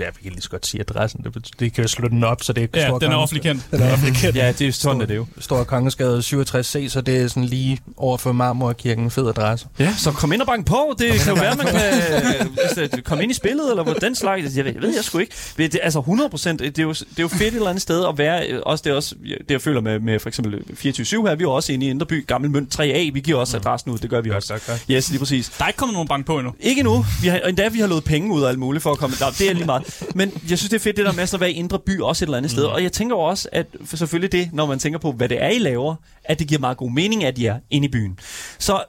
Ja, 0.00 0.04
vi 0.16 0.22
kan 0.22 0.32
lige 0.32 0.42
så 0.42 0.50
godt 0.50 0.66
sige 0.66 0.80
adressen. 0.80 1.24
Det, 1.24 1.48
det 1.60 1.72
kan 1.72 1.82
jo 1.84 1.88
slå 1.88 2.08
den 2.08 2.24
op, 2.24 2.42
så 2.42 2.52
det 2.52 2.62
er 2.74 2.80
Ja, 2.80 2.88
Stor 2.88 2.98
den 2.98 3.12
er 3.12 3.16
offentlig 3.16 3.42
kendt. 3.42 3.66
Den 3.70 3.82
er 3.82 3.92
offentlig 3.92 4.14
kendt. 4.16 4.36
Ja, 4.36 4.52
det 4.52 4.68
er 4.68 4.72
sådan, 4.72 5.00
er 5.00 5.06
det 5.06 5.16
jo. 5.16 5.26
Stor 5.38 5.64
Kongensgade 5.64 6.18
67C, 6.18 6.88
så 6.88 7.00
det 7.06 7.16
er 7.16 7.28
sådan 7.28 7.44
lige 7.44 7.78
over 7.96 8.16
for 8.18 8.32
Marmorkirken. 8.32 9.10
Fed 9.10 9.28
adresse. 9.28 9.66
Ja, 9.78 9.94
så 9.98 10.10
kom 10.12 10.32
ind 10.32 10.40
og 10.40 10.46
bank 10.46 10.66
på. 10.66 10.94
Det 10.98 11.10
kan 11.20 11.28
jo 11.34 11.40
være, 11.42 11.56
man 11.56 11.66
kan 11.66 12.90
det- 12.92 13.04
komme 13.04 13.22
ind 13.22 13.30
i 13.30 13.34
spillet, 13.34 13.70
eller 13.70 13.84
den 13.94 14.14
slags. 14.14 14.56
Jeg 14.56 14.64
ved, 14.64 14.72
jeg 14.72 14.82
ved 14.82 14.94
jeg 14.94 15.04
sgu 15.04 15.18
ikke. 15.18 15.34
Det, 15.58 15.78
altså 15.82 15.98
100 15.98 16.30
procent, 16.30 16.60
det, 16.60 16.78
er 16.78 16.82
jo, 16.82 16.92
det 16.92 17.18
er 17.18 17.22
jo 17.22 17.28
fedt 17.28 17.42
et 17.42 17.54
eller 17.54 17.68
andet 17.68 17.82
sted 17.82 18.04
at 18.08 18.18
være. 18.18 18.62
Også 18.62 18.82
det, 18.82 18.90
er 18.90 18.94
også, 18.94 19.14
det 19.48 19.54
jeg 19.54 19.60
føler 19.62 19.80
med, 19.80 20.00
med 20.00 20.18
for 20.18 20.28
eksempel 20.28 20.54
24-7 20.54 20.76
her. 20.76 21.22
Vi 21.22 21.28
er 21.28 21.34
jo 21.40 21.52
også 21.52 21.72
inde 21.72 21.86
i 21.86 21.90
Indreby, 21.90 22.26
Gammel 22.26 22.50
Mønt 22.50 22.80
3A. 22.80 23.12
Vi 23.12 23.20
giver 23.24 23.38
også 23.38 23.56
adressen 23.56 23.90
ud, 23.90 23.98
det 23.98 24.10
gør 24.10 24.20
vi 24.20 24.30
også. 24.30 24.52
godt, 24.52 24.66
godt. 24.66 24.84
Yes, 24.90 25.10
lige 25.10 25.18
præcis. 25.18 25.48
Der 25.58 25.64
er 25.64 25.68
ikke 25.68 25.78
kommet 25.78 25.92
nogen 25.92 26.08
bank 26.08 26.26
på 26.26 26.38
endnu. 26.38 26.52
Ikke 26.60 26.82
nu. 26.82 27.04
Vi 27.22 27.28
har, 27.28 27.38
endda 27.38 27.68
vi 27.68 27.78
har 27.80 27.86
lovet 27.86 28.04
penge 28.04 28.34
ud 28.34 28.42
af 28.42 28.48
alt 28.48 28.58
muligt 28.58 28.82
for 28.82 28.90
at 28.92 28.98
komme 28.98 29.16
der. 29.18 29.30
Det 29.38 29.50
er 29.50 29.54
lige 29.54 29.66
meget. 29.66 30.04
Men 30.14 30.30
jeg 30.50 30.58
synes, 30.58 30.70
det 30.70 30.76
er 30.76 30.80
fedt 30.80 30.96
det 30.96 31.06
der 31.06 31.12
med 31.12 31.34
at 31.34 31.40
være 31.40 31.50
i 31.50 31.54
indre 31.54 31.78
by 31.78 32.00
også 32.00 32.24
et 32.24 32.26
eller 32.26 32.38
andet 32.38 32.50
sted. 32.50 32.62
Og 32.64 32.82
jeg 32.82 32.92
tænker 32.92 33.16
jo 33.16 33.20
også, 33.20 33.48
at 33.52 33.66
for 33.84 33.96
selvfølgelig 33.96 34.32
det, 34.32 34.50
når 34.52 34.66
man 34.66 34.78
tænker 34.78 34.98
på, 34.98 35.12
hvad 35.12 35.28
det 35.28 35.42
er, 35.42 35.48
I 35.48 35.58
laver, 35.58 35.94
at 36.24 36.38
det 36.38 36.48
giver 36.48 36.60
meget 36.60 36.76
god 36.76 36.90
mening, 36.90 37.24
at 37.24 37.38
I 37.38 37.44
er 37.44 37.58
inde 37.70 37.86
i 37.86 37.90
byen. 37.90 38.18
Så 38.58 38.82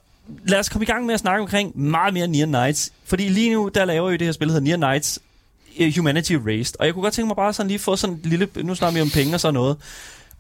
lad 0.48 0.60
os 0.60 0.70
komme 0.70 0.84
i 0.84 0.86
gang 0.86 1.06
med 1.06 1.14
at 1.14 1.20
snakke 1.20 1.42
omkring 1.42 1.80
meget 1.80 2.14
mere 2.14 2.28
Near 2.28 2.46
Nights. 2.46 2.92
Fordi 3.06 3.30
lige 3.30 3.54
nu, 3.54 3.70
der 3.76 3.86
laver 3.86 4.10
I 4.12 4.18
det 4.18 4.28
her 4.28 4.32
spil, 4.32 4.48
der 4.48 4.54
hedder 4.54 4.78
Near 4.78 4.92
Nights 4.92 5.20
eh, 5.78 5.94
Humanity 5.98 6.34
Raised. 6.34 6.76
Og 6.80 6.86
jeg 6.86 6.94
kunne 6.94 7.04
godt 7.04 7.14
tænke 7.14 7.28
mig 7.28 7.36
bare 7.36 7.54
sådan 7.54 7.68
lige 7.68 7.80
få 7.80 7.96
sådan 7.96 8.16
en 8.16 8.22
lille, 8.24 8.48
nu 8.56 8.76
snakker 8.76 8.94
vi 8.94 9.02
om 9.02 9.10
penge 9.10 9.34
og 9.34 9.40
sådan 9.40 9.54
noget. 9.54 9.78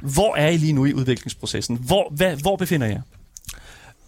Hvor 0.01 0.35
er 0.35 0.49
I 0.49 0.57
lige 0.57 0.73
nu 0.73 0.85
i 0.85 0.93
udviklingsprocessen? 0.93 1.77
Hvor, 1.81 2.07
hvad, 2.11 2.35
hvor 2.35 2.55
befinder 2.55 2.87
I 2.87 2.89
jer? 2.89 3.01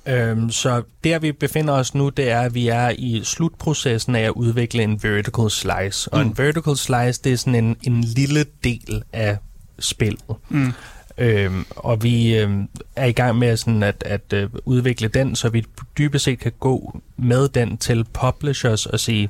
Øhm, 0.05 0.51
så 0.51 0.81
der 1.03 1.19
vi 1.19 1.31
befinder 1.31 1.73
os 1.73 1.95
nu, 1.95 2.09
det 2.09 2.29
er, 2.31 2.41
at 2.41 2.53
vi 2.53 2.67
er 2.67 2.89
i 2.97 3.21
slutprocessen 3.23 4.15
af 4.15 4.21
at 4.21 4.29
udvikle 4.29 4.83
en 4.83 5.03
vertical 5.03 5.49
slice. 5.51 6.13
Og 6.13 6.19
Mm. 6.19 6.27
en 6.27 6.37
vertical 6.37 6.77
slice, 6.77 7.21
det 7.23 7.33
er 7.33 7.37
sådan 7.37 7.55
en, 7.65 7.77
en 7.83 8.03
lille 8.03 8.45
del 8.63 9.03
af 9.13 9.37
spillet. 9.79 10.21
Mm. 10.49 10.73
Øhm, 11.17 11.65
og 11.69 12.03
vi 12.03 12.37
øhm, 12.37 12.69
er 12.95 13.05
i 13.05 13.11
gang 13.11 13.37
med 13.37 13.57
sådan 13.57 13.83
at, 13.83 14.03
at 14.05 14.33
øh, 14.33 14.49
udvikle 14.65 15.07
den, 15.07 15.35
så 15.35 15.49
vi 15.49 15.65
dybest 15.97 16.25
set 16.25 16.39
kan 16.39 16.51
gå 16.59 17.01
med 17.17 17.47
den 17.49 17.77
til 17.77 18.05
publishers 18.13 18.85
og 18.85 18.99
sige, 18.99 19.29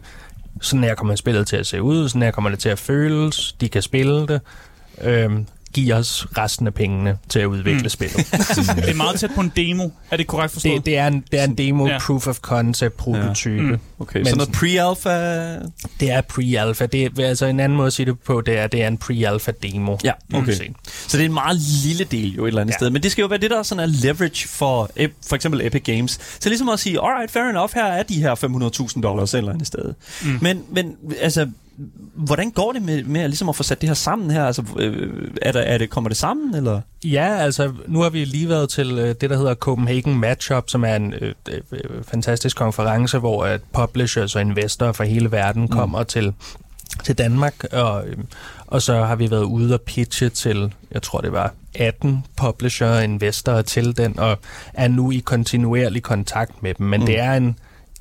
sådan 0.61 0.83
her 0.83 0.95
kommer 0.95 1.15
spillet 1.15 1.47
til 1.47 1.55
at 1.57 1.67
se 1.67 1.81
ud, 1.81 2.09
sådan 2.09 2.21
her 2.21 2.31
kommer 2.31 2.49
det 2.49 2.59
til 2.59 2.69
at 2.69 2.79
føles, 2.79 3.55
de 3.61 3.69
kan 3.69 3.81
spille 3.81 4.27
det. 4.27 4.41
Øhm, 5.01 5.45
giv 5.85 5.93
os 5.93 6.27
resten 6.37 6.67
af 6.67 6.73
pengene 6.73 7.17
til 7.29 7.39
at 7.39 7.45
udvikle 7.45 7.73
Mm. 7.73 7.83
mm. 7.83 7.89
spillet. 7.89 8.17
Det 8.75 8.89
er 8.89 8.93
meget 8.95 9.19
tæt 9.19 9.29
på 9.35 9.41
en 9.41 9.51
demo. 9.55 9.89
Er 10.11 10.17
det 10.17 10.27
korrekt 10.27 10.53
forstået? 10.53 10.75
Det, 10.75 10.85
det, 10.85 10.97
er 10.97 11.07
en, 11.07 11.23
det 11.31 11.39
er 11.39 11.43
en 11.43 11.55
demo, 11.57 11.87
Ja. 11.87 11.97
proof 11.99 12.27
of 12.27 12.37
concept, 12.37 12.97
prototype. 12.97 13.61
Mm. 13.61 13.69
Ja. 13.71 13.77
Okay, 13.99 14.19
Men 14.19 14.25
så 14.27 14.35
noget 14.35 14.49
pre-alpha? 14.55 15.09
Det 15.99 16.11
er 16.11 16.21
pre-alpha. 16.21 16.85
Det 16.85 17.19
er, 17.19 17.27
altså 17.27 17.45
en 17.45 17.59
anden 17.59 17.75
måde 17.77 17.87
at 17.87 17.93
sige 17.93 18.05
det 18.05 18.19
på, 18.19 18.41
det 18.41 18.57
er, 18.57 18.67
det 18.67 18.83
er 18.83 18.87
en 18.87 18.99
pre-alpha 19.03 19.51
demo. 19.63 19.97
Ja, 20.03 20.11
okay. 20.33 20.53
Så 21.07 21.17
det 21.17 21.21
er 21.21 21.25
en 21.25 21.33
meget 21.33 21.57
lille 21.85 22.03
del 22.03 22.33
jo 22.35 22.43
et 22.43 22.47
eller 22.47 22.61
andet 22.61 22.73
ja. 22.73 22.77
Sted. 22.77 22.89
Men 22.89 23.03
det 23.03 23.11
skal 23.11 23.21
jo 23.21 23.27
være 23.27 23.39
det, 23.39 23.51
der 23.51 23.63
sådan 23.63 23.83
er 23.83 23.87
leverage 24.03 24.47
for 24.47 24.89
for 25.27 25.35
eksempel 25.35 25.61
Epic 25.65 25.83
Games. 25.83 26.19
Så 26.39 26.49
ligesom 26.49 26.69
at 26.69 26.79
sige, 26.79 26.99
alright, 27.03 27.31
fair 27.31 27.43
enough, 27.43 27.71
her 27.75 27.85
er 27.85 28.03
de 28.03 28.21
her 28.21 28.35
500.000 28.95 29.01
dollars 29.01 29.33
et 29.33 29.37
eller 29.37 29.51
andet 29.53 29.67
sted. 29.67 29.93
Mm. 30.23 30.37
Men, 30.41 30.61
men 30.71 30.95
altså, 31.21 31.47
hvordan 32.13 32.51
går 32.51 32.71
det 32.71 32.81
med, 32.81 33.03
med 33.03 33.27
ligesom 33.27 33.49
at 33.49 33.55
få 33.55 33.63
sat 33.63 33.81
det 33.81 33.89
her 33.89 33.93
sammen 33.93 34.31
her? 34.31 34.45
Altså, 34.45 34.63
øh, 34.79 35.31
er, 35.41 35.51
der, 35.51 35.59
er 35.59 35.77
det, 35.77 35.89
kommer 35.89 36.09
det 36.09 36.17
sammen, 36.17 36.55
eller? 36.55 36.81
Ja, 37.03 37.37
altså 37.37 37.71
nu 37.87 37.99
har 38.01 38.09
vi 38.09 38.25
lige 38.25 38.49
været 38.49 38.69
til 38.69 38.91
øh, 38.99 39.15
det, 39.21 39.29
der 39.29 39.37
hedder 39.37 39.55
Copenhagen 39.55 40.19
Matchup, 40.19 40.69
som 40.69 40.83
er 40.83 40.95
en 40.95 41.13
øh, 41.13 41.33
øh, 41.49 41.61
øh, 41.71 42.03
fantastisk 42.03 42.57
konference, 42.57 43.17
hvor 43.17 43.45
at 43.45 43.61
publishers 43.73 44.35
og 44.35 44.41
investorer 44.41 44.91
fra 44.91 45.03
hele 45.03 45.31
verden 45.31 45.67
kommer 45.67 46.03
til 46.03 46.33
til 47.03 47.17
Danmark, 47.17 47.63
og, 47.71 48.07
øh, 48.07 48.17
og 48.67 48.81
så 48.81 49.03
har 49.03 49.15
vi 49.15 49.31
været 49.31 49.43
ude 49.43 49.73
og 49.73 49.81
pitche 49.81 50.29
til, 50.29 50.73
jeg 50.91 51.01
tror 51.01 51.21
det 51.21 51.31
var 51.31 51.53
18 51.75 52.23
publisher 52.35 52.87
og 52.87 53.03
investorer 53.03 53.61
til 53.61 53.97
den, 53.97 54.19
og 54.19 54.39
er 54.73 54.87
nu 54.87 55.11
i 55.11 55.17
kontinuerlig 55.17 56.03
kontakt 56.03 56.63
med 56.63 56.73
dem. 56.73 56.85
Men 56.85 56.99
Mm. 56.99 57.03
mm. 57.03 57.05
det 57.05 57.19
er 57.19 57.33
en 57.33 57.57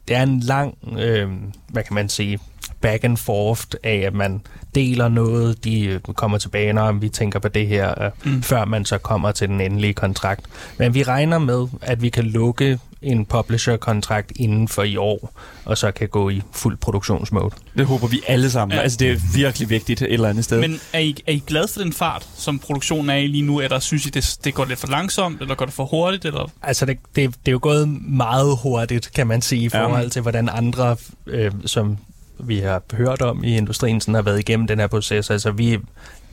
det 0.08 0.16
er 0.16 0.22
en 0.22 0.40
lang, 0.40 0.74
øh, 0.98 1.28
hvad 1.68 1.82
kan 1.82 1.94
man 1.94 2.08
sige, 2.08 2.38
back 2.80 3.04
and 3.04 3.16
forth 3.16 3.62
af, 3.84 3.96
at 4.06 4.14
man 4.14 4.40
deler 4.74 5.08
noget, 5.08 5.64
de 5.64 5.84
øh, 5.84 6.00
kommer 6.00 6.38
tilbage, 6.38 6.72
når 6.72 6.92
vi 6.92 7.08
tænker 7.08 7.38
på 7.38 7.48
det 7.48 7.66
her, 7.66 8.02
øh, 8.02 8.10
Mm. 8.24 8.42
før 8.42 8.64
man 8.64 8.84
så 8.84 8.98
kommer 8.98 9.32
til 9.32 9.48
den 9.48 9.60
endelige 9.60 9.94
kontrakt. 9.94 10.40
Men 10.78 10.94
vi 10.94 11.02
regner 11.02 11.38
med, 11.38 11.66
at 11.82 12.02
vi 12.02 12.08
kan 12.08 12.24
lukke 12.24 12.78
en 13.02 13.24
publisher-kontrakt 13.26 14.32
inden 14.36 14.68
for 14.68 14.82
i 14.82 14.96
år, 14.96 15.32
og 15.64 15.78
så 15.78 15.90
kan 15.90 16.08
gå 16.08 16.30
i 16.30 16.42
fuld 16.52 16.76
produktionsmode. 16.76 17.50
Det 17.76 17.86
håber 17.86 18.06
vi 18.06 18.20
alle 18.26 18.50
sammen. 18.50 18.76
Ja. 18.76 18.82
Altså, 18.82 18.98
det 18.98 19.10
er 19.10 19.16
virkelig 19.36 19.70
vigtigt 19.70 20.02
et 20.02 20.12
eller 20.12 20.28
andet 20.28 20.44
sted. 20.44 20.60
Men 20.60 20.80
er 20.92 20.98
I, 20.98 21.16
er 21.26 21.32
I 21.32 21.42
glade 21.46 21.68
for 21.68 21.80
den 21.80 21.92
fart, 21.92 22.26
som 22.36 22.58
produktionen 22.58 23.10
er 23.10 23.14
i 23.14 23.26
lige 23.26 23.42
nu, 23.42 23.60
eller 23.60 23.78
synes 23.78 24.06
I, 24.06 24.10
det, 24.10 24.36
det 24.44 24.54
går 24.54 24.64
lidt 24.64 24.78
for 24.78 24.86
langsomt, 24.88 25.40
eller 25.42 25.54
går 25.54 25.64
det 25.64 25.74
for 25.74 25.84
hurtigt? 25.84 26.24
Eller? 26.24 26.50
Altså, 26.62 26.86
det, 26.86 26.98
det, 27.16 27.30
det 27.30 27.48
er 27.48 27.52
jo 27.52 27.58
gået 27.62 27.88
meget 28.08 28.56
hurtigt, 28.62 29.10
kan 29.14 29.26
man 29.26 29.42
sige, 29.42 29.62
i 29.62 29.68
Ja. 29.72 29.84
forhold 29.86 30.10
til, 30.10 30.22
hvordan 30.22 30.48
andre, 30.52 30.96
øh, 31.26 31.52
som 31.64 31.98
vi 32.38 32.58
har 32.58 32.82
hørt 32.92 33.22
om 33.22 33.44
i 33.44 33.56
industrien, 33.56 34.00
sådan 34.00 34.14
har 34.14 34.22
været 34.22 34.38
igennem 34.38 34.66
den 34.66 34.78
her 34.78 34.86
proces. 34.86 35.30
Altså, 35.30 35.50
vi 35.50 35.78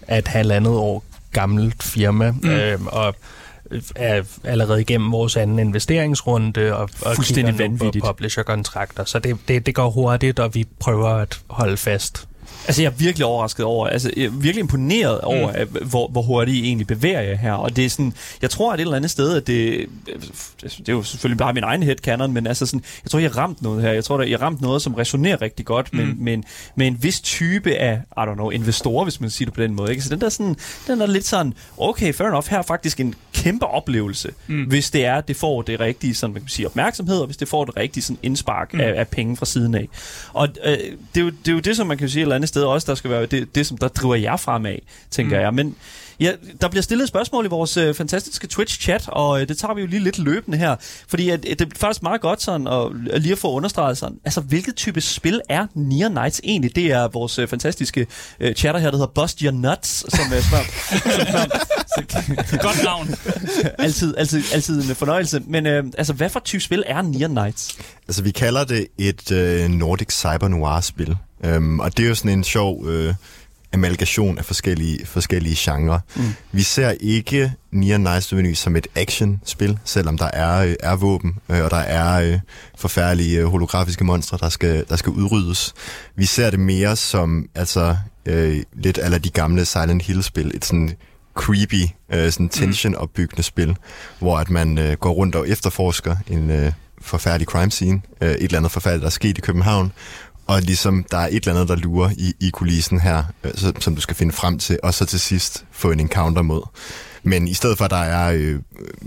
er 0.07 0.17
et 0.17 0.27
halvandet 0.27 0.73
år 0.73 1.03
gammelt 1.31 1.83
firma, 1.83 2.31
Mm. 2.31 2.39
mm. 2.43 2.49
øh, 2.49 2.79
og 2.85 3.15
er 3.95 4.23
allerede 4.43 4.81
igennem 4.81 5.11
vores 5.11 5.37
anden 5.37 5.59
investeringsrunde, 5.59 6.75
og, 6.75 6.89
og 7.01 7.15
Fuldstændig 7.15 7.55
kigger 7.55 7.67
nu 7.69 7.91
på 8.01 8.07
publisher-kontrakter. 8.07 9.05
Så 9.05 9.19
det, 9.19 9.37
det, 9.47 9.65
det 9.65 9.75
går 9.75 9.89
hurtigt, 9.89 10.39
og 10.39 10.55
vi 10.55 10.65
prøver 10.79 11.09
at 11.09 11.39
holde 11.47 11.77
fast. 11.77 12.27
Altså, 12.67 12.81
jeg 12.81 12.89
er 12.89 12.93
virkelig 12.97 13.25
overrasket 13.25 13.65
over, 13.65 13.87
altså, 13.87 14.11
jeg 14.17 14.23
er 14.25 14.29
virkelig 14.29 14.59
imponeret 14.59 15.21
over, 15.21 15.47
Mm. 15.51 15.55
at, 15.57 15.67
hvor, 15.67 16.07
hvor 16.07 16.21
hurtigt 16.21 16.57
I 16.57 16.65
egentlig 16.67 16.87
bevæger 16.87 17.21
jer 17.21 17.35
her. 17.37 17.53
Og 17.53 17.75
det 17.75 17.85
er 17.85 17.89
sådan, 17.89 18.13
jeg 18.41 18.49
tror, 18.49 18.73
at 18.73 18.79
et 18.79 18.81
eller 18.81 18.95
andet 18.95 19.11
sted, 19.11 19.35
at 19.37 19.47
det, 19.47 19.85
det 20.61 20.89
er 20.89 20.93
jo 20.93 21.03
selvfølgelig 21.03 21.37
bare 21.37 21.53
min 21.53 21.63
egen 21.63 21.83
headcanon, 21.83 22.31
men 22.33 22.47
altså 22.47 22.65
sådan, 22.65 22.83
jeg 23.03 23.11
tror, 23.11 23.19
jeg 23.19 23.37
ramt 23.37 23.61
noget 23.61 23.81
her. 23.81 23.91
Jeg 23.91 24.03
tror, 24.03 24.17
at 24.17 24.29
jeg 24.29 24.41
ramt 24.41 24.61
noget, 24.61 24.81
som 24.81 24.93
resonerer 24.93 25.41
rigtig 25.41 25.65
godt 25.65 25.93
Mm. 25.93 26.15
med, 26.19 26.33
en, 26.33 26.43
med 26.75 26.87
en 26.87 26.97
vis 27.03 27.21
type 27.21 27.75
af, 27.75 28.01
I 28.17 28.19
don't 28.19 28.33
know, 28.33 28.49
investorer, 28.49 29.03
hvis 29.03 29.21
man 29.21 29.29
siger 29.29 29.45
det 29.45 29.53
på 29.53 29.61
den 29.61 29.73
måde. 29.75 29.91
Ikke? 29.91 30.03
Så 30.03 30.09
den 30.09 30.21
der, 30.21 30.29
sådan, 30.29 30.55
den 30.87 30.99
der 30.99 31.05
lidt 31.07 31.25
sådan, 31.25 31.53
okay, 31.77 32.13
fair 32.13 32.27
enough, 32.27 32.45
her 32.49 32.57
er 32.57 32.61
faktisk 32.61 32.99
en 32.99 33.15
kæmpe 33.33 33.65
oplevelse, 33.67 34.29
Mm. 34.47 34.55
mm. 34.55 34.63
hvis 34.63 34.91
det 34.91 35.05
er, 35.05 35.15
at 35.15 35.27
det 35.27 35.35
får 35.35 35.61
det 35.61 35.79
rigtige 35.79 36.15
sådan, 36.15 36.33
man 36.33 36.41
kan 36.41 36.49
sige, 36.49 36.65
opmærksomhed, 36.67 37.17
og 37.19 37.25
hvis 37.25 37.37
det 37.37 37.47
får 37.47 37.65
det 37.65 37.77
rigtige 37.77 38.03
sådan, 38.03 38.17
indspark 38.23 38.73
Mm. 38.73 38.77
mm. 38.77 38.83
af, 38.85 38.93
af 38.99 39.07
penge 39.07 39.37
fra 39.37 39.45
siden 39.45 39.75
af. 39.75 39.87
Og 40.33 40.47
øh, 40.65 40.77
det, 40.77 40.87
er 41.15 41.21
jo, 41.21 41.29
det 41.29 41.47
er 41.47 41.51
jo 41.53 41.59
det, 41.59 41.75
som 41.77 41.87
man 41.87 41.97
kan 41.97 42.09
sige 42.09 42.21
et 42.21 42.23
eller 42.23 42.35
andet 42.35 42.49
sted 42.53 42.63
også, 42.63 42.85
der 42.87 42.95
skal 42.95 43.09
være 43.09 43.25
det, 43.25 43.55
det 43.55 43.67
som 43.67 43.77
der 43.77 43.87
driver 43.87 44.15
jer 44.15 44.37
fremad, 44.37 44.75
tænker 45.11 45.37
Mm. 45.37 45.41
jeg. 45.43 45.53
Men 45.53 45.75
ja, 46.19 46.31
der 46.61 46.67
bliver 46.69 46.83
stillet 46.83 47.03
et 47.03 47.09
spørgsmål 47.09 47.45
i 47.45 47.47
vores 47.47 47.77
øh, 47.77 47.95
fantastiske 47.95 48.47
Twitch-chat, 48.53 49.07
og 49.07 49.41
øh, 49.41 49.47
det 49.47 49.57
tager 49.57 49.73
vi 49.73 49.81
jo 49.81 49.87
lige 49.87 50.03
lidt 50.03 50.19
løbende 50.19 50.57
her. 50.57 50.75
Fordi 51.07 51.29
at, 51.29 51.45
at 51.45 51.59
det 51.59 51.65
er 51.73 51.77
faktisk 51.77 52.03
meget 52.03 52.21
godt 52.21 52.41
sådan, 52.41 52.67
at, 52.67 52.83
at 53.11 53.21
lige 53.21 53.31
at 53.31 53.37
få 53.37 53.51
understreget 53.51 53.97
sådan, 53.97 54.17
altså 54.25 54.41
hvilket 54.41 54.75
type 54.75 55.01
spil 55.01 55.41
er 55.49 55.67
Near 55.75 56.09
Knights 56.09 56.41
egentlig? 56.43 56.75
Det 56.75 56.91
er 56.91 57.07
vores 57.07 57.39
øh, 57.39 57.47
fantastiske 57.47 58.07
øh, 58.39 58.55
chatter 58.55 58.79
her, 58.81 58.91
der 58.91 58.97
hedder 58.97 59.11
Bust 59.15 59.39
Your 59.39 59.51
Nuts, 59.51 59.89
som 60.15 60.33
øh, 60.33 60.43
spørger. 60.43 60.65
Godt 62.67 62.83
navn. 62.83 63.15
altid, 63.85 64.17
altid, 64.17 64.43
altid 64.53 64.89
en 64.89 64.95
fornøjelse. 64.95 65.41
Men 65.47 65.65
øh, 65.65 65.83
altså, 65.97 66.13
hvad 66.13 66.29
for 66.29 66.39
type 66.39 66.63
spil 66.63 66.83
er 66.87 67.01
Near 67.01 67.27
Knights? 67.27 67.77
Altså, 68.07 68.23
vi 68.23 68.31
kalder 68.31 68.63
det 68.63 68.87
et 68.97 69.31
øh, 69.31 69.69
Nordic 69.69 70.11
Cyber 70.13 70.47
Noir-spil. 70.47 71.15
Øhm, 71.45 71.79
og 71.79 71.97
det 71.97 72.05
er 72.05 72.09
jo 72.09 72.15
sådan 72.15 72.31
en 72.31 72.43
sjov 72.43 72.87
øh, 72.87 73.13
amalgation 73.73 74.37
af 74.37 74.45
forskellige, 74.45 75.05
forskellige 75.05 75.55
genrer. 75.59 75.99
Mm. 76.15 76.23
Vi 76.51 76.61
ser 76.61 76.93
ikke 76.99 77.53
Near 77.71 78.15
Nice 78.15 78.35
Menu 78.35 78.55
som 78.55 78.75
et 78.75 78.87
action-spil, 78.95 79.79
selvom 79.85 80.17
der 80.17 80.29
er, 80.33 80.65
øh, 80.65 80.75
er 80.79 80.95
våben, 80.95 81.35
øh, 81.49 81.63
og 81.63 81.71
der 81.71 81.77
er 81.77 82.33
øh, 82.33 82.39
forfærdelige 82.77 83.39
øh, 83.39 83.45
holografiske 83.45 84.03
monstre, 84.03 84.37
der 84.41 84.49
skal, 84.49 84.85
der 84.89 84.95
skal 84.95 85.11
udryddes. 85.11 85.73
Vi 86.15 86.25
ser 86.25 86.49
det 86.49 86.59
mere 86.59 86.95
som 86.95 87.49
altså, 87.55 87.95
øh, 88.25 88.63
lidt 88.73 88.97
af 88.97 89.21
de 89.21 89.29
gamle 89.29 89.65
Silent 89.65 90.03
Hill-spil. 90.03 90.51
Et 90.55 90.65
sådan 90.65 90.95
creepy, 91.35 91.83
øh, 92.13 92.31
sådan 92.31 92.49
tension-opbyggende 92.49 93.43
spil, 93.43 93.75
hvor 94.19 94.37
at 94.37 94.49
man 94.49 94.77
øh, 94.77 94.93
går 94.93 95.11
rundt 95.11 95.35
og 95.35 95.49
efterforsker 95.49 96.15
en 96.27 96.49
øh, 96.49 96.71
forfærdelig 97.01 97.47
crime 97.47 97.71
scene, 97.71 98.01
øh, 98.21 98.31
et 98.31 98.43
eller 98.43 98.57
andet 98.57 98.71
forfærdeligt, 98.71 99.01
der 99.01 99.07
er 99.07 99.11
sket 99.11 99.37
i 99.37 99.41
København, 99.41 99.91
og 100.47 100.61
ligesom 100.61 101.05
der 101.11 101.17
er 101.17 101.27
et 101.27 101.35
eller 101.35 101.51
andet, 101.51 101.67
der 101.67 101.75
lurer 101.75 102.09
i, 102.17 102.33
i 102.39 102.49
kulissen 102.49 102.99
her, 102.99 103.23
øh, 103.43 103.51
så, 103.55 103.73
som 103.79 103.95
du 103.95 104.01
skal 104.01 104.15
finde 104.15 104.33
frem 104.33 104.59
til, 104.59 104.79
og 104.83 104.93
så 104.93 105.05
til 105.05 105.19
sidst 105.19 105.65
få 105.71 105.91
en 105.91 105.99
encounter 105.99 106.41
mod. 106.41 106.61
Men 107.23 107.47
i 107.47 107.53
stedet 107.53 107.77
for, 107.77 107.85
at 107.85 107.91
der 107.91 107.97
er 107.97 108.33
øh, 108.33 108.59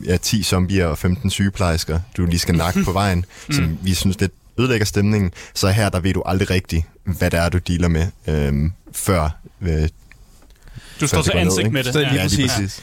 ja, 0.05 0.17
10 0.17 0.43
zombier 0.43 0.87
og 0.87 0.99
15 0.99 1.31
sygeplejersker, 1.31 2.01
du 2.17 2.27
lige 2.27 2.39
skal 2.39 2.55
nakke 2.57 2.85
på 2.85 2.93
vejen, 2.93 3.25
som 3.51 3.79
vi 3.83 3.95
synes 3.95 4.21
lidt 4.21 4.33
ødelægger 4.59 4.87
stemningen, 4.87 5.31
så 5.55 5.69
her 5.69 5.89
der 5.89 6.01
ved 6.01 6.15
du 6.15 6.23
aldrig 6.27 6.51
rigtigt, 6.51 6.87
hvad 7.05 7.31
det 7.31 7.41
er, 7.41 7.49
du 7.49 7.59
dealer 7.59 7.89
med, 7.89 8.07
øh, 8.27 8.71
før 8.93 9.29
øh, 9.63 9.89
Du 11.01 11.07
står 11.07 11.23
til 11.23 11.33
ned, 11.35 11.41
ansigt 11.41 11.59
ikke? 11.59 11.71
med 11.71 11.85
det. 11.85 11.95
Ja. 11.95 12.01
lige 12.01 12.15
ja, 12.15 12.23
præcis. 12.23 12.53
præcis. 12.53 12.83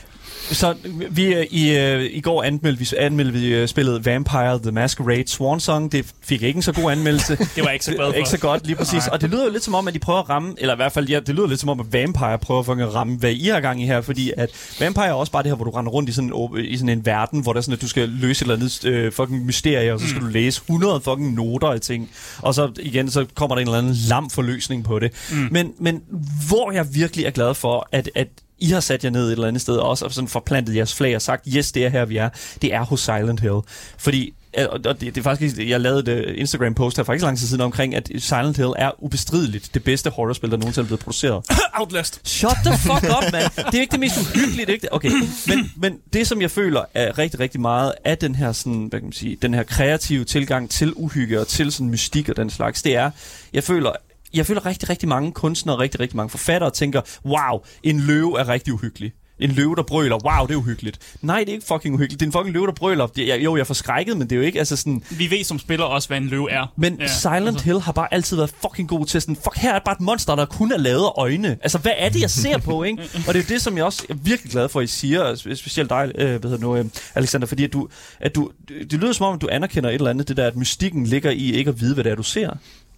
Så 0.51 0.75
vi 1.11 1.33
øh, 1.33 1.45
i, 1.51 1.77
øh, 1.77 2.03
i 2.11 2.21
går 2.21 2.43
anmeldte 2.43 2.79
vi, 2.79 2.97
anmeldte 2.99 3.33
vi 3.33 3.55
øh, 3.55 3.67
spillet 3.67 4.05
Vampire 4.05 4.59
the 4.59 4.71
Masquerade 4.71 5.27
Swan 5.27 5.59
Song. 5.59 5.91
Det 5.91 6.13
fik 6.23 6.41
ikke 6.41 6.57
en 6.57 6.61
så 6.61 6.71
god 6.71 6.91
anmeldelse. 6.91 7.35
Det 7.55 7.63
var 7.63 7.69
ikke 7.69 7.85
så 7.85 7.93
for. 7.97 8.13
ikke 8.13 8.29
så 8.29 8.39
godt, 8.39 8.65
lige 8.65 8.75
præcis. 8.75 9.07
Og 9.07 9.21
det 9.21 9.29
lyder 9.29 9.45
jo 9.45 9.51
lidt 9.51 9.63
som 9.63 9.75
om, 9.75 9.87
at 9.87 9.93
de 9.93 9.99
prøver 9.99 10.19
at 10.19 10.29
ramme, 10.29 10.53
eller 10.57 10.73
i 10.73 10.75
hvert 10.75 10.91
fald, 10.91 11.09
ja, 11.09 11.19
det 11.19 11.35
lyder 11.35 11.47
lidt 11.47 11.59
som 11.59 11.69
om, 11.69 11.79
at 11.79 11.93
Vampire 11.93 12.39
prøver 12.39 12.87
at 12.87 12.95
ramme, 12.95 13.17
hvad 13.17 13.31
I 13.31 13.47
har 13.47 13.59
gang 13.59 13.81
i 13.81 13.85
her, 13.85 14.01
fordi 14.01 14.31
at 14.37 14.49
Vampire 14.79 15.07
er 15.07 15.13
også 15.13 15.31
bare 15.31 15.43
det 15.43 15.51
her, 15.51 15.55
hvor 15.55 15.65
du 15.65 15.71
render 15.71 15.91
rundt 15.91 16.09
i 16.09 16.13
sådan 16.13 16.33
en, 16.33 16.65
i 16.65 16.77
sådan 16.77 16.89
en 16.89 17.05
verden, 17.05 17.39
hvor 17.39 17.53
der 17.53 17.57
er 17.57 17.61
sådan, 17.61 17.73
at 17.73 17.81
du 17.81 17.87
skal 17.87 18.09
løse 18.09 18.45
et 18.45 18.51
eller 18.51 18.55
andet 18.55 18.85
øh, 18.85 19.11
fucking 19.11 19.45
mysterie, 19.45 19.93
og 19.93 19.99
så 19.99 20.07
skal 20.07 20.21
mm. 20.21 20.27
du 20.27 20.33
læse 20.33 20.61
100 20.61 21.01
fucking 21.01 21.33
noter 21.33 21.67
af 21.67 21.81
ting. 21.81 22.09
Og 22.41 22.53
så 22.53 22.71
igen, 22.79 23.11
så 23.11 23.25
kommer 23.35 23.55
der 23.55 23.61
en 23.61 23.67
eller 23.67 23.79
anden 23.79 23.95
lam 24.09 24.29
forløsning 24.29 24.83
på 24.83 24.99
det. 24.99 25.11
Mm. 25.31 25.47
Men, 25.51 25.73
men 25.79 26.01
hvor 26.47 26.71
jeg 26.71 26.95
virkelig 26.95 27.25
er 27.25 27.31
glad 27.31 27.53
for, 27.53 27.87
at, 27.91 28.09
at 28.15 28.27
I 28.63 28.67
har 28.67 28.79
sat 28.79 29.03
jer 29.03 29.09
ned 29.09 29.27
et 29.27 29.31
eller 29.31 29.47
andet 29.47 29.61
sted 29.61 29.75
også, 29.75 30.05
og 30.05 30.11
sådan 30.11 30.27
forplantet 30.27 30.75
jeres 30.75 30.95
flag 30.95 31.15
og 31.15 31.21
sagt, 31.21 31.47
yes, 31.55 31.71
det 31.71 31.85
er 31.85 31.89
her, 31.89 32.05
vi 32.05 32.17
er. 32.17 32.29
Det 32.61 32.73
er 32.73 32.85
hos 32.85 32.99
Silent 32.99 33.39
Hill. 33.39 33.59
Fordi 33.97 34.33
øh, 34.57 34.65
og 34.69 34.83
det, 34.83 35.01
det 35.01 35.17
er 35.17 35.21
faktisk, 35.21 35.57
jeg 35.57 35.81
lavede 35.81 35.99
et 35.99 36.07
øh, 36.07 36.33
Instagram-post 36.37 36.97
her 36.97 37.03
for 37.03 37.13
ikke 37.13 37.19
så 37.19 37.25
lang 37.25 37.37
tid 37.37 37.47
siden 37.47 37.61
omkring, 37.61 37.95
at 37.95 38.09
Silent 38.17 38.57
Hill 38.57 38.73
er 38.77 39.03
ubestrideligt 39.03 39.73
det 39.73 39.83
bedste 39.83 40.09
horrorspil, 40.09 40.51
der 40.51 40.57
nogensinde 40.57 40.85
er 40.85 40.87
blevet 40.87 40.99
produceret. 40.99 41.45
Outlast. 41.79 42.27
Shut 42.27 42.57
the 42.65 42.77
fuck 42.77 43.03
up, 43.03 43.31
man. 43.31 43.41
Det 43.71 43.75
er 43.75 43.81
ikke 43.81 43.91
det 43.91 43.99
mest 43.99 44.17
uhyggelige, 44.19 44.65
det 44.65 44.69
er 44.69 44.73
ikke 44.73 44.81
det. 44.81 44.89
Okay, 44.91 45.11
men, 45.47 45.71
men 45.75 45.97
det, 46.13 46.27
som 46.27 46.41
jeg 46.41 46.51
føler 46.51 46.81
er 46.93 47.17
rigtig, 47.17 47.39
rigtig 47.39 47.61
meget 47.61 47.93
af 48.05 48.17
den 48.17 48.35
her, 48.35 48.51
sådan, 48.51 48.85
hvad 48.85 48.99
kan 48.99 49.05
man 49.05 49.13
sige, 49.13 49.37
den 49.41 49.53
her 49.53 49.63
kreative 49.63 50.23
tilgang 50.25 50.69
til 50.69 50.93
uhygge 50.95 51.39
og 51.39 51.47
til 51.47 51.71
sådan 51.71 51.89
mystik 51.89 52.29
og 52.29 52.37
den 52.37 52.49
slags, 52.49 52.81
det 52.81 52.95
er, 52.95 53.11
jeg 53.53 53.63
føler, 53.63 53.91
jeg 54.33 54.45
føler 54.45 54.65
rigtig, 54.65 54.89
rigtig 54.89 55.09
mange 55.09 55.31
kunstnere 55.31 55.75
og 55.75 55.79
rigtig, 55.79 55.99
rigtig 55.99 56.17
mange 56.17 56.29
forfattere 56.29 56.71
tænker, 56.71 57.01
wow, 57.25 57.59
en 57.83 57.99
løve 57.99 58.39
er 58.39 58.47
rigtig 58.47 58.73
uhyggelig. 58.73 59.13
En 59.39 59.51
løve, 59.51 59.75
der 59.75 59.83
brøler, 59.83 60.17
wow, 60.25 60.47
det 60.47 60.53
er 60.53 60.57
uhyggeligt. 60.57 60.99
Nej, 61.21 61.39
det 61.39 61.49
er 61.49 61.53
ikke 61.53 61.65
fucking 61.67 61.95
uhyggeligt. 61.95 62.19
Det 62.19 62.25
er 62.25 62.29
en 62.29 62.31
fucking 62.31 62.53
løve, 62.53 62.67
der 62.67 62.73
brøler. 62.73 63.07
Det, 63.07 63.27
jeg, 63.27 63.43
jo, 63.43 63.55
jeg 63.55 63.61
er 63.61 63.65
forskrækket, 63.65 64.17
men 64.17 64.29
det 64.29 64.35
er 64.35 64.39
jo 64.39 64.41
ikke 64.41 64.59
altså 64.59 64.75
sådan... 64.75 65.03
Vi 65.09 65.31
ved 65.31 65.43
som 65.43 65.59
spiller 65.59 65.85
også, 65.85 66.07
hvad 66.07 66.17
en 66.17 66.27
løve 66.27 66.51
er. 66.51 66.73
Men 66.77 66.97
ja, 66.99 67.07
Silent 67.07 67.47
altså. 67.47 67.65
Hill 67.65 67.79
har 67.79 67.91
bare 67.91 68.13
altid 68.13 68.35
været 68.37 68.53
fucking 68.61 68.89
god 68.89 69.05
til 69.05 69.21
sådan, 69.21 69.35
fuck, 69.35 69.57
her 69.57 69.73
er 69.73 69.79
bare 69.85 69.93
et 69.93 70.01
monster, 70.01 70.35
der 70.35 70.45
kun 70.45 70.71
er 70.71 70.77
lavet 70.77 71.03
af 71.03 71.11
øjne. 71.17 71.57
Altså, 71.61 71.77
hvad 71.77 71.91
er 71.97 72.09
det, 72.09 72.21
jeg 72.21 72.29
ser 72.29 72.57
på, 72.57 72.83
ikke? 72.83 73.03
Og 73.27 73.33
det 73.33 73.39
er 73.39 73.43
jo 73.49 73.53
det, 73.53 73.61
som 73.61 73.77
jeg 73.77 73.85
også 73.85 74.05
er 74.09 74.13
virkelig 74.13 74.51
glad 74.51 74.69
for, 74.69 74.79
at 74.79 74.83
I 74.83 74.87
siger, 74.87 75.35
specielt 75.55 75.89
dig, 75.89 76.11
øh, 76.15 76.27
hvad 76.27 76.29
hedder 76.29 76.49
det 76.49 76.59
nu, 76.59 76.75
øh, 76.75 76.85
Alexander, 77.15 77.47
fordi 77.47 77.63
at 77.63 77.73
du, 77.73 77.87
at 78.19 78.35
du, 78.35 78.51
det 78.67 78.93
lyder 78.93 79.13
som 79.13 79.25
om, 79.25 79.35
at 79.35 79.41
du 79.41 79.49
anerkender 79.51 79.89
et 79.89 79.95
eller 79.95 80.09
andet, 80.09 80.27
det 80.27 80.37
der, 80.37 80.47
at 80.47 80.55
mystikken 80.55 81.05
ligger 81.05 81.31
i 81.31 81.51
ikke 81.53 81.69
at 81.69 81.81
vide, 81.81 81.93
hvad 81.93 82.03
det 82.03 82.11
er, 82.11 82.15
du 82.15 82.23
ser. 82.23 82.49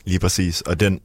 Lige 0.06 0.20
præcis. 0.20 0.62
Og 0.62 0.80
den, 0.80 1.00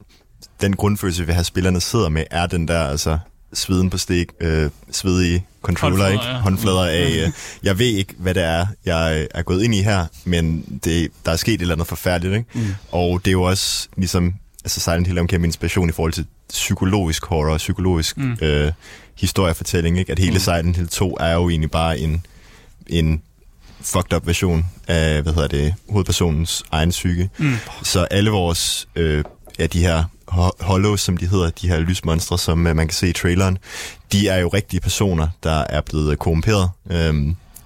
den 0.61 0.75
grundfølelse, 0.75 1.25
vi 1.25 1.31
har 1.31 1.43
spillerne 1.43 1.81
sidder 1.81 2.09
med, 2.09 2.23
er 2.31 2.47
den 2.47 2.67
der, 2.67 2.79
altså 2.79 3.17
sveden 3.53 3.89
på 3.89 3.97
stik, 3.97 4.27
øh, 4.39 4.69
svedige 4.91 5.45
controller, 5.61 5.97
Håndflader, 5.97 6.11
ikke? 6.11 6.25
ja. 6.25 6.39
Håndflader 6.39 6.85
af, 6.85 7.25
øh, 7.25 7.31
jeg 7.63 7.79
ved 7.79 7.85
ikke, 7.85 8.13
hvad 8.17 8.33
det 8.33 8.43
er, 8.43 8.65
jeg 8.85 9.19
øh, 9.21 9.27
er 9.33 9.41
gået 9.41 9.63
ind 9.63 9.75
i 9.75 9.81
her, 9.81 10.05
men 10.25 10.65
det, 10.83 11.11
der 11.25 11.31
er 11.31 11.35
sket 11.35 11.53
et 11.53 11.61
eller 11.61 11.75
andet 11.75 11.87
forfærdeligt, 11.87 12.35
ikke? 12.35 12.49
Mm. 12.53 12.75
Og 12.91 13.21
det 13.25 13.27
er 13.27 13.31
jo 13.31 13.43
også 13.43 13.87
ligesom, 13.97 14.33
altså 14.63 14.79
Silent 14.79 15.07
Hill 15.07 15.17
er 15.17 15.21
en 15.21 15.27
kæmpe 15.27 15.47
inspiration 15.47 15.89
i 15.89 15.91
forhold 15.91 16.13
til 16.13 16.25
psykologisk 16.49 17.25
horror, 17.25 17.57
psykologisk 17.57 18.17
mm. 18.17 18.37
øh, 18.41 18.71
historiefortælling, 19.15 19.99
ikke? 19.99 20.11
At 20.11 20.19
hele 20.19 20.33
mm. 20.33 20.39
Silent 20.39 20.75
Hill 20.75 20.87
2 20.87 21.17
er 21.19 21.33
jo 21.33 21.49
egentlig 21.49 21.71
bare 21.71 21.99
en, 21.99 22.25
en 22.87 23.21
fucked 23.81 24.13
up 24.13 24.27
version 24.27 24.65
af, 24.87 25.21
hvad 25.21 25.33
hedder 25.33 25.47
det, 25.47 25.73
hovedpersonens 25.89 26.63
egen 26.71 26.89
psyke. 26.89 27.29
Mm. 27.37 27.53
Så 27.83 28.03
alle 28.03 28.29
vores, 28.29 28.87
øh, 28.95 29.23
ja, 29.59 29.67
de 29.67 29.79
her 29.79 30.03
hollows, 30.59 31.01
som 31.01 31.17
de 31.17 31.27
hedder, 31.27 31.49
de 31.49 31.67
her 31.67 31.79
lysmonstre, 31.79 32.37
som 32.37 32.67
øh, 32.67 32.75
man 32.75 32.87
kan 32.87 32.95
se 32.95 33.09
i 33.09 33.13
traileren, 33.13 33.57
de 34.11 34.27
er 34.27 34.37
jo 34.37 34.47
rigtige 34.47 34.79
personer, 34.79 35.27
der 35.43 35.63
er 35.69 35.81
blevet 35.81 36.11
øh, 36.11 36.17
korrumperet, 36.17 36.69
øh, 36.89 37.13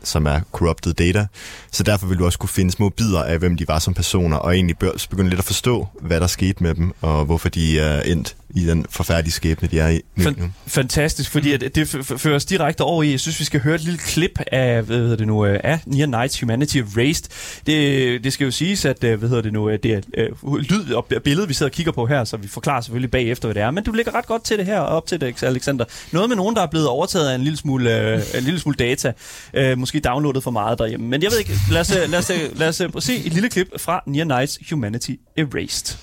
som 0.04 0.26
er 0.26 0.40
corrupted 0.52 0.94
data. 0.94 1.28
Så 1.72 1.84
derfor 1.84 2.08
vil 2.08 2.18
du 2.20 2.26
også 2.26 2.40
kunne 2.40 2.50
finde 2.50 2.72
små 2.72 2.90
bidder 2.90 3.24
af, 3.24 3.40
hvem 3.40 3.58
de 3.58 3.68
var 3.68 3.80
som 3.80 3.94
personer, 3.94 4.38
og 4.38 4.56
egentlig 4.56 4.78
begynde 5.10 5.30
lidt 5.30 5.40
at 5.40 5.46
forstå, 5.46 5.88
hvad 6.02 6.20
der 6.20 6.28
skete 6.28 6.64
med 6.64 6.76
dem, 6.76 6.94
og 7.02 7.26
hvorfor 7.26 7.50
de 7.50 7.80
er 7.80 8.02
endt 8.02 8.36
i 8.56 8.66
den 8.66 8.86
forfærdelige 8.90 9.32
skæbne, 9.34 9.68
de 9.72 9.80
er 9.80 9.90
i 9.90 10.02
nu. 10.16 10.24
Fan- 10.24 10.54
fantastisk, 10.68 11.32
fordi 11.32 11.52
at 11.54 11.76
det 11.76 11.96
f- 11.96 11.98
f- 12.12 12.18
fører 12.18 12.36
os 12.36 12.46
direkte 12.46 12.82
over 12.82 13.04
i, 13.04 13.12
jeg 13.12 13.20
synes, 13.20 13.40
vi 13.40 13.46
skal 13.46 13.60
høre 13.60 13.76
et 13.76 13.82
lille 13.82 14.00
klip 14.00 14.40
af, 14.52 14.82
hvad 14.84 14.98
hedder 14.98 15.16
det 15.16 15.28
nu, 15.28 15.46
øh, 15.46 15.60
af 15.64 15.80
Near 15.86 16.08
Nights 16.08 16.40
Humanity 16.40 16.78
Erased. 16.78 17.26
Det, 17.66 18.24
det 18.24 18.34
skal 18.34 18.46
jo 18.46 18.52
siges, 18.52 18.86
at, 18.86 19.04
øh, 19.04 19.20
hvad 19.20 19.30
hedder 19.30 19.42
det 19.44 19.54
nu, 19.54 19.70
øh, 19.70 19.80
det 19.84 19.92
er 19.94 20.02
øh, 20.18 20.56
lyd 20.56 20.92
og 20.94 21.06
billede, 21.24 21.48
vi 21.48 21.54
sidder 21.54 21.70
og 21.70 21.74
kigger 21.74 21.92
på 21.92 22.06
her, 22.06 22.24
så 22.24 22.38
vi 22.38 22.48
forklarer 22.48 22.82
selvfølgelig 22.82 23.12
bagefter, 23.12 23.48
hvad 23.48 23.56
det 23.56 23.64
er. 23.64 23.72
Men 23.72 23.84
du 23.84 23.92
ligger 23.92 24.16
ret 24.16 24.26
godt 24.26 24.44
til 24.44 24.58
det 24.58 24.66
her, 24.66 24.80
og 24.80 24.88
op 24.98 25.08
til 25.08 25.22
det, 25.22 25.44
Alexander. 25.44 25.86
Noget 26.12 26.30
med 26.30 26.36
nogen, 26.38 26.56
der 26.56 26.62
er 26.62 26.68
blevet 26.68 26.88
overtaget 26.88 27.30
af 27.30 27.36
en 27.36 27.42
lille 27.42 27.58
smule, 27.58 28.00
øh, 28.02 28.22
en 28.38 28.44
lille 28.44 28.60
smule 28.60 28.76
data. 28.76 29.14
Øh, 29.54 29.78
måske 29.78 30.00
downloadet 30.00 30.44
for 30.44 30.52
meget 30.52 30.80
derhjemme. 30.80 31.08
Men 31.08 31.24
jeg 31.24 31.32
ved 31.32 31.40
ikke, 31.40 31.52
lad 31.72 31.82
os, 31.82 31.94
lad 32.08 32.20
os, 32.20 32.32
lad 32.56 32.68
os, 32.70 32.82
øh, 32.82 32.90
se 33.00 33.16
et 33.26 33.34
lille 33.34 33.50
klip 33.50 33.68
fra 33.78 34.04
Near 34.08 34.26
Nights 34.26 34.60
Humanity 34.72 35.12
Erased. 35.38 35.98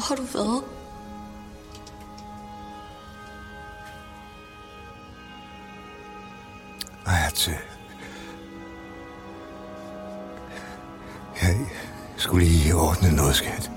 Hvor 0.00 0.06
har 0.08 0.16
du 0.16 0.22
været? 0.22 0.64
Ej, 7.06 7.30
til... 7.34 7.52
Jeg 11.42 11.66
skulle 12.16 12.46
lige 12.46 12.74
ordne 12.74 13.16
noget, 13.16 13.36
skat. 13.36 13.70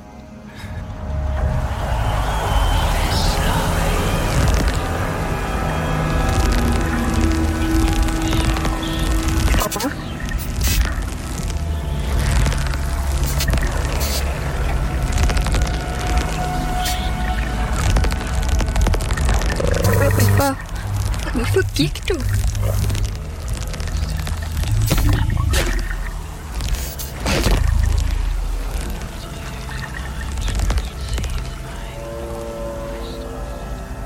Gik 21.84 22.08
du? 22.10 22.16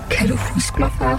Kan 0.09 0.27
du 0.27 0.37
huske 0.37 0.79
mig, 0.79 0.91
far? 0.99 1.17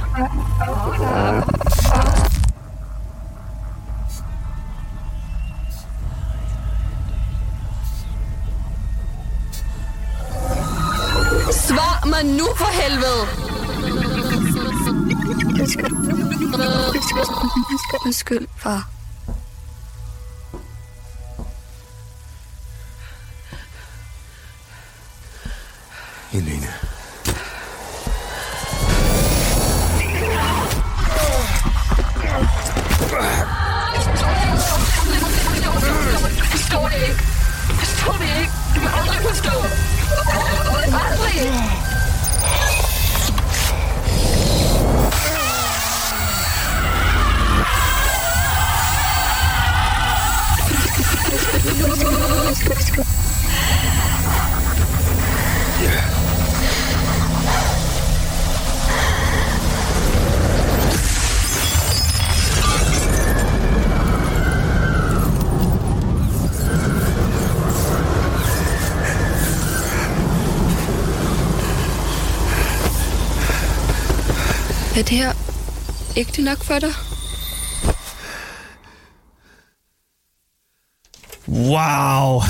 Svar 11.53 12.07
mig 12.07 12.25
nu 12.25 12.45
for 12.57 12.83
helvede! 12.83 13.38
Undskyld, 18.09 18.49
far. 18.57 18.98
Ægte 76.19 76.43
nok 76.43 76.59
for 76.59 76.79
dig? 76.79 76.93
Wow! 81.49 82.41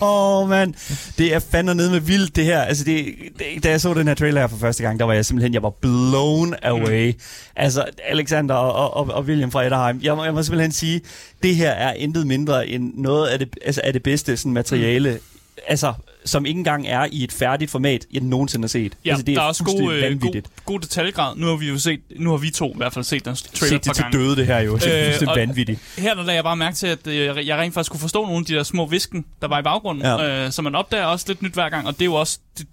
oh, 0.00 0.48
man. 0.54 0.74
Det 1.18 1.34
er 1.34 1.38
fandme 1.38 1.74
nede 1.74 1.90
med 1.90 2.00
vildt, 2.00 2.36
det 2.36 2.44
her. 2.44 2.60
Altså, 2.60 2.84
det, 2.84 3.14
det, 3.38 3.64
da 3.64 3.70
jeg 3.70 3.80
så 3.80 3.94
den 3.94 4.08
her 4.08 4.14
trailer 4.14 4.40
her 4.40 4.48
for 4.48 4.56
første 4.56 4.82
gang, 4.82 4.98
der 4.98 5.04
var 5.04 5.12
jeg 5.12 5.26
simpelthen, 5.26 5.54
jeg 5.54 5.62
var 5.62 5.70
blown 5.70 6.54
away. 6.62 7.12
Mm. 7.12 7.20
Altså, 7.56 7.84
Alexander 8.04 8.54
og, 8.54 8.94
og, 8.94 9.14
og 9.14 9.24
William 9.24 9.50
fra 9.50 9.64
Etterheim, 9.64 10.00
jeg 10.02 10.16
må, 10.16 10.24
jeg 10.24 10.34
må 10.34 10.42
simpelthen 10.42 10.72
sige, 10.72 11.00
det 11.42 11.56
her 11.56 11.70
er 11.70 11.92
intet 11.92 12.26
mindre 12.26 12.68
end 12.68 12.92
noget 12.94 13.28
af 13.28 13.38
det, 13.38 13.58
altså, 13.64 13.80
af 13.84 13.92
det 13.92 14.02
bedste 14.02 14.36
sådan, 14.36 14.52
materiale, 14.52 15.12
mm. 15.12 15.62
altså, 15.68 15.92
som 16.26 16.46
ikke 16.46 16.58
engang 16.58 16.86
er 16.86 17.06
i 17.12 17.24
et 17.24 17.32
færdigt 17.32 17.70
format, 17.70 18.06
jeg 18.12 18.22
nogensinde 18.22 18.62
har 18.62 18.68
set. 18.68 18.92
Ja, 19.04 19.10
altså, 19.10 19.24
det 19.26 19.36
der 19.36 19.42
er 19.42 19.46
også 19.46 19.64
god, 19.64 19.92
øh, 19.94 20.20
god, 20.20 20.42
god 20.64 20.80
detaljegrad. 20.80 21.36
Nu 21.36 21.46
har 21.46 21.56
vi 21.56 21.68
jo 21.68 21.78
set, 21.78 22.00
nu 22.18 22.30
har 22.30 22.36
vi 22.36 22.50
to 22.50 22.70
i 22.72 22.76
hvert 22.76 22.92
fald 22.92 23.04
set 23.04 23.24
den 23.24 23.34
trailer 23.36 23.76
Set 23.76 23.84
det 23.84 23.94
til 23.94 24.02
gange. 24.04 24.18
døde, 24.18 24.36
det 24.36 24.46
her 24.46 24.58
jo. 24.58 24.76
Det 24.76 25.22
er 25.22 25.30
Øh, 25.30 25.36
vanvittigt. 25.36 25.80
Her 25.98 26.14
der 26.14 26.22
lagde 26.22 26.36
jeg 26.36 26.44
bare 26.44 26.56
mærke 26.56 26.76
til, 26.76 26.86
at 26.86 27.06
øh, 27.06 27.46
jeg 27.46 27.58
rent 27.58 27.74
faktisk 27.74 27.90
kunne 27.90 28.00
forstå 28.00 28.22
nogle 28.24 28.38
af 28.38 28.44
de 28.44 28.54
der 28.54 28.62
små 28.62 28.86
visken, 28.86 29.24
der 29.42 29.48
var 29.48 29.58
i 29.60 29.62
baggrunden. 29.62 30.04
Ja. 30.04 30.44
Øh, 30.44 30.52
så 30.52 30.62
man 30.62 30.74
opdager 30.74 31.04
også 31.04 31.24
lidt 31.28 31.42
nyt 31.42 31.52
hver 31.52 31.68
gang, 31.68 31.86
og 31.86 31.92
det 31.94 32.00
er 32.00 32.04
jo 32.04 32.14
også 32.14 32.38
det 32.58 32.66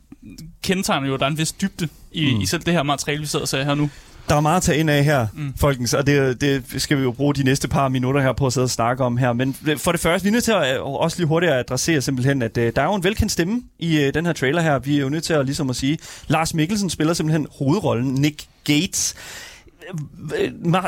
kendetegner 0.63 1.07
jo, 1.07 1.13
at 1.13 1.19
der 1.19 1.25
er 1.25 1.29
en 1.29 1.37
vis 1.37 1.51
dybde 1.51 1.87
i, 2.11 2.33
mm. 2.33 2.41
i 2.41 2.45
selv 2.45 2.61
det 2.63 2.73
her 2.73 2.83
materiale, 2.83 3.21
vi 3.21 3.27
sidder 3.27 3.43
og 3.43 3.49
ser 3.49 3.63
her 3.63 3.75
nu. 3.75 3.89
Der 4.29 4.35
er 4.35 4.39
meget 4.39 4.57
at 4.57 4.63
tage 4.63 4.77
ind 4.77 4.89
af 4.89 5.03
her, 5.03 5.27
mm. 5.33 5.53
folkens, 5.57 5.93
og 5.93 6.07
det, 6.07 6.41
det 6.41 6.63
skal 6.77 6.97
vi 6.97 7.03
jo 7.03 7.11
bruge 7.11 7.33
de 7.33 7.43
næste 7.43 7.67
par 7.67 7.87
minutter 7.87 8.21
her 8.21 8.33
på 8.33 8.45
at 8.45 8.53
sidde 8.53 8.65
og 8.65 8.69
snakke 8.69 9.03
om 9.03 9.17
her. 9.17 9.33
Men 9.33 9.55
for 9.77 9.91
det 9.91 10.01
første, 10.01 10.23
vi 10.23 10.29
er 10.29 10.31
nødt 10.31 10.43
til 10.43 10.51
at 10.51 10.75
øh, 10.75 10.83
også 10.83 11.17
lige 11.17 11.27
hurtigt 11.27 11.51
at 11.51 11.59
adressere 11.59 12.01
simpelthen, 12.01 12.41
at 12.41 12.57
uh, 12.57 12.63
der 12.63 12.81
er 12.81 12.85
jo 12.85 12.95
en 12.95 13.03
velkendt 13.03 13.31
stemme 13.31 13.61
i 13.79 14.07
uh, 14.07 14.13
den 14.13 14.25
her 14.25 14.33
trailer 14.33 14.61
her. 14.61 14.79
Vi 14.79 14.97
er 14.97 15.01
jo 15.01 15.09
nødt 15.09 15.23
til 15.23 15.33
at 15.33 15.45
ligesom 15.45 15.69
at 15.69 15.75
sige, 15.75 15.97
Lars 16.27 16.53
Mikkelsen 16.53 16.89
spiller 16.89 17.13
simpelthen 17.13 17.47
hovedrollen, 17.57 18.13
Nick 18.13 18.45
Gates. 18.63 19.15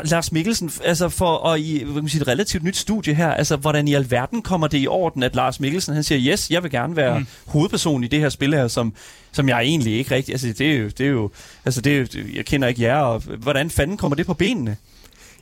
Lars 0.04 0.32
Mikkelsen, 0.32 0.70
altså 0.84 1.08
for 1.08 1.48
at 1.48 1.60
i 1.60 1.82
hvad 1.84 1.94
kan 1.94 2.02
man 2.02 2.08
sige, 2.08 2.22
et 2.22 2.28
relativt 2.28 2.64
nyt 2.64 2.76
studie 2.76 3.14
her, 3.14 3.30
altså 3.30 3.56
hvordan 3.56 3.88
i 3.88 3.94
alverden 3.94 4.42
kommer 4.42 4.66
det 4.66 4.78
i 4.78 4.86
orden, 4.86 5.22
at 5.22 5.34
Lars 5.34 5.60
Mikkelsen 5.60 5.94
han 5.94 6.04
siger, 6.04 6.32
yes, 6.32 6.50
jeg 6.50 6.62
vil 6.62 6.70
gerne 6.70 6.96
være 6.96 7.18
mm. 7.18 7.26
hovedperson 7.46 8.04
i 8.04 8.06
det 8.06 8.20
her 8.20 8.28
spil 8.28 8.54
her, 8.54 8.68
som, 8.68 8.92
som 9.32 9.48
jeg 9.48 9.60
egentlig 9.60 9.98
ikke 9.98 10.14
rigtig, 10.14 10.32
altså 10.32 10.54
det 10.58 10.60
er 10.60 10.76
jo, 10.76 10.88
det 10.88 11.00
er 11.00 11.10
jo, 11.10 11.30
altså 11.64 11.80
det 11.80 12.00
er 12.00 12.06
jeg 12.34 12.44
kender 12.44 12.68
ikke 12.68 12.82
jer, 12.82 12.98
og 12.98 13.22
hvordan 13.38 13.70
fanden 13.70 13.96
kommer 13.96 14.16
det 14.16 14.26
på 14.26 14.34
benene? 14.34 14.76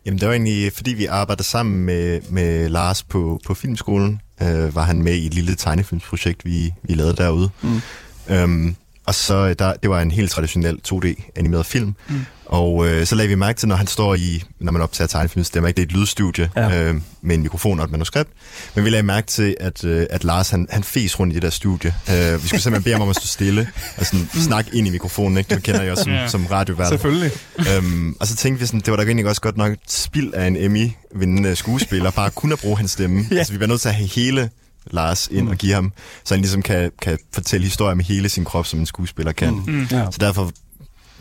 Jamen, 0.07 0.21
det 0.21 0.29
var 0.29 0.35
egentlig, 0.35 0.73
fordi 0.73 0.95
vi 0.95 1.07
arbejdede 1.07 1.49
sammen 1.49 1.85
med, 1.85 2.21
med 2.31 2.69
Lars 2.69 3.03
på, 3.03 3.41
på 3.47 3.55
filmskolen, 3.55 4.21
øh, 4.43 4.75
var 4.75 4.83
han 4.83 5.03
med 5.03 5.15
i 5.15 5.27
et 5.27 5.35
lille 5.35 5.55
tegnefilmsprojekt, 5.55 6.45
vi, 6.45 6.75
vi 6.83 6.95
lavede 6.95 7.17
derude. 7.17 7.51
Mm. 7.63 7.81
Øhm, 8.29 8.77
og 9.07 9.15
så, 9.15 9.55
der, 9.55 9.73
det 9.75 9.91
var 9.91 10.01
en 10.01 10.11
helt 10.11 10.31
traditionel 10.31 10.79
2D-animeret 10.89 11.67
film. 11.67 11.95
Mm. 12.09 12.21
Og 12.47 12.87
øh, 12.89 13.07
så 13.07 13.15
lagde 13.15 13.29
vi 13.29 13.35
mærke 13.35 13.59
til, 13.59 13.69
når 13.69 13.77
han 13.77 13.87
står 13.87 14.15
i, 14.15 14.43
når 14.61 14.73
man 14.73 14.83
optager 14.83 15.09
tegnefilm, 15.09 15.41
ikke, 15.41 15.63
det 15.63 15.79
er 15.79 15.83
et 15.83 15.93
lydstudie 15.93 16.51
Ja. 16.57 16.83
øh, 16.83 16.95
med 17.23 17.35
en 17.35 17.43
mikrofon 17.43 17.79
og 17.81 17.85
et 17.85 17.91
manuskript. 17.91 18.31
Men 18.75 18.85
vi 18.85 18.91
lagde 18.91 19.03
mærke 19.03 19.27
til, 19.27 19.57
at, 19.61 19.85
øh, 19.85 20.07
at 20.11 20.25
Lars, 20.25 20.51
han, 20.51 20.67
han 20.71 20.85
fes 20.85 21.21
rundt 21.21 21.33
i 21.33 21.35
det 21.35 21.43
der 21.43 21.51
studie. 21.51 21.95
Øh, 22.11 22.15
vi 22.43 22.49
skulle 22.49 22.63
simpelthen 22.63 22.83
bede 22.83 22.95
ham 22.95 23.03
om 23.03 23.09
at 23.09 23.17
stå 23.17 23.27
stille 23.27 23.69
og 23.97 24.07
sådan, 24.07 24.29
snakke 24.35 24.71
ind 24.77 24.87
i 24.87 24.91
mikrofonen, 24.91 25.39
ikke? 25.39 25.55
Det 25.55 25.63
kender 25.63 25.83
jeg 25.83 25.91
også 25.93 26.05
som, 26.05 26.13
Ja. 26.13 26.29
som 26.29 26.47
radiovært. 26.47 26.89
Selvfølgelig. 26.89 27.31
øhm, 27.77 28.17
og 28.21 28.27
så 28.27 28.37
tænkte 28.37 28.61
vi 28.61 28.67
sådan, 28.67 28.81
det 28.81 28.91
var 28.91 28.97
da 28.97 29.03
egentlig 29.03 29.27
også 29.27 29.41
godt 29.41 29.57
nok 29.57 29.73
et 29.73 29.79
spild 29.89 30.33
af 30.35 30.47
en 30.47 30.57
Emmy-vindende 30.57 31.55
skuespiller, 31.57 32.11
bare 32.11 32.31
kun 32.31 32.53
at 32.53 32.59
bruge 32.59 32.77
hans 32.77 32.91
stemme. 32.91 33.27
Ja. 33.31 33.37
Altså, 33.37 33.53
vi 33.53 33.61
var 33.61 33.67
nødt 33.67 33.81
til 33.81 33.89
at 33.89 33.95
have 33.95 34.09
hele 34.09 34.51
Lars 34.91 35.29
ind 35.31 35.45
mm. 35.45 35.51
og 35.51 35.57
give 35.57 35.75
ham, 35.75 35.93
så 36.25 36.35
han 36.35 36.41
ligesom 36.41 36.63
kan, 36.63 36.93
kan 37.03 37.19
fortælle 37.35 37.65
historier 37.65 37.95
med 37.95 38.05
hele 38.05 38.29
sin 38.29 38.45
krop, 38.45 38.67
som 38.67 38.81
en 38.81 38.87
skuespiller 38.87 39.33
kan. 39.33 39.55
Mm. 39.55 39.73
Mm. 39.73 39.87
Ja. 39.91 40.07
Så 40.11 40.19
derfor 40.21 40.53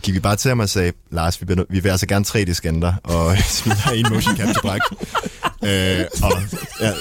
gik 0.03 0.14
vi 0.14 0.20
bare 0.20 0.36
til 0.36 0.49
ham 0.49 0.59
og 0.59 0.70
sagde, 0.70 0.91
Lars, 1.11 1.41
vi, 1.41 1.45
vil, 1.47 1.66
vi 1.70 1.80
vil 1.80 1.89
altså 1.89 2.07
gerne 2.07 2.26
3D-scanne 2.28 2.82
dig, 2.82 2.95
og 3.03 3.38
smide 3.57 3.78
dig 3.86 3.97
i 3.97 3.99
en 3.99 4.05
motion 4.14 4.38
capture 4.38 4.61
bræk. 4.61 4.82
øh, 5.70 6.05
og 6.24 6.32
ja, 6.82 6.91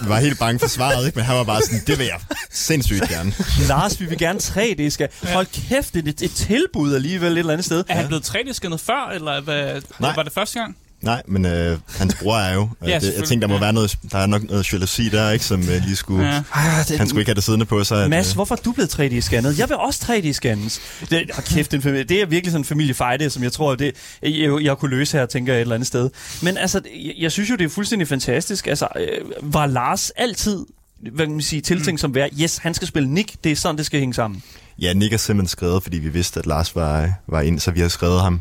vi 0.00 0.08
var 0.08 0.18
helt 0.18 0.38
bange 0.38 0.58
for 0.58 0.68
svaret, 0.68 1.06
ikke? 1.06 1.16
men 1.16 1.24
han 1.24 1.36
var 1.36 1.44
bare 1.44 1.62
sådan, 1.62 1.80
det 1.86 1.98
vil 1.98 2.06
jeg 2.06 2.20
sindssygt 2.50 3.08
gerne. 3.08 3.32
Lars, 3.68 4.00
vi 4.00 4.06
vil 4.06 4.18
gerne 4.18 4.38
3D 4.38 4.88
skal. 4.88 5.08
Hold 5.22 5.46
kæft, 5.46 5.94
det 5.94 6.04
er 6.06 6.12
et, 6.12 6.22
et 6.22 6.30
tilbud 6.30 6.94
alligevel 6.94 7.32
et 7.32 7.38
eller 7.38 7.52
andet 7.52 7.64
sted. 7.64 7.84
Er 7.88 7.94
han 7.94 8.06
blevet 8.06 8.30
3D-scannet 8.30 8.76
før, 8.76 9.10
eller 9.14 9.40
hvad, 9.40 9.82
Nej. 9.98 10.14
var 10.14 10.22
det 10.22 10.32
første 10.32 10.58
gang? 10.58 10.76
Nej, 11.02 11.22
men 11.26 11.46
øh, 11.46 11.78
hans 11.98 12.14
bror 12.14 12.36
er 12.36 12.54
jo. 12.54 12.68
Ja, 12.82 12.88
Ja, 12.88 12.98
det, 12.98 13.14
jeg 13.18 13.24
tænkte, 13.24 13.40
der 13.40 13.46
må 13.48 13.54
Ja. 13.54 13.60
være 13.60 13.72
noget, 13.72 13.98
der 14.12 14.18
er 14.18 14.26
nok 14.26 14.42
noget 14.42 14.72
jalousi 14.72 15.08
der, 15.08 15.30
ikke, 15.30 15.44
som 15.44 15.60
øh, 15.60 15.82
lige 15.84 15.96
skulle... 15.96 16.26
Ja. 16.26 16.42
Ah, 16.52 16.86
det, 16.88 16.98
Han 16.98 17.08
skulle 17.08 17.20
ikke 17.20 17.28
have 17.28 17.34
det 17.34 17.44
siddende 17.44 17.66
på 17.66 17.84
sig. 17.84 18.04
At, 18.04 18.10
Mads, 18.10 18.30
øh, 18.30 18.34
hvorfor 18.34 18.54
er 18.54 18.60
du 18.64 18.72
blevet 18.72 19.00
3D-scannet? 19.00 19.58
Jeg 19.58 19.68
vil 19.68 19.76
også 19.76 20.00
3D-scannes. 20.08 20.80
Det, 21.10 21.30
oh, 21.38 21.44
kæft, 21.44 21.74
en 21.74 21.82
familie. 21.82 22.04
det 22.04 22.22
er 22.22 22.26
virkelig 22.26 22.52
sådan 22.52 22.60
en 22.60 22.64
familiefejde, 22.64 23.30
som 23.30 23.42
jeg 23.42 23.52
tror, 23.52 23.74
det, 23.74 23.94
jeg, 24.22 24.62
jeg 24.62 24.78
kunne 24.78 24.90
løse 24.90 25.18
her, 25.18 25.26
tænker 25.26 25.52
jeg 25.52 25.58
et 25.58 25.62
eller 25.62 25.74
andet 25.74 25.86
sted. 25.86 26.10
Men 26.42 26.56
altså, 26.56 26.80
jeg, 27.04 27.14
jeg 27.18 27.32
synes 27.32 27.50
jo, 27.50 27.56
det 27.56 27.64
er 27.64 27.68
fuldstændig 27.68 28.08
fantastisk. 28.08 28.66
Altså, 28.66 28.88
øh, 28.96 29.30
var 29.42 29.66
Lars 29.66 30.10
altid 30.10 30.66
hvad 31.12 31.26
kan 31.26 31.32
man 31.32 31.42
sige, 31.42 31.62
tiltænkt 31.62 31.92
mm. 31.92 31.98
som 31.98 32.14
være, 32.14 32.28
yes, 32.42 32.56
han 32.56 32.74
skal 32.74 32.88
spille 32.88 33.08
Nick, 33.08 33.34
det 33.44 33.52
er 33.52 33.56
sådan, 33.56 33.76
det 33.76 33.86
skal 33.86 34.00
hænge 34.00 34.14
sammen. 34.14 34.42
Ja, 34.78 34.92
Nick 34.92 35.12
er 35.12 35.16
simpelthen 35.16 35.48
skrevet, 35.48 35.82
fordi 35.82 35.98
vi 35.98 36.08
vidste, 36.08 36.40
at 36.40 36.46
Lars 36.46 36.74
var, 36.76 37.12
var 37.28 37.40
ind, 37.40 37.60
så 37.60 37.70
vi 37.70 37.80
har 37.80 37.88
skrevet 37.88 38.20
ham 38.20 38.40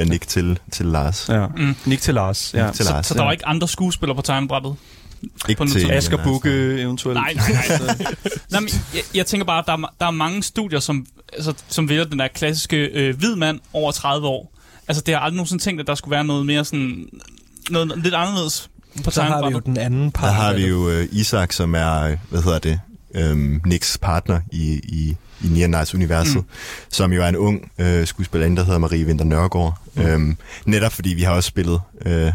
med 0.00 0.10
Nick 0.10 0.28
til, 0.28 0.58
til 0.72 0.86
Lars. 0.86 1.28
Ja. 1.28 1.46
Mm. 1.46 1.76
Nick 1.86 2.02
til 2.02 2.14
Lars. 2.14 2.54
Ja. 2.54 2.64
Nick 2.64 2.76
til 2.76 2.84
Så, 2.86 2.92
Lars. 2.92 3.06
så 3.06 3.14
der 3.14 3.22
var 3.22 3.32
ikke 3.32 3.46
andre 3.46 3.68
skuespillere 3.68 4.16
på 4.16 4.22
tegnebrættet? 4.22 4.76
ikke 5.48 5.58
på 5.58 5.66
til, 5.66 5.90
Asger 5.90 6.24
Bukke 6.24 6.80
eventuelt. 6.80 7.14
Nej, 7.20 7.32
nej, 7.34 7.46
nej. 7.86 8.06
Nej, 8.50 8.60
men 8.60 8.70
jeg, 8.94 9.02
jeg 9.14 9.26
tænker 9.26 9.44
bare, 9.44 9.58
at 9.58 9.66
der 9.66 9.72
er, 9.72 9.94
der 10.00 10.06
er 10.06 10.10
mange 10.10 10.42
studier, 10.42 10.80
som, 10.80 11.06
altså, 11.32 11.52
som 11.68 11.88
vælger 11.88 12.04
den 12.04 12.18
der 12.18 12.28
klassiske 12.28 12.76
øh, 12.76 13.16
hvid 13.16 13.36
mand 13.36 13.60
over 13.72 13.92
30 13.92 14.26
år. 14.26 14.52
Altså, 14.88 15.02
det 15.06 15.14
har 15.14 15.20
aldrig 15.20 15.36
nogensinde 15.36 15.62
tænkt, 15.62 15.80
at 15.80 15.86
der 15.86 15.94
skulle 15.94 16.12
være 16.12 16.24
noget 16.24 16.46
mere 16.46 16.64
sådan... 16.64 17.06
Noget 17.70 17.92
lidt 18.02 18.14
anderledes 18.14 18.70
på 19.04 19.10
Så 19.10 19.22
har 19.22 19.46
vi 19.46 19.52
jo 19.52 19.58
den 19.58 19.76
anden 19.76 20.12
part. 20.12 20.26
Der 20.28 20.32
har 20.32 20.54
vi 20.54 20.66
jo 20.66 20.90
øh, 20.90 21.08
Isak, 21.12 21.52
som 21.52 21.74
er, 21.74 22.02
øh, 22.02 22.16
hvad 22.30 22.42
hedder 22.42 22.58
det, 22.58 22.80
øhm, 23.14 23.60
Nicks 23.66 23.98
partner 23.98 24.40
i, 24.52 24.72
i, 24.72 25.16
i 25.44 25.46
Near 25.48 25.68
Nights-universet, 25.68 26.36
mm. 26.36 26.44
som 26.90 27.12
jo 27.12 27.22
er 27.22 27.28
en 27.28 27.36
ung 27.36 27.70
øh, 27.78 28.06
skuespillerinde, 28.06 28.56
der 28.56 28.64
hedder 28.64 28.78
Marie 28.78 29.04
Vinter 29.04 29.24
Nørgaard. 29.24 29.78
Mm. 29.94 30.02
Øhm, 30.02 30.36
netop 30.64 30.92
fordi 30.92 31.08
vi 31.08 31.22
har 31.22 31.32
også 31.32 31.46
spillet 31.48 31.80
øh, 32.06 32.32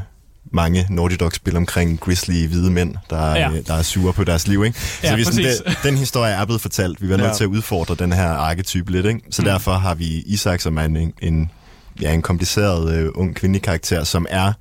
mange 0.51 0.87
Naughty 0.89 1.15
Dog-spil 1.19 1.57
omkring 1.57 1.99
grizzly 1.99 2.47
hvide 2.47 2.71
mænd, 2.71 2.95
der, 3.09 3.29
Ja. 3.35 3.49
øh, 3.51 3.67
der 3.67 3.73
er 3.73 3.81
sure 3.81 4.13
på 4.13 4.23
deres 4.23 4.47
liv. 4.47 4.65
Ikke? 4.65 4.79
Så 4.79 4.99
Ja, 5.03 5.15
vi 5.15 5.23
sådan, 5.23 5.43
det, 5.43 5.77
den 5.83 5.97
historie 5.97 6.33
er 6.33 6.45
blevet 6.45 6.61
fortalt. 6.61 7.01
Vi 7.01 7.09
var 7.09 7.17
nødt 7.17 7.27
Ja. 7.27 7.33
til 7.33 7.43
at 7.43 7.47
udfordre 7.47 7.95
den 7.95 8.13
her 8.13 8.27
arketype 8.29 8.91
lidt. 8.91 9.05
Ikke? 9.05 9.19
Så 9.31 9.41
mm. 9.41 9.45
derfor 9.45 9.73
har 9.73 9.95
vi 9.95 10.05
Isak, 10.05 10.61
som 10.61 10.77
er 10.77 10.81
en, 10.83 11.13
en, 11.21 11.51
ja, 12.01 12.13
en 12.13 12.21
kompliceret 12.21 12.93
øh, 12.95 13.09
ung 13.15 13.35
kvindelig 13.35 13.61
karakter, 13.61 14.03
som 14.03 14.25
er 14.29 14.53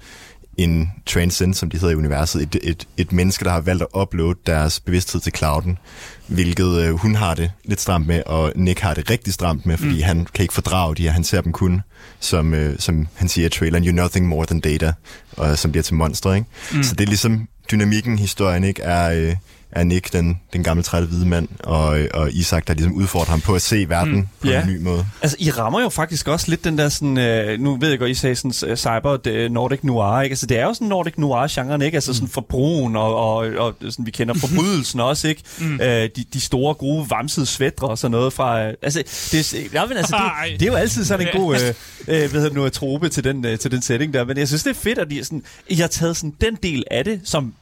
en 0.57 0.91
transcend, 1.07 1.55
som 1.55 1.71
de 1.71 1.77
hedder 1.79 1.93
i 1.95 1.97
universet, 1.97 2.43
et, 2.43 2.57
et, 2.63 2.87
et 2.97 3.13
menneske, 3.13 3.45
der 3.45 3.51
har 3.51 3.61
valgt 3.61 3.83
at 3.83 3.89
uploade 4.01 4.39
deres 4.47 4.81
bevidsthed 4.81 5.21
til 5.21 5.33
clouden, 5.37 5.79
hvilket 6.27 6.81
øh, 6.81 6.95
hun 6.95 7.15
har 7.15 7.35
det 7.35 7.51
lidt 7.65 7.81
stramt 7.81 8.07
med, 8.07 8.23
og 8.27 8.53
Nick 8.57 8.81
har 8.81 8.95
det 8.95 9.11
rigtig 9.11 9.35
stramt 9.35 9.67
med, 9.67 9.77
fordi 9.77 9.95
mm. 9.95 10.03
han 10.03 10.27
kan 10.35 10.43
ikke 10.43 10.55
fordrage 10.55 10.95
de 10.95 11.03
her, 11.03 11.11
han 11.11 11.25
ser 11.25 11.41
dem 11.41 11.53
kun, 11.53 11.83
som, 12.21 12.55
øh, 12.55 12.79
som 12.79 13.09
han 13.15 13.29
siger 13.29 13.47
i 13.47 13.51
traileren, 13.51 13.85
you're 13.85 14.03
nothing 14.03 14.27
more 14.27 14.47
than 14.47 14.61
data, 14.61 14.93
og 15.37 15.59
som 15.59 15.73
bliver 15.73 15.83
til 15.83 15.95
monster, 15.95 16.33
ikke? 16.33 16.47
Mm. 16.73 16.83
Så 16.83 16.95
det 16.95 17.05
er 17.05 17.09
ligesom 17.09 17.49
dynamikken, 17.71 18.19
historien, 18.19 18.65
ikke, 18.65 18.83
er, 18.83 19.13
øh, 19.13 19.37
er 19.75 19.85
Nick, 19.85 20.13
den, 20.13 20.41
den 20.53 20.63
gamle 20.63 20.83
trætte 20.83 21.09
hvide 21.09 21.27
mand, 21.27 21.49
og, 21.65 21.99
øh, 22.01 22.09
og 22.15 22.31
Isak, 22.33 22.67
der 22.69 22.75
ligesom 22.75 22.93
udfordrer 22.95 23.31
ham 23.31 23.41
på 23.41 23.55
at 23.55 23.63
se 23.63 23.89
verden 23.89 24.15
mm. 24.15 24.27
på 24.41 24.49
Ja. 24.49 24.63
en 24.63 24.69
ny 24.69 24.79
måde. 24.83 25.07
Altså, 25.23 25.37
I 25.41 25.51
rammer 25.51 25.81
jo 25.81 25.89
faktisk 25.89 26.29
også 26.29 26.47
lidt 26.51 26.65
den 26.65 26.79
der 26.79 26.89
sådan, 26.89 27.19
øh, 27.19 27.61
nu 27.61 27.77
ved 27.77 27.89
jeg 27.91 27.99
godt, 27.99 28.11
I 28.11 28.15
sagde 28.15 28.37
sådan 28.37 28.71
uh, 28.71 28.77
cyber 28.77 29.49
Nordic 29.49 29.79
Noir, 29.83 30.21
ikke? 30.21 30.33
Altså, 30.33 30.47
det 30.47 30.59
er 30.59 30.65
jo 30.65 30.75
sådan 30.75 30.89
Nordic 30.89 31.15
Noir-genren, 31.19 31.83
ikke? 31.83 31.95
Altså 31.97 32.15
sådan 32.15 32.29
forbrugen 32.29 32.97
og, 32.97 33.17
og, 33.17 33.37
og 33.59 33.75
sådan, 33.91 34.07
vi 34.07 34.11
kender 34.11 34.35
forbrydelsen 34.35 35.01
også, 35.11 35.29
ikke? 35.29 35.43
Mm. 35.61 35.75
Uh, 35.75 35.87
de, 35.87 36.09
de 36.33 36.41
store, 36.41 36.75
gode, 36.75 37.07
vamsede 37.11 37.47
svætter 37.47 37.87
og 37.87 37.99
sådan 37.99 38.11
noget 38.11 38.33
fra, 38.33 38.67
uh, 38.69 38.73
altså, 38.83 39.03
det, 39.33 39.55
er- 39.55 39.69
ja, 39.73 39.87
men, 39.87 39.97
altså 39.97 40.17
det, 40.51 40.61
det, 40.61 40.67
er 40.67 40.71
jo 40.73 40.77
altid 40.77 41.05
sådan 41.05 41.27
en 41.27 41.41
god, 41.41 41.55
uh, 41.55 41.61
uh, 42.01 42.07
hvad 42.07 42.29
hedder 42.31 42.53
nu, 42.55 42.69
trope 42.69 43.09
til 43.09 43.25
den, 43.25 43.45
uh, 43.47 43.57
til 43.59 43.71
den 43.71 43.83
setting 43.83 44.15
der, 44.15 44.25
men 44.25 44.39
jeg 44.39 44.49
synes, 44.49 44.63
det 44.63 44.71
er 44.71 44.75
fedt, 44.75 44.99
at 44.99 45.11
de 45.11 45.25
sådan, 45.25 45.43
I 45.69 45.75
har 45.75 45.87
taget 45.87 46.17
sådan 46.17 46.35
den 46.41 46.59
del 46.63 46.85
af 46.91 47.05
det, 47.05 47.21
som 47.25 47.55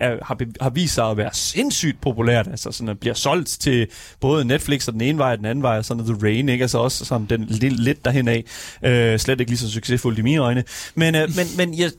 er, 0.00 0.16
har, 0.26 0.38
har 0.60 0.70
vist 0.70 0.94
sig 0.94 1.04
at 1.10 1.16
være 1.16 1.30
sindssygt 1.60 2.00
populært, 2.00 2.48
altså 2.48 2.72
sådan, 2.72 2.96
bliver 2.96 3.14
solgt 3.14 3.48
til 3.48 3.86
både 4.20 4.44
Netflix 4.44 4.88
og 4.88 4.92
den 4.92 5.00
ene 5.00 5.18
vej 5.18 5.32
og 5.32 5.38
den 5.38 5.46
anden 5.46 5.62
vej, 5.62 5.78
og 5.78 5.84
sådan 5.84 6.04
The 6.04 6.16
Rain, 6.22 6.48
ikke? 6.48 6.62
Altså 6.62 6.78
også 6.78 7.04
sådan 7.04 7.26
den 7.30 7.44
lidt, 7.48 7.80
lidt 7.80 8.04
derhen 8.04 8.28
af. 8.28 8.44
Øh, 8.84 9.18
slet 9.18 9.40
ikke 9.40 9.50
lige 9.50 9.58
så 9.58 9.70
succesfuldt 9.70 10.18
i 10.18 10.22
mine 10.22 10.38
øjne. 10.40 10.64
Men, 10.94 11.14
øh, 11.14 11.28
men, 11.36 11.46
men 11.56 11.78
jeg, 11.78 11.90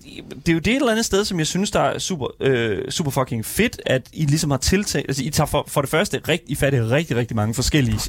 det 0.45 0.49
er 0.49 0.53
jo 0.53 0.59
det 0.59 0.67
et 0.67 0.75
eller 0.75 0.91
andet 0.91 1.05
sted, 1.05 1.25
som 1.25 1.39
jeg 1.39 1.47
synes, 1.47 1.71
der 1.71 1.79
er 1.79 1.99
super, 1.99 2.27
øh, 2.39 2.91
super 2.91 3.11
fucking 3.11 3.45
fedt, 3.45 3.81
at 3.85 4.01
I 4.13 4.25
ligesom 4.25 4.51
har 4.51 4.57
tiltænkt, 4.57 5.09
altså 5.09 5.23
I 5.23 5.29
tager 5.29 5.47
for, 5.47 5.65
for 5.67 5.81
det 5.81 5.89
første 5.89 6.21
rigt, 6.27 6.43
I 6.47 6.55
fat 6.55 6.73
i 6.73 6.81
rigtig, 6.81 7.17
rigtig 7.17 7.35
mange 7.35 7.53
forskellige 7.53 7.99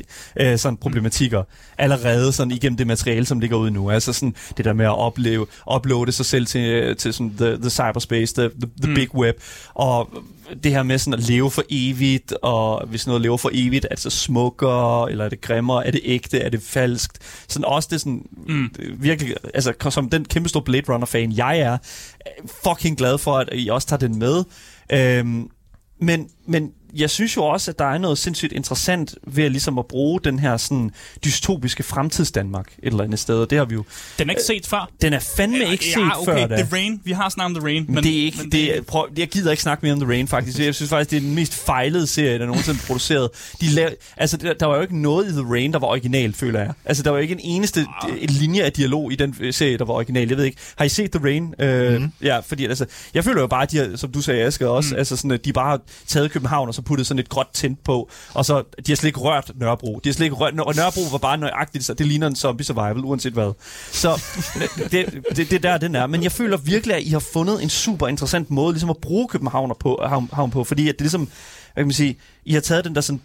øh, 0.40 0.58
sådan 0.58 0.76
problematikker 0.76 1.42
allerede 1.78 2.32
sådan 2.32 2.50
igennem 2.50 2.76
det 2.76 2.86
materiale, 2.86 3.26
som 3.26 3.40
ligger 3.40 3.56
ude 3.56 3.70
nu. 3.70 3.90
Altså 3.90 4.12
sådan 4.12 4.34
det 4.56 4.64
der 4.64 4.72
med 4.72 4.84
at 4.84 4.98
opleve, 4.98 5.46
uploade 5.74 6.12
sig 6.12 6.26
selv 6.26 6.46
til, 6.46 6.96
til 6.96 7.12
sådan 7.12 7.34
the, 7.38 7.56
the 7.56 7.70
cyberspace, 7.70 8.34
the, 8.34 8.48
the, 8.48 8.70
the 8.82 8.88
mm. 8.88 8.94
big 8.94 9.14
web, 9.14 9.36
og 9.74 10.08
det 10.62 10.72
her 10.72 10.82
med 10.82 10.98
sådan 10.98 11.14
at 11.14 11.28
leve 11.28 11.50
for 11.50 11.64
evigt, 11.70 12.32
og 12.32 12.86
hvis 12.86 13.06
noget 13.06 13.22
lever 13.22 13.36
for 13.36 13.50
evigt, 13.52 13.84
er 13.84 13.94
det 13.94 13.98
så 13.98 14.10
smukkere, 14.10 15.10
eller 15.10 15.24
er 15.24 15.28
det 15.28 15.40
grimmere, 15.40 15.86
er 15.86 15.90
det 15.90 16.00
ægte, 16.04 16.38
er 16.38 16.48
det 16.48 16.62
falskt? 16.62 17.18
Sådan 17.48 17.64
også 17.64 17.88
det 17.92 18.00
sådan, 18.00 18.26
mm. 18.46 18.70
virkelig, 18.98 19.34
altså 19.54 19.90
som 19.90 20.10
den 20.10 20.24
kæmpe 20.24 20.48
store 20.48 20.62
Blade 20.62 20.92
Runner-fan, 20.92 21.32
jeg 21.32 21.58
er, 21.58 21.78
fucking 22.64 22.98
glad 22.98 23.18
for, 23.18 23.36
at 23.38 23.48
I 23.52 23.68
også 23.68 23.88
tager 23.88 23.98
den 23.98 24.18
med. 24.18 24.44
Øhm, 24.92 25.48
men, 26.00 26.28
men 26.46 26.72
jeg 26.94 27.10
synes 27.10 27.36
jo 27.36 27.44
også, 27.44 27.70
at 27.70 27.78
der 27.78 27.84
er 27.84 27.98
noget 27.98 28.18
sindssygt 28.18 28.52
interessant 28.52 29.14
ved 29.26 29.44
at, 29.44 29.50
ligesom 29.50 29.78
at 29.78 29.86
bruge 29.86 30.20
den 30.24 30.38
her 30.38 30.56
sådan, 30.56 30.90
dystopiske 31.24 31.82
fremtidsdanmark 31.82 32.72
et 32.82 32.86
eller 32.86 33.04
andet 33.04 33.18
sted. 33.18 33.38
Og 33.38 33.50
det 33.50 33.58
har 33.58 33.64
vi 33.64 33.74
jo... 33.74 33.84
Den 34.18 34.28
er 34.28 34.32
ikke 34.32 34.42
set 34.42 34.66
før. 34.66 34.90
Den 35.02 35.12
er 35.12 35.18
fandme 35.36 35.72
ikke 35.72 35.84
set 35.84 36.00
ja, 36.00 36.20
okay, 36.20 36.32
før 36.32 36.46
da. 36.46 36.56
The 36.56 36.68
Rain. 36.72 37.00
Vi 37.04 37.12
har 37.12 37.28
snakket 37.28 37.56
om 37.56 37.62
The 37.62 37.68
Rain. 37.68 37.84
Men, 37.86 37.94
Men 37.94 38.04
det 38.04 38.20
er 38.20 38.24
ikke, 38.24 38.38
men 38.38 38.52
det, 38.52 38.76
er, 38.76 38.82
prøv, 38.82 39.08
jeg 39.16 39.28
gider 39.28 39.50
ikke 39.50 39.62
snakke 39.62 39.86
mere 39.86 39.92
om 39.92 40.00
The 40.00 40.08
Rain, 40.08 40.28
faktisk. 40.28 40.58
Jeg 40.58 40.74
synes 40.74 40.90
faktisk, 40.90 41.10
det 41.10 41.16
er 41.16 41.20
den 41.20 41.34
mest 41.34 41.54
fejlede 41.54 42.06
serie, 42.06 42.38
der 42.38 42.46
nogensinde 42.46 42.78
er 42.82 42.86
produceret. 42.86 43.30
De 43.60 43.66
lav, 43.70 43.90
altså, 44.16 44.36
der, 44.36 44.54
der 44.54 44.66
var 44.66 44.76
jo 44.76 44.82
ikke 44.82 45.00
noget 45.02 45.28
i 45.28 45.32
The 45.32 45.44
Rain, 45.50 45.72
der 45.72 45.78
var 45.78 45.86
originalt, 45.86 46.36
føler 46.36 46.60
jeg. 46.60 46.72
Altså, 46.84 47.02
der 47.02 47.10
var 47.10 47.16
jo 47.16 47.22
ikke 47.22 47.34
en 47.34 47.40
eneste 47.42 47.86
en 48.18 48.30
linje 48.30 48.62
af 48.62 48.72
dialog 48.72 49.12
i 49.12 49.16
den 49.16 49.36
øh, 49.40 49.52
serie, 49.52 49.78
der 49.78 49.84
var 49.84 49.94
original. 49.94 50.28
Jeg 50.28 50.36
ved 50.36 50.44
ikke. 50.44 50.58
Har 50.76 50.84
I 50.84 50.88
set 50.88 51.12
The 51.12 51.24
Rain? 51.24 51.54
Øh, 51.58 52.02
mm. 52.02 52.12
Ja, 52.22 52.38
fordi 52.38 52.66
altså, 52.66 52.86
jeg 53.14 53.24
føler 53.24 53.40
jo 53.40 53.46
bare, 53.46 53.62
at 53.62 53.70
de 53.70 53.76
har, 53.76 53.96
som 53.96 54.12
du 54.12 54.20
sagde, 54.20 54.42
Asger, 54.42 54.68
også, 54.68 54.94
mm. 54.94 54.98
altså 54.98 55.16
sådan, 55.16 55.30
at 55.30 55.44
de 55.44 55.52
bare 55.52 55.70
har 55.70 55.80
taget 56.06 56.31
København 56.32 56.68
og 56.68 56.74
så 56.74 56.82
puttet 56.82 57.06
sådan 57.06 57.18
et 57.18 57.28
gråt 57.28 57.48
tint 57.52 57.84
på, 57.84 58.10
og 58.34 58.44
så, 58.44 58.62
de 58.86 58.92
har 58.92 58.96
slet 58.96 59.08
ikke 59.08 59.20
rørt 59.20 59.50
Nørrebro. 59.54 60.00
De 60.04 60.08
har 60.08 60.14
slet 60.14 60.26
ikke 60.26 60.36
rørt, 60.36 60.60
og 60.60 60.74
Nørrebro 60.76 61.00
var 61.10 61.18
bare 61.18 61.38
nøjagtigt, 61.38 61.84
så 61.84 61.94
det 61.94 62.06
ligner 62.06 62.26
en 62.26 62.36
zombie 62.36 62.64
survival, 62.64 63.04
uanset 63.04 63.32
hvad. 63.32 63.52
Så 63.92 64.22
det, 64.90 65.22
det, 65.36 65.50
det 65.50 65.52
er 65.52 65.58
der, 65.58 65.78
den 65.78 65.94
er. 65.94 66.06
Men 66.06 66.22
jeg 66.22 66.32
føler 66.32 66.56
virkelig, 66.56 66.96
at 66.96 67.02
I 67.02 67.08
har 67.08 67.24
fundet 67.32 67.62
en 67.62 67.68
super 67.68 68.08
interessant 68.08 68.50
måde 68.50 68.72
ligesom 68.72 68.90
at 68.90 68.98
bruge 68.98 69.28
København 69.28 69.72
på, 69.80 70.00
havn, 70.08 70.28
havn 70.32 70.50
på 70.50 70.64
fordi 70.64 70.88
at 70.88 70.94
det 70.94 71.00
ligesom, 71.00 71.20
hvad 71.20 71.82
kan 71.82 71.86
man 71.86 71.92
sige, 71.92 72.16
I 72.44 72.54
har 72.54 72.60
taget 72.60 72.84
den 72.84 72.94
der 72.94 73.00
sådan 73.00 73.20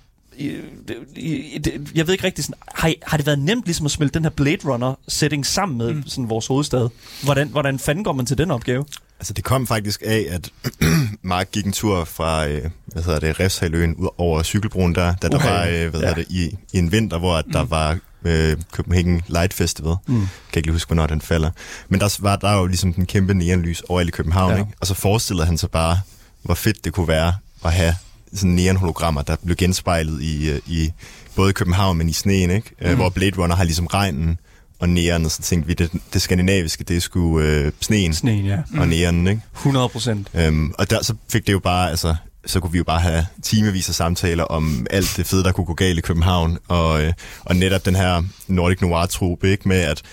jeg 1.96 2.08
ved 2.08 2.12
ikke 2.12 2.24
rigtig, 2.24 2.44
sådan, 2.44 2.60
har, 2.68 2.94
har 3.04 3.18
det 3.18 3.26
været 3.26 3.40
nemt 3.40 3.66
ligesom 3.66 3.86
at 3.86 3.92
smelte 3.92 4.14
den 4.14 4.24
her 4.24 4.30
Blade 4.30 4.58
Runner 4.66 4.96
setting 5.08 5.46
sammen 5.46 5.78
med 5.78 5.94
mm. 5.94 6.08
sådan 6.08 6.30
vores 6.30 6.48
hovedstad? 6.48 6.90
Hvordan, 7.24 7.48
hvordan 7.48 7.80
fanden 7.80 8.04
går 8.04 8.14
man 8.14 8.26
til 8.26 8.38
den 8.38 8.52
opgave? 8.52 8.86
Altså, 9.20 9.34
det 9.34 9.44
kom 9.44 9.68
faktisk 9.68 10.02
af, 10.06 10.26
at 10.30 10.50
Mark 11.22 11.52
gik 11.52 11.66
en 11.66 11.72
tur 11.72 12.04
fra, 12.04 12.48
øh, 12.48 12.70
hvad 12.86 13.04
hedder 13.04 13.20
det, 13.20 13.40
Refshaløen 13.40 13.96
ud 13.96 14.08
over 14.18 14.44
cykelbroen 14.44 14.96
der, 14.96 15.14
da 15.16 15.28
der 15.28 15.36
Okay. 15.36 15.50
var, 15.50 15.66
øh, 15.70 15.90
hvad 15.90 16.02
Ja. 16.02 16.14
det, 16.14 16.26
i, 16.30 16.58
i 16.74 16.78
en 16.78 16.92
vinter, 16.92 17.18
hvor 17.20 17.36
at 17.36 17.46
der 17.54 17.64
var 17.64 17.98
øh, 18.26 18.58
Copenhagen 18.72 19.22
Light 19.28 19.54
Festival. 19.54 19.96
Mm. 20.08 20.16
Kan 20.18 20.28
ikke 20.60 20.68
lige 20.68 20.72
huske, 20.74 20.88
hvornår 20.90 21.08
den 21.08 21.22
falder. 21.22 21.52
Men 21.90 22.00
der 22.00 22.18
var 22.20 22.36
der 22.36 22.54
jo 22.54 22.66
ligesom 22.66 22.94
den 22.94 23.06
kæmpe 23.06 23.34
neonlys 23.34 23.82
over 23.90 24.02
i 24.02 24.06
København, 24.06 24.52
Ja. 24.54 24.58
ikke? 24.58 24.72
Og 24.80 24.88
så 24.88 24.94
forestillede 24.94 25.46
han 25.48 25.58
sig 25.58 25.72
bare, 25.72 26.00
hvor 26.44 26.54
fedt 26.56 26.86
det 26.86 26.94
kunne 26.94 27.08
være 27.08 27.34
at 27.66 27.74
have 27.74 27.96
sådan 28.34 28.52
neonhologrammer, 28.52 29.22
der 29.22 29.36
blev 29.46 29.56
genspejlet 29.56 30.22
i, 30.22 30.50
øh, 30.50 30.60
i 30.68 30.92
både 31.36 31.54
København, 31.54 31.98
men 31.98 32.10
i 32.10 32.14
sneen, 32.14 32.50
ikke? 32.52 32.72
Mm. 32.82 32.96
Hvor 32.96 33.10
Blade 33.10 33.38
Runner 33.38 33.56
har 33.56 33.64
ligesom 33.64 33.86
regnen 33.88 34.40
og 34.80 34.90
neon, 34.90 35.26
og 35.26 35.32
så 35.32 35.42
tænkte 35.42 35.68
vi, 35.68 35.74
det, 35.74 35.92
det 36.14 36.22
skandinaviske, 36.22 36.84
det 36.84 37.04
skulle 37.04 37.50
øh, 37.50 37.72
sneen, 37.82 38.14
Sneen, 38.14 38.46
ja. 38.46 38.58
og 38.78 38.88
neonen, 38.88 39.28
ikke? 39.28 39.42
100 39.56 39.90
procent. 39.90 40.28
Øhm, 40.34 40.74
og 40.78 40.90
der 40.90 41.04
så 41.04 41.16
fik 41.30 41.48
det 41.48 41.54
jo 41.54 41.60
bare, 41.60 41.90
altså, 41.90 42.16
så 42.46 42.60
kunne 42.60 42.72
vi 42.72 42.78
jo 42.78 42.84
bare 42.84 43.00
have 43.00 43.26
timevis 43.44 43.90
af 43.90 43.96
samtaler 43.96 44.44
om 44.44 44.88
alt 44.90 45.14
det 45.18 45.26
fede, 45.26 45.44
der 45.44 45.52
kunne 45.52 45.66
gå 45.66 45.74
galt 45.74 45.98
i 45.98 46.02
København, 46.02 46.58
og, 46.68 47.04
øh, 47.04 47.14
og 47.46 47.56
netop 47.56 47.86
den 47.86 47.96
her 47.96 48.24
Nordic 48.48 48.82
Noir-trope, 48.82 49.52
ikke, 49.52 49.68
med 49.68 49.80
at 49.80 50.04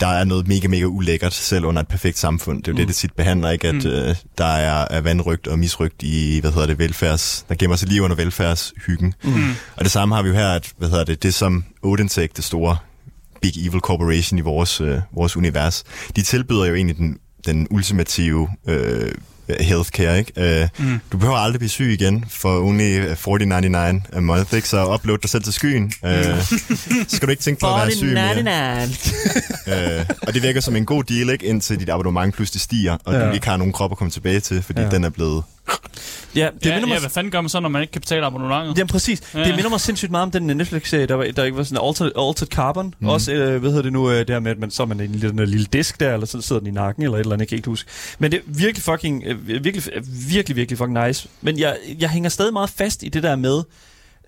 der 0.00 0.06
er 0.06 0.24
noget 0.24 0.48
mega, 0.48 0.68
mega 0.68 0.84
ulækkert, 0.84 1.34
selv 1.34 1.64
under 1.64 1.82
et 1.82 1.88
perfekt 1.88 2.18
samfund. 2.18 2.62
Det 2.62 2.68
er 2.68 2.72
jo 2.72 2.74
mm. 2.74 2.78
det, 2.78 2.88
det 2.88 2.96
tit 2.96 3.12
behandler, 3.12 3.50
ikke? 3.50 3.68
At 3.68 3.74
mm. 3.74 3.90
øh, 3.90 4.16
der 4.38 4.44
er, 4.44 4.86
er 4.90 5.00
vandrygt 5.00 5.46
og 5.46 5.58
misrygt 5.58 6.02
i, 6.02 6.38
hvad 6.40 6.52
hedder 6.52 6.66
det, 6.66 6.78
velfærds... 6.78 7.44
Der 7.48 7.54
gemmer 7.54 7.76
sig 7.76 7.88
lige 7.88 8.02
under 8.02 8.16
velfærdshyggen. 8.16 9.14
Mm. 9.24 9.50
Og 9.76 9.84
det 9.84 9.90
samme 9.92 10.14
har 10.14 10.22
vi 10.22 10.28
jo 10.28 10.34
her, 10.34 10.48
at, 10.48 10.72
hvad 10.78 10.88
hedder 10.88 11.04
det, 11.04 11.22
det 11.22 11.34
som 11.34 11.64
Odensek, 11.82 12.36
det 12.36 12.44
store 12.44 12.76
Big 13.42 13.66
Evil 13.66 13.80
Corporation 13.80 14.38
i 14.38 14.40
vores, 14.42 14.80
øh, 14.80 14.98
vores 15.14 15.36
univers, 15.36 15.84
de 16.16 16.22
tilbyder 16.22 16.64
jo 16.66 16.74
egentlig 16.74 16.96
den, 16.96 17.18
den 17.46 17.66
ultimative 17.70 18.48
øh, 18.68 19.10
healthcare, 19.60 20.18
ikke? 20.18 20.60
Øh, 20.62 20.68
mm. 20.78 21.00
Du 21.12 21.18
behøver 21.18 21.36
aldrig 21.38 21.58
blive 21.58 21.70
syg 21.70 21.92
igen 21.92 22.24
for 22.28 22.60
only 22.60 23.04
40.99 23.14 24.16
a 24.16 24.20
month, 24.20 24.54
ikke? 24.54 24.68
Så 24.68 24.94
upload 24.94 25.18
dig 25.18 25.30
selv 25.30 25.42
til 25.42 25.52
skyen. 25.52 25.92
Øh, 26.04 26.24
så 26.42 26.60
skal 27.16 27.26
du 27.26 27.30
ikke 27.30 27.42
tænke 27.42 27.60
på 27.60 27.66
at 27.66 27.72
være 27.80 27.90
syg 27.96 28.12
mere. 28.12 28.88
Øh, 29.68 30.04
og 30.22 30.34
det 30.34 30.42
virker 30.42 30.60
som 30.60 30.76
en 30.76 30.84
god 30.84 31.04
deal, 31.04 31.30
ikke? 31.30 31.46
Indtil 31.46 31.80
dit 31.80 31.88
abonnement 31.88 32.34
pludselig 32.34 32.60
stiger, 32.60 32.96
og 33.04 33.14
Ja. 33.14 33.26
du 33.28 33.32
ikke 33.32 33.46
har 33.46 33.56
nogen 33.56 33.72
krop 33.72 33.92
at 33.92 33.98
komme 33.98 34.10
tilbage 34.10 34.40
til, 34.40 34.62
fordi 34.62 34.80
ja. 34.80 34.88
den 34.90 35.04
er 35.04 35.08
blevet... 35.10 35.42
Ja, 36.36 36.50
det 36.54 36.66
Ja, 36.66 36.74
minder 36.74 36.86
mig 36.86 36.94
ja, 36.94 37.00
hvad 37.00 37.10
fanden 37.10 37.30
gør 37.30 37.40
man 37.40 37.48
så, 37.48 37.60
når 37.60 37.68
man 37.68 37.82
ikke 37.82 37.92
kan 37.92 38.00
betale 38.00 38.26
abonnementet? 38.26 38.78
Jamen 38.78 38.88
præcis. 38.88 39.22
Ja. 39.34 39.44
Det 39.44 39.54
minder 39.54 39.70
mig 39.70 39.80
sindssygt 39.80 40.10
meget 40.10 40.22
om 40.22 40.30
den 40.30 40.42
Netflix-serie, 40.42 41.06
der, 41.06 41.14
var, 41.14 41.24
der 41.24 41.44
ikke 41.44 41.56
var 41.56 41.62
sådan 41.64 41.84
Altered, 41.88 42.12
Altered 42.18 42.48
Carbon. 42.48 42.94
Mm. 43.00 43.08
Også, 43.08 43.32
øh, 43.32 43.60
hvad 43.60 43.70
hedder 43.70 43.82
det 43.82 43.92
nu, 43.92 44.10
øh, 44.10 44.28
der 44.28 44.40
med, 44.40 44.50
at 44.50 44.58
man, 44.58 44.70
så 44.70 44.82
er 44.82 44.86
man 44.86 45.00
en 45.00 45.12
lille, 45.12 45.42
en 45.42 45.48
lille 45.48 45.66
disk 45.72 46.00
der, 46.00 46.12
eller 46.14 46.26
så 46.26 46.40
sidder 46.40 46.60
den 46.60 46.68
i 46.68 46.70
nakken, 46.70 47.02
eller 47.02 47.16
et 47.16 47.20
eller 47.20 47.32
andet, 47.32 47.40
jeg 47.40 47.48
kan 47.48 47.56
ikke 47.56 47.68
huske. 47.68 47.90
Men 48.18 48.32
det 48.32 48.38
er 48.38 48.42
virkelig 48.46 48.82
fucking, 48.82 49.22
øh, 49.26 49.48
virkelig, 49.48 49.82
virkelig, 50.28 50.56
virkelig 50.56 50.78
fucking 50.78 51.06
nice. 51.06 51.28
Men 51.40 51.58
jeg, 51.58 51.76
jeg 51.98 52.10
hænger 52.10 52.30
stadig 52.30 52.52
meget 52.52 52.70
fast 52.70 53.02
i 53.02 53.08
det 53.08 53.22
der 53.22 53.36
med, 53.36 53.62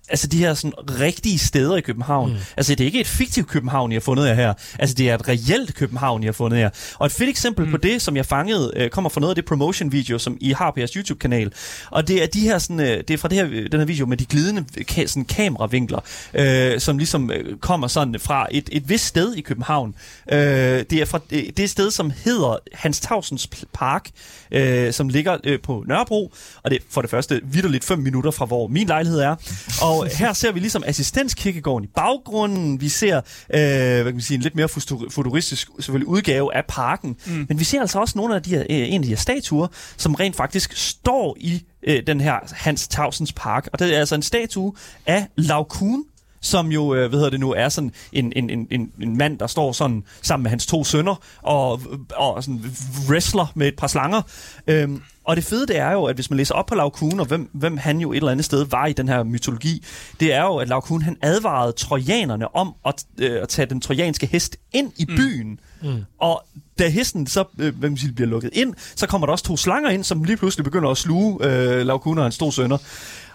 altså 0.09 0.27
de 0.27 0.37
her 0.37 0.53
sådan 0.53 0.73
rigtige 0.99 1.39
steder 1.39 1.75
i 1.77 1.81
København. 1.81 2.29
Mm. 2.31 2.37
Altså 2.57 2.75
det 2.75 2.81
er 2.81 2.85
ikke 2.85 2.99
et 2.99 3.07
fiktivt 3.07 3.47
København, 3.47 3.91
I 3.91 3.95
har 3.95 3.99
fundet 4.01 4.27
jer 4.27 4.33
her. 4.33 4.53
Altså 4.79 4.95
det 4.95 5.09
er 5.09 5.15
et 5.15 5.27
reelt 5.27 5.75
København, 5.75 6.23
I 6.23 6.25
har 6.25 6.33
fundet 6.33 6.59
jer. 6.59 6.69
Og 6.99 7.05
et 7.05 7.11
fedt 7.11 7.29
eksempel 7.29 7.65
mm. 7.65 7.71
på 7.71 7.77
det, 7.77 8.01
som 8.01 8.15
jeg 8.17 8.25
fangede, 8.25 8.71
øh, 8.75 8.89
kommer 8.89 9.09
fra 9.09 9.19
noget 9.21 9.31
af 9.31 9.35
det 9.35 9.45
promotion 9.45 9.91
video, 9.91 10.17
som 10.19 10.37
I 10.41 10.51
har 10.51 10.71
på 10.71 10.79
jeres 10.79 10.91
YouTube-kanal. 10.91 11.51
Og 11.91 12.07
det 12.07 12.23
er 12.23 12.27
de 12.27 12.39
her 12.39 12.57
sådan, 12.59 12.79
øh, 12.79 12.97
det 12.97 13.11
er 13.11 13.17
fra 13.17 13.27
det 13.27 13.37
her, 13.37 13.69
den 13.69 13.79
her 13.79 13.85
video 13.85 14.05
med 14.05 14.17
de 14.17 14.25
glidende 14.25 14.65
ka- 14.91 15.07
sådan 15.07 15.25
kameravinkler, 15.25 15.99
øh, 16.33 16.79
som 16.79 16.97
ligesom 16.97 17.31
øh, 17.31 17.57
kommer 17.57 17.87
sådan 17.87 18.15
fra 18.19 18.47
et, 18.51 18.69
et 18.71 18.89
vist 18.89 19.05
sted 19.05 19.33
i 19.35 19.41
København. 19.41 19.95
Øh, 20.31 20.39
det 20.39 20.93
er 20.93 21.05
fra 21.05 21.19
det, 21.29 21.57
det 21.57 21.69
sted, 21.69 21.91
som 21.91 22.11
hedder 22.25 22.57
Hans 22.73 22.99
Tavsens 22.99 23.47
P- 23.55 23.63
Park, 23.73 24.09
øh, 24.51 24.93
som 24.93 25.09
ligger 25.09 25.37
øh, 25.43 25.59
på 25.59 25.83
Nørrebro. 25.87 26.33
Og 26.63 26.71
det 26.71 26.77
er 26.79 26.83
for 26.89 27.01
det 27.01 27.09
første 27.09 27.41
vidderligt 27.43 27.85
5 27.85 27.99
minutter 27.99 28.31
fra, 28.31 28.45
hvor 28.45 28.67
min 28.67 28.87
lejlighed 28.87 29.19
er. 29.19 29.35
Og 29.81 29.98
her 30.03 30.33
ser 30.33 30.51
vi 30.51 30.59
ligesom 30.59 30.83
assistenskirkegården 30.85 31.83
i 31.83 31.91
baggrunden. 31.95 32.81
Vi 32.81 32.89
ser 32.89 33.17
øh, 33.17 33.21
hvad 33.49 34.03
kan 34.03 34.13
man 34.13 34.21
sige, 34.21 34.35
en 34.35 34.41
lidt 34.41 34.55
mere 34.55 34.69
futuristisk 35.09 35.69
selvfølgelig, 35.79 36.07
udgave 36.07 36.55
af 36.55 36.65
parken. 36.67 37.15
Mm. 37.27 37.45
Men 37.49 37.59
vi 37.59 37.63
ser 37.63 37.81
altså 37.81 37.99
også 37.99 38.17
nogle 38.17 38.35
af 38.35 38.43
de 38.43 38.49
her, 38.49 38.61
øh, 38.61 38.65
en 38.69 38.93
af 38.93 39.01
de 39.01 39.09
her 39.09 39.15
statuer, 39.15 39.67
som 39.97 40.15
rent 40.15 40.35
faktisk 40.35 40.73
står 40.75 41.37
i 41.39 41.63
øh, 41.83 42.07
den 42.07 42.21
her 42.21 42.35
Hans 42.51 42.87
Tavsens 42.87 43.33
Park. 43.33 43.69
Og 43.73 43.79
det 43.79 43.95
er 43.95 43.99
altså 43.99 44.15
en 44.15 44.21
statue 44.21 44.73
af 45.05 45.25
Kuhn, 45.69 46.03
som 46.41 46.71
jo, 46.71 46.93
øh, 46.93 47.09
hvad 47.09 47.19
hedder 47.19 47.29
det 47.29 47.39
nu, 47.39 47.53
er 47.53 47.69
sådan 47.69 47.91
en, 48.13 48.33
en, 48.35 48.49
en, 48.49 48.91
en, 49.01 49.17
mand, 49.17 49.39
der 49.39 49.47
står 49.47 49.71
sådan 49.71 50.03
sammen 50.21 50.43
med 50.43 50.49
hans 50.49 50.65
to 50.65 50.83
sønner 50.83 51.15
og, 51.41 51.81
og 52.15 52.43
sådan 52.43 52.61
wrestler 53.09 53.51
med 53.55 53.67
et 53.67 53.75
par 53.75 53.87
slanger. 53.87 54.21
Øhm, 54.67 55.01
og 55.23 55.35
det 55.35 55.43
fede 55.43 55.67
det 55.67 55.77
er 55.77 55.91
jo, 55.91 56.03
at 56.03 56.15
hvis 56.15 56.29
man 56.29 56.37
læser 56.37 56.53
op 56.55 56.65
på 56.65 56.89
Kuhn, 56.89 57.19
og 57.19 57.25
hvem, 57.25 57.49
hvem 57.53 57.77
han 57.77 57.99
jo 57.99 58.11
et 58.11 58.17
eller 58.17 58.31
andet 58.31 58.45
sted 58.45 58.65
var 58.65 58.85
i 58.85 58.93
den 58.93 59.07
her 59.07 59.23
mytologi, 59.23 59.85
det 60.19 60.33
er 60.33 60.41
jo, 60.41 60.55
at 60.57 60.83
Kuhn, 60.83 61.01
han 61.01 61.17
advarede 61.21 61.71
trojanerne 61.71 62.55
om 62.55 62.73
at, 62.85 63.05
øh, 63.17 63.41
at 63.41 63.49
tage 63.49 63.65
den 63.65 63.81
trojanske 63.81 64.27
hest 64.27 64.57
ind 64.71 64.91
i 64.97 65.05
byen. 65.05 65.59
Mm. 65.83 66.03
Og 66.19 66.45
da 66.79 66.89
hesten 66.89 67.27
så 67.27 67.43
øh, 67.59 67.75
hvad 67.75 67.89
man 67.89 67.97
siger, 67.97 68.13
bliver 68.13 68.27
lukket 68.27 68.49
ind, 68.53 68.73
så 68.95 69.07
kommer 69.07 69.27
der 69.27 69.31
også 69.31 69.45
to 69.45 69.57
slanger 69.57 69.89
ind, 69.89 70.03
som 70.03 70.23
lige 70.23 70.37
pludselig 70.37 70.63
begynder 70.63 70.89
at 70.89 70.97
sluge 70.97 71.45
øh, 71.45 71.99
Kuhn 71.99 72.17
og 72.17 72.25
hans 72.25 72.37
to 72.37 72.51
sønner. 72.51 72.77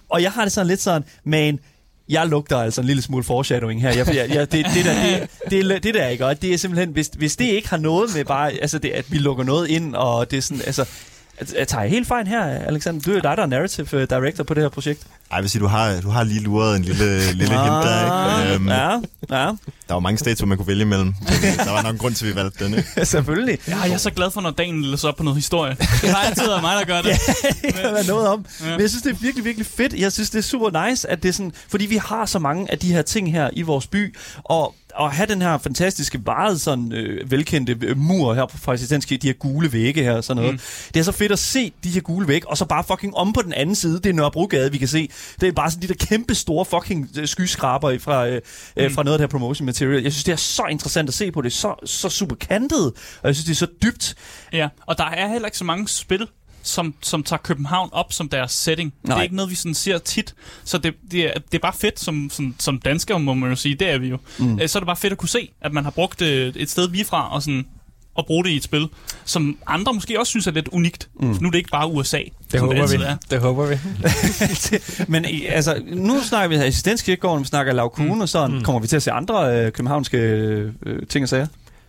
Og 0.09 0.23
jeg 0.23 0.33
har 0.33 0.43
det 0.43 0.53
sådan 0.53 0.67
lidt 0.67 0.81
sådan, 0.81 1.05
man, 1.25 1.59
jeg 2.09 2.27
lugter 2.27 2.57
altså 2.57 2.81
en 2.81 2.87
lille 2.87 3.03
smule 3.03 3.25
foreshadowing 3.25 3.83
her. 3.83 3.91
Jeg, 3.91 4.15
jeg, 4.15 4.31
jeg, 4.35 4.53
det, 4.53 4.67
det, 4.75 4.85
der, 4.85 4.95
det, 5.03 5.29
det, 5.51 5.83
det, 5.83 5.95
der 5.95 6.01
der 6.01 6.09
ikke, 6.09 6.27
og 6.27 6.43
det 6.43 6.55
er 6.55 6.59
simpelthen, 6.59 6.91
hvis, 6.91 7.11
hvis 7.17 7.37
det 7.37 7.45
ikke 7.45 7.69
har 7.69 7.77
noget 7.77 8.11
med 8.15 8.25
bare, 8.25 8.53
altså 8.53 8.79
det, 8.79 8.91
at 8.91 9.13
vi 9.13 9.19
lukker 9.19 9.45
noget 9.45 9.69
ind, 9.69 9.95
og 9.95 10.31
det 10.31 10.37
er 10.37 10.43
sådan, 10.43 10.63
altså, 10.67 10.89
at 11.39 11.69
tager 11.69 11.83
jeg 11.83 11.91
helt 11.91 12.09
fejl 12.09 12.27
her, 12.27 12.45
Alexander? 12.45 13.01
Du 13.01 13.11
er 13.11 13.21
dig, 13.21 13.37
der 13.37 13.43
er 13.43 13.47
narrative 13.47 13.87
øh, 13.93 14.11
director 14.11 14.45
på 14.45 14.55
det 14.55 14.63
her 14.63 14.69
projekt. 14.69 15.01
Ej, 15.31 15.37
jeg 15.37 15.43
vil 15.43 15.51
sige, 15.51 15.63
du 15.63 15.67
har, 15.67 16.01
du 16.01 16.09
har 16.09 16.25
lige 16.25 16.41
luret 16.41 16.77
en 16.77 16.83
lille, 16.85 17.19
lille 17.33 17.55
hint 17.55 17.73
der, 17.85 18.43
ikke? 18.43 18.55
Øhm, 18.55 18.69
ja, 18.69 18.91
ja, 19.31 19.53
Der 19.89 19.93
var 19.93 19.99
mange 20.01 20.19
statuer, 20.19 20.47
man 20.47 20.59
kunne 20.59 20.67
vælge 20.67 20.83
imellem. 20.83 21.07
Men 21.07 21.55
Der 21.67 21.71
var 21.71 21.83
nok 21.83 21.93
en 21.93 21.99
grund 21.99 22.15
til, 22.15 22.27
at 22.27 22.31
vi 22.31 22.37
valgte 22.41 22.65
den, 22.65 22.75
ikke? 22.75 23.07
selvfølgelig. 23.15 23.59
Ja, 23.69 23.81
jeg 23.81 23.93
er 23.93 23.97
så 23.97 24.11
glad 24.11 24.31
for, 24.31 24.41
når 24.41 24.51
Daniel 24.51 24.87
læser 24.91 25.09
op 25.09 25.17
på 25.17 25.23
noget 25.23 25.37
historie. 25.37 25.77
Det 26.03 26.11
har 26.11 26.17
altid 26.17 26.47
været 26.47 26.63
mig, 26.63 26.77
der 26.77 26.85
gør 26.85 27.03
det. 27.03 27.21
det 27.63 27.75
kan 27.75 27.95
være 27.95 28.07
noget 28.07 28.29
om. 28.29 28.47
Ja. 28.61 28.71
Men 28.71 28.81
jeg 28.81 28.91
synes, 28.91 29.03
det 29.03 29.11
er 29.11 29.17
virkelig, 29.21 29.45
virkelig 29.45 29.67
fedt. 29.67 29.95
Jeg 29.95 30.13
synes, 30.13 30.31
det 30.31 30.39
er 30.39 30.43
super 30.43 30.89
nice, 30.89 31.11
at 31.11 31.23
det 31.23 31.29
er 31.29 31.33
sådan... 31.33 31.53
Fordi 31.69 31.87
vi 31.87 31.97
har 31.97 32.27
så 32.27 32.39
mange 32.39 32.71
af 32.73 32.79
de 32.79 32.93
her 32.93 33.03
ting 33.03 33.33
her 33.33 33.51
i 33.53 33.63
vores 33.63 33.87
by, 33.87 34.17
og 34.45 34.75
at 35.01 35.11
have 35.11 35.27
den 35.27 35.43
her 35.43 35.59
fantastiske, 35.59 36.21
meget 36.27 36.61
sådan 36.61 36.93
øh, 36.93 37.31
velkendte 37.31 37.77
øh, 37.83 37.97
mur 37.97 38.35
her 38.35 38.47
fra 38.47 38.73
Assistenskirke, 38.73 39.23
de 39.23 39.27
her 39.27 39.35
gule 39.35 39.73
vægge 39.73 40.03
her 40.03 40.13
og 40.13 40.25
sådan 40.25 40.43
noget. 40.43 40.55
Mm. 40.55 40.61
Det 40.95 41.01
er 41.01 41.05
så 41.05 41.13
fedt 41.13 41.33
at 41.33 41.39
se 41.39 41.73
de 41.85 41.91
her 41.91 42.01
gule 42.01 42.29
vægge, 42.29 42.49
og 42.49 42.57
så 42.57 42.65
bare 42.65 42.85
fucking 42.85 43.17
om 43.17 43.33
på 43.33 43.43
den 43.43 43.53
anden 43.53 43.75
side, 43.75 43.95
det 43.95 44.07
er 44.07 44.13
Nørrebrogade, 44.13 44.73
vi 44.73 44.79
kan 44.79 44.89
se. 44.89 45.11
Det 45.41 45.49
er 45.49 45.53
bare 45.53 45.71
sådan 45.71 45.83
de 45.83 45.89
der 45.89 46.07
kæmpe 46.07 46.35
store 46.35 46.65
fucking 46.65 47.11
øh, 47.19 47.29
skyskraber 47.29 47.99
fra, 47.99 48.27
øh, 48.29 48.41
mm. 48.77 48.95
fra 48.95 49.03
noget 49.03 49.15
af 49.15 49.19
det 49.19 49.21
her 49.21 49.39
promotion 49.39 49.67
material. 49.67 50.03
Jeg 50.03 50.13
synes, 50.13 50.25
det 50.25 50.33
er 50.33 50.37
så 50.37 50.65
interessant 50.71 51.09
at 51.09 51.15
se 51.15 51.31
på. 51.33 51.43
Det 51.43 51.49
er 51.49 51.55
så, 51.55 51.75
så 51.85 52.09
super 52.09 52.37
kantet, 52.37 52.87
og 53.23 53.27
jeg 53.29 53.35
synes, 53.35 53.45
det 53.45 53.53
er 53.53 53.67
så 53.67 53.73
dybt. 53.83 54.15
Ja, 54.53 54.69
og 54.87 54.99
der 54.99 55.05
er 55.05 55.29
heller 55.29 55.47
ikke 55.47 55.59
så 55.59 55.65
mange 55.65 55.89
spil, 55.89 56.29
som, 56.65 56.95
som 57.03 57.23
tager 57.23 57.41
København 57.43 57.89
op 57.93 58.13
som 58.13 58.29
deres 58.29 58.53
setting. 58.53 58.95
Nej. 59.05 59.15
Det 59.15 59.21
er 59.21 59.23
ikke 59.23 59.37
noget, 59.37 59.51
vi 59.51 59.55
sådan 59.55 59.75
ser 59.75 59.99
tit. 59.99 60.35
Så 60.65 60.79
det, 60.79 60.95
det, 61.11 61.21
er, 61.25 61.33
det 61.35 61.55
er 61.55 61.63
bare 61.63 61.73
fedt, 61.79 62.01
som, 62.01 62.31
som, 62.33 62.55
som 62.59 62.79
danskere 62.79 63.21
må 63.21 63.35
man 63.35 63.51
jo 63.51 63.57
sige, 63.57 63.75
det 63.75 63.91
er 63.91 63.99
vi 63.99 64.09
jo. 64.09 64.19
Mm. 64.39 64.59
Så 64.69 64.79
er 64.79 64.81
det 64.81 64.87
bare 64.87 64.97
fedt 64.97 65.13
at 65.13 65.19
kunne 65.19 65.29
se, 65.29 65.51
at 65.61 65.73
man 65.73 65.85
har 65.85 65.91
brugt 65.91 66.23
øh, 66.23 66.53
et 66.57 66.71
sted 66.71 66.89
vi 66.89 67.05
fra, 67.05 67.35
og 67.35 67.43
sådan 67.43 67.67
at 68.19 68.27
bruge 68.27 68.45
det 68.45 68.51
i 68.51 68.57
et 68.57 68.63
spil, 68.65 68.89
som 69.25 69.59
andre 69.67 69.93
måske 69.95 70.19
også 70.21 70.31
synes 70.31 70.47
er 70.47 70.51
lidt 70.51 70.69
unikt. 70.69 71.09
Mm. 71.21 71.27
Nu 71.41 71.47
er 71.47 71.51
det 71.51 71.59
ikke 71.59 71.71
bare 71.71 71.89
USA, 71.93 72.19
Det 72.19 72.31
som 72.51 72.61
håber 72.61 72.83
altid 72.83 72.99
vi. 72.99 73.03
er. 73.05 73.17
Det 73.31 73.41
håber 73.41 73.67
vi. 73.67 73.79
Men 75.13 75.25
i- 75.25 75.47
altså, 75.47 75.83
nu 75.87 76.21
snakker 76.23 76.49
vi 76.49 76.57
her 76.57 76.65
assistenskirkegården, 76.65 77.43
vi 77.43 77.47
snakker 77.49 77.73
lavkune 77.73 78.15
mm. 78.15 78.21
og 78.21 78.29
sådan. 78.29 78.63
Kommer 78.63 78.81
vi 78.81 78.87
til 78.87 78.97
at 78.97 79.03
se 79.03 79.11
andre 79.13 79.57
øh, 79.67 79.73
københavnske 79.73 80.17
øh, 80.19 80.73
ting 81.09 81.23
og 81.23 81.29
sager? 81.29 81.47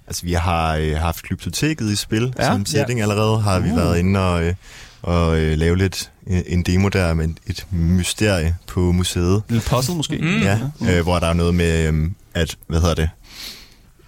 Altså, 0.08 0.24
vi 0.26 0.34
har 0.34 0.76
øh, 0.76 0.96
haft 0.98 1.24
Glyptoteket 1.24 1.92
i 1.92 1.96
spil 1.96 2.34
Ja. 2.38 2.46
ja. 2.46 2.52
som 2.52 2.66
setting 2.66 3.02
allerede. 3.02 3.42
Har 3.42 3.60
vi 3.60 3.70
været 3.70 4.00
inde 4.00 4.20
og, 4.20 4.44
øh, 4.44 4.54
og 5.02 5.40
øh, 5.40 5.58
lave 5.58 5.78
lidt 5.78 6.12
øh, 6.28 6.42
en 6.48 6.64
demo 6.64 6.88
der 6.88 7.14
med 7.14 7.30
et 7.48 7.66
mysterie 7.72 8.56
på 8.68 8.80
museet. 8.92 9.44
Lille 9.50 9.64
puzzle 9.70 9.96
måske? 9.96 10.18
Mm. 10.18 10.42
Ja, 10.42 10.60
øh, 10.90 11.02
hvor 11.04 11.20
der 11.20 11.28
er 11.28 11.34
noget 11.34 11.56
med, 11.56 11.88
øh, 11.94 12.10
at, 12.34 12.58
hvad 12.68 12.80
hedder 12.82 12.96
det, 12.96 13.10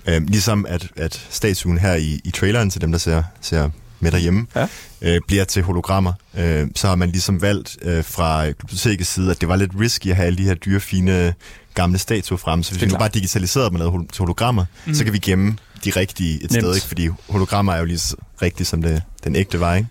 øh, 0.08 0.22
ligesom 0.28 0.66
at, 0.70 0.88
at 0.96 1.28
statuen 1.30 1.78
her 1.78 1.94
i, 1.96 2.22
i 2.24 2.32
traileren 2.32 2.70
til 2.70 2.82
dem, 2.82 2.92
der 2.92 3.00
ser, 3.00 3.24
ser 3.42 3.70
med 4.00 4.12
derhjemme, 4.12 4.48
Ja. 4.56 4.68
øh, 5.02 5.22
bliver 5.28 5.44
til 5.44 5.64
hologrammer. 5.64 6.14
Øh, 6.38 6.68
så 6.76 6.88
har 6.88 6.96
man 6.96 7.10
ligesom 7.10 7.42
valgt 7.42 7.78
øh, 7.82 8.04
fra 8.04 8.46
bibliotekets 8.52 9.10
side, 9.10 9.32
at 9.32 9.42
det 9.42 9.50
var 9.50 9.56
lidt 9.56 9.72
risky 9.80 10.08
at 10.08 10.16
have 10.16 10.26
alle 10.26 10.38
de 10.38 10.44
her 10.44 10.54
dyre, 10.54 10.80
fine 10.80 11.34
gamle 11.74 11.98
statuer 11.98 12.38
frem. 12.38 12.64
Så 12.64 12.72
hvis 12.72 12.82
vi 12.82 12.88
nu 12.88 12.98
bare 12.98 13.10
digitaliserede 13.14 13.70
dem 13.70 13.76
og 13.76 13.80
lavede 13.80 13.92
hol- 13.98 14.18
hologrammer, 14.20 14.66
mm. 14.86 14.94
så 14.94 15.04
kan 15.04 15.14
vi 15.14 15.18
gemme 15.20 15.58
de 15.86 15.90
rigtige 15.90 16.36
et 16.36 16.42
Nemt. 16.42 16.54
sted, 16.54 16.76
ikke? 16.76 16.88
fordi 16.88 17.10
hologrammer 17.30 17.74
er 17.74 17.80
jo 17.80 17.86
lige 17.86 18.00
så 18.00 18.16
rigtigt 18.42 18.70
som 18.70 18.82
det, 18.82 19.02
den 19.24 19.36
ægte 19.36 19.60
var. 19.60 19.76
Ikke? 19.76 19.88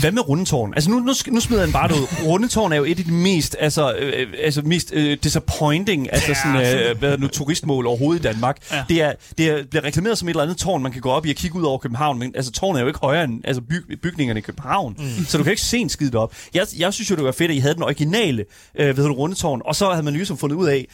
Hvad 0.00 0.12
med 0.12 0.28
Rundetårn? 0.28 0.72
Altså 0.74 0.90
nu, 0.90 0.98
nu, 0.98 1.12
nu 1.26 1.40
smider 1.40 1.62
jeg 1.62 1.66
den 1.66 1.72
bare 1.72 1.90
ud. 1.94 2.06
Rundetårn 2.28 2.72
er 2.72 2.76
jo 2.76 2.84
et 2.84 2.98
af 2.98 3.04
de 3.04 3.12
mest, 3.12 3.56
altså, 3.60 3.94
øh, 3.94 4.26
altså 4.42 4.62
mest 4.62 4.92
øh, 4.94 5.18
disappointing, 5.22 6.12
altså 6.12 6.34
sådan, 6.34 6.78
øh, 6.78 6.98
hvad 6.98 7.12
er 7.12 7.16
nu, 7.16 7.28
turistmål 7.28 7.86
overhovedet 7.86 8.20
i 8.20 8.22
Danmark. 8.22 8.56
Ja. 8.72 8.84
Det, 8.88 9.02
er, 9.02 9.12
det 9.38 9.50
er, 9.50 9.64
bliver 9.70 9.84
reklameret 9.84 10.18
som 10.18 10.28
et 10.28 10.32
eller 10.32 10.42
andet 10.42 10.56
tårn, 10.56 10.82
man 10.82 10.92
kan 10.92 11.00
gå 11.00 11.10
op 11.10 11.26
i 11.26 11.30
og 11.30 11.36
kigge 11.36 11.58
ud 11.58 11.64
over 11.64 11.78
København, 11.78 12.18
men 12.18 12.32
altså 12.34 12.52
tårnet 12.52 12.78
er 12.78 12.82
jo 12.82 12.88
ikke 12.88 13.00
højere 13.00 13.24
end 13.24 13.40
altså, 13.44 13.62
byg, 13.62 14.00
bygningerne 14.02 14.38
i 14.38 14.42
København, 14.42 14.96
mm. 14.98 15.24
så 15.24 15.38
du 15.38 15.44
kan 15.44 15.50
ikke 15.52 15.62
se 15.62 15.78
en 15.78 15.88
skid 15.88 16.14
op. 16.14 16.34
Jeg, 16.54 16.66
jeg 16.78 16.94
synes 16.94 17.10
jo, 17.10 17.16
det 17.16 17.24
var 17.24 17.32
fedt, 17.32 17.50
at 17.50 17.56
I 17.56 17.60
havde 17.60 17.74
den 17.74 17.82
originale 17.82 18.44
øh, 18.78 18.86
hedder 18.86 19.08
det, 19.08 19.18
Rundetårn, 19.18 19.62
og 19.64 19.76
så 19.76 19.90
havde 19.90 20.02
man 20.02 20.14
ligesom 20.14 20.38
fundet 20.38 20.56
ud 20.56 20.66
af, 20.66 20.86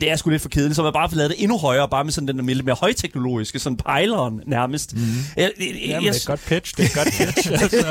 det 0.00 0.10
er 0.10 0.16
sgu 0.16 0.30
lidt 0.30 0.42
for 0.42 0.48
kedeligt, 0.48 0.76
så 0.76 0.82
man 0.82 0.92
bare 0.92 1.08
får 1.10 1.16
lavet 1.16 1.30
det 1.30 1.42
endnu 1.42 1.58
højere, 1.58 1.88
bare 1.88 2.04
med 2.04 2.12
sådan 2.12 2.28
den 2.28 2.38
der 2.38 2.54
lidt 2.54 2.64
mere 2.64 2.76
højteknologiske, 2.80 3.58
sådan 3.58 3.76
pejleren 3.76 4.40
nærmest. 4.46 4.96
Mm. 4.96 5.00
Jeg, 5.36 5.50
jeg, 5.60 5.66
Jamen, 5.88 6.04
jeg, 6.06 6.14
det 6.14 6.22
er 6.22 6.26
godt 6.26 6.40
pitch. 6.46 6.76
Det 6.76 6.84
er 6.84 7.04
godt 7.04 7.34
pitch. 7.34 7.50
altså, 7.62 7.86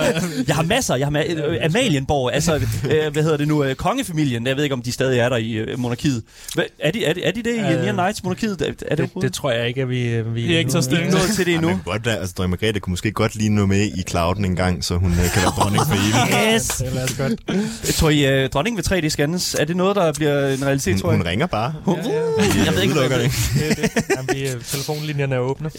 jeg 0.47 0.55
har 0.55 0.63
masser. 0.63 0.95
Jeg 0.95 1.07
har 1.07 1.11
ma- 1.11 1.31
øh, 1.31 1.57
Amalienborg, 1.65 2.33
altså, 2.33 2.55
øh, 2.55 3.11
hvad 3.13 3.23
hedder 3.23 3.37
det 3.37 3.47
nu, 3.47 3.63
øh, 3.63 3.75
kongefamilien. 3.75 4.47
Jeg 4.47 4.55
ved 4.55 4.63
ikke, 4.63 4.73
om 4.73 4.81
de 4.81 4.91
stadig 4.91 5.19
er 5.19 5.29
der 5.29 5.37
i 5.37 5.51
øh, 5.51 5.79
monarkiet. 5.79 6.23
Hva, 6.55 6.63
er, 6.79 6.91
de, 6.91 7.05
er, 7.05 7.13
de, 7.13 7.23
er 7.23 7.31
de 7.31 7.43
det 7.43 7.55
i 7.55 7.59
Øh, 7.59 7.75
uh, 7.77 7.81
Near 7.81 7.91
Nights 7.91 8.23
monarkiet? 8.23 8.61
Er, 8.61 8.65
er 8.87 8.95
det, 8.95 9.09
det, 9.13 9.21
det 9.21 9.33
tror 9.33 9.51
jeg 9.51 9.67
ikke, 9.67 9.81
at 9.81 9.89
vi... 9.89 10.21
vi 10.21 10.29
Vi 10.41 10.53
er 10.53 10.59
ikke 10.59 10.71
så 10.71 10.77
er 10.77 11.11
nået 11.11 11.21
til 11.35 11.45
det 11.45 11.53
endnu. 11.53 11.69
kan 11.69 11.79
godt, 11.85 12.07
altså, 12.07 12.33
Dronning 12.37 12.49
Margrethe 12.61 12.79
kunne 12.79 12.91
måske 12.91 13.11
godt 13.11 13.35
lige 13.35 13.49
nå 13.49 13.65
med 13.65 13.81
i 13.85 14.03
clouden 14.09 14.45
en 14.45 14.55
gang, 14.55 14.83
så 14.83 14.95
hun 14.95 15.11
øh, 15.11 15.17
kan 15.17 15.41
være 15.41 15.51
dronning 15.51 15.83
for 15.87 15.93
evigt. 15.93 16.55
Yes! 16.55 16.67
Det 16.67 16.87
er 16.87 17.17
godt. 17.17 17.95
Tror 17.95 18.09
I, 18.09 18.43
uh, 18.43 18.49
dronningen 18.49 18.77
ved 18.77 18.91
3D-scannes, 18.91 19.61
er 19.61 19.65
det 19.65 19.77
noget, 19.77 19.95
der 19.95 20.13
bliver 20.13 20.47
en 20.47 20.65
realitet, 20.65 21.01
tror 21.01 21.09
jeg? 21.09 21.17
hun 21.17 21.27
ringer 21.27 21.47
bare. 21.47 21.73
Hun, 21.95 22.65
jeg 22.65 22.73
ved 22.73 22.81
ikke, 22.81 22.93
hvad 22.93 23.19
det 23.19 23.31
Det, 23.53 23.69
er 23.69 23.75
det. 23.75 24.03
Jamen, 24.17 24.29
vi, 24.33 24.49
øh, 24.49 24.63
telefonlinjerne 24.63 25.35
er 25.35 25.39
åbne. 25.39 25.71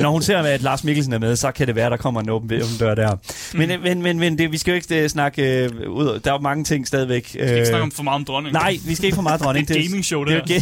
Når 0.00 0.10
hun 0.10 0.22
ser, 0.22 0.38
at 0.38 0.62
Lars 0.62 0.84
Mikkelsen 0.84 1.12
er 1.12 1.18
med, 1.18 1.36
så 1.36 1.52
kan 1.52 1.66
det 1.66 1.74
være, 1.76 1.90
der 1.90 1.96
kommer 1.96 2.20
en 2.20 2.30
åben, 2.30 2.60
dør 2.80 2.94
der. 2.94 3.16
Men, 3.54 3.68
mm. 3.68 3.82
men, 3.82 4.02
men, 4.02 4.18
men 4.18 4.38
det, 4.38 4.52
vi 4.52 4.58
skal 4.58 4.72
jo 4.72 4.74
ikke 4.76 5.04
uh, 5.04 5.08
snakke 5.10 5.42
øh, 5.64 5.70
ud. 5.90 6.20
Der 6.24 6.32
er 6.32 6.38
mange 6.40 6.64
ting 6.64 6.86
stadigvæk. 6.86 7.24
Vi 7.24 7.38
skal 7.38 7.54
ikke 7.54 7.66
snakke 7.66 7.82
om 7.82 7.90
for 7.90 8.02
meget 8.02 8.14
om 8.14 8.24
dronning. 8.24 8.52
Nej, 8.52 8.78
vi 8.86 8.94
skal 8.94 9.04
ikke 9.04 9.14
for 9.14 9.22
meget 9.22 9.40
dronning. 9.40 9.68
Det 9.68 9.76
er 9.76 9.80
et 9.80 9.86
gamingshow, 9.88 10.24
det 10.24 10.42
det 10.48 10.56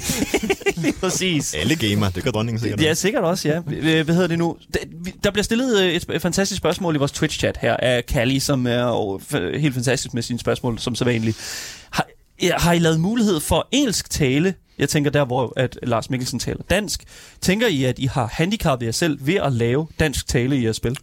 er 0.88 0.92
præcis. 1.00 1.54
Alle 1.54 1.76
gamer, 1.76 2.10
det 2.10 2.24
gør 2.24 2.30
dronningen 2.30 2.60
sikkert. 2.60 2.82
Ja, 2.82 2.94
sikkert 2.94 3.24
også, 3.24 3.48
ja. 3.48 3.60
Øh, 3.72 4.04
Hvad 4.04 4.14
hedder 4.14 4.28
det 4.28 4.38
nu? 4.38 4.56
Der- 5.24 5.30
bliver 5.30 5.44
stillet 5.44 5.82
øh, 5.82 5.92
et 6.14 6.22
fantastisk 6.22 6.58
spørgsmål 6.58 6.94
i 6.94 6.98
vores 6.98 7.12
Twitch-chat 7.12 7.52
her 7.60 7.76
af 7.76 8.02
Callie, 8.08 8.40
som 8.40 8.66
er 8.66 9.58
helt 9.58 9.74
fantastisk 9.74 10.14
med 10.14 10.22
sine 10.22 10.38
spørgsmål, 10.38 10.78
som 10.78 10.94
sædvanligt. 10.94 11.36
Har, 11.90 12.06
ja, 12.08 12.13
har 12.42 12.72
I 12.72 12.78
lavet 12.78 13.00
mulighed 13.00 13.40
for 13.40 13.68
engelsk 13.72 14.10
tale? 14.10 14.54
Jeg 14.78 14.88
tænker 14.88 15.10
der, 15.10 15.24
hvor 15.24 15.52
at 15.56 15.78
Lars 15.82 16.10
Mikkelsen 16.10 16.38
taler 16.38 16.62
dansk. 16.70 17.04
Tænker 17.40 17.66
I, 17.66 17.84
at 17.84 17.98
I 17.98 18.06
har 18.06 18.26
handicappet 18.32 18.86
jer 18.86 18.92
selv 18.92 19.26
ved 19.26 19.34
at 19.34 19.52
lave 19.52 19.86
dansk 20.00 20.26
tale 20.26 20.56
i 20.58 20.64
jeres 20.64 20.76
spil? 20.76 20.98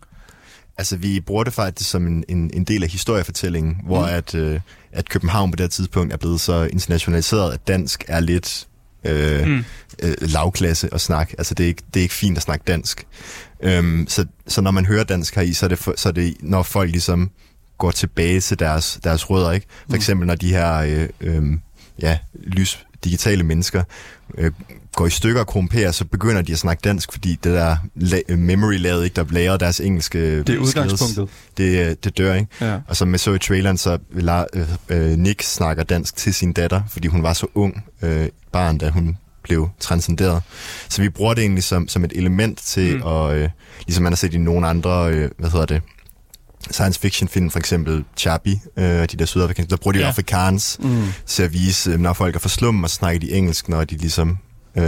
Altså, 0.77 0.97
vi 0.97 1.19
bruger 1.19 1.43
det 1.43 1.53
faktisk 1.53 1.89
som 1.89 2.07
en, 2.07 2.23
en, 2.29 2.51
en 2.53 2.63
del 2.63 2.83
af 2.83 2.89
historiefortællingen, 2.89 3.77
hvor 3.85 4.01
Mm. 4.01 4.13
at, 4.13 4.35
øh, 4.35 4.59
at 4.91 5.09
København 5.09 5.51
på 5.51 5.55
det 5.55 5.71
tidspunkt 5.71 6.13
er 6.13 6.17
blevet 6.17 6.41
så 6.41 6.63
internationaliseret, 6.63 7.53
at 7.53 7.67
dansk 7.67 8.03
er 8.07 8.19
lidt 8.19 8.67
øh, 9.03 9.47
mm. 9.47 9.63
øh, 10.03 10.15
lavklasse 10.21 10.93
at 10.93 11.01
snakke. 11.01 11.35
Altså, 11.37 11.53
det 11.53 11.63
er 11.63 11.67
ikke, 11.67 11.83
det 11.93 11.99
er 11.99 12.03
ikke 12.03 12.13
fint 12.13 12.37
at 12.37 12.43
snakke 12.43 12.63
dansk. 12.67 13.07
Øhm, 13.63 14.05
så, 14.09 14.25
så 14.47 14.61
når 14.61 14.71
man 14.71 14.85
hører 14.85 15.03
dansk 15.03 15.35
her 15.35 15.41
i, 15.41 15.53
så 15.53 15.65
er 15.65 15.67
det, 15.67 15.77
for, 15.79 15.93
så 15.97 16.09
er 16.09 16.13
det 16.13 16.35
når 16.39 16.63
folk 16.63 16.91
ligesom 16.91 17.31
går 17.81 17.91
tilbage 17.91 18.39
til 18.39 18.59
deres, 18.59 18.99
deres 19.03 19.29
rødder, 19.29 19.51
ikke? 19.51 19.67
For 19.89 19.95
eksempel 19.95 20.27
når 20.27 20.35
de 20.35 20.49
her 20.49 20.73
øh, 20.75 21.09
øh, 21.21 21.43
ja, 22.01 22.17
lys 22.43 22.85
digitale 23.03 23.43
mennesker 23.43 23.83
øh, 24.37 24.51
går 24.95 25.07
i 25.07 25.09
stykker 25.09 25.41
og 25.41 25.47
korrumperer, 25.47 25.91
så 25.91 26.05
begynder 26.05 26.41
de 26.41 26.51
at 26.51 26.57
snakke 26.57 26.81
dansk, 26.83 27.11
fordi 27.11 27.39
det 27.43 27.53
der 27.53 27.75
la- 27.97 28.35
memory 28.35 28.77
laget 28.77 29.03
ikke, 29.03 29.15
der 29.15 29.25
lærer 29.29 29.57
deres 29.57 29.79
engelske 29.79 30.19
Det 30.19 30.39
er 30.39 30.43
skills, 30.43 30.67
udgangspunktet. 30.69 31.29
Det, 31.57 31.87
øh, 31.89 31.95
det 32.03 32.17
dør, 32.17 32.33
ikke? 32.33 32.47
Ja. 32.61 32.79
Og 32.87 32.95
som 32.95 33.11
jeg 33.11 33.19
så 33.19 33.33
i 33.33 33.39
traileren, 33.39 33.77
så 33.77 33.97
la, 34.11 34.45
øh, 34.53 34.69
øh, 34.89 35.17
Nick 35.17 35.41
snakker 35.41 35.83
dansk 35.83 36.15
til 36.15 36.33
sin 36.33 36.53
datter, 36.53 36.81
fordi 36.89 37.07
hun 37.07 37.23
var 37.23 37.33
så 37.33 37.47
ung 37.55 37.83
øh, 38.01 38.27
barn, 38.51 38.77
da 38.77 38.89
hun 38.89 39.17
blev 39.43 39.69
transcenderet. 39.79 40.41
Så 40.89 41.01
vi 41.01 41.09
bruger 41.09 41.33
det 41.33 41.41
egentlig 41.41 41.63
som, 41.63 41.87
som 41.87 42.03
et 42.03 42.11
element 42.15 42.59
til 42.59 42.97
mm. 42.97 43.07
at, 43.07 43.33
øh, 43.33 43.49
ligesom 43.87 44.03
man 44.03 44.11
har 44.11 44.17
set 44.17 44.33
i 44.33 44.37
nogle 44.37 44.67
andre, 44.67 45.11
øh, 45.11 45.29
hvad 45.37 45.49
hedder 45.49 45.65
det, 45.65 45.81
science 46.71 46.99
fiction 46.99 47.27
film, 47.29 47.49
for 47.51 47.59
eksempel 47.59 48.03
Chappie, 48.17 48.61
øh, 48.77 48.83
de 48.85 49.07
der 49.07 49.25
sydafrikanske, 49.25 49.69
der 49.69 49.77
bruger 49.77 49.93
de 49.93 49.99
Ja. 49.99 50.07
afrikansk 50.07 50.79
Mm. 50.83 51.03
til 51.25 51.43
at 51.43 51.53
vise, 51.53 51.89
øh, 51.91 51.99
når 51.99 52.13
folk 52.13 52.35
er 52.35 52.39
for 52.39 52.49
slum, 52.49 52.83
og 52.83 52.89
så 52.89 52.95
snakker 52.95 53.19
de 53.19 53.31
engelsk, 53.31 53.69
når 53.69 53.83
de 53.83 53.97
ligesom 53.97 54.37
øh, 54.77 54.83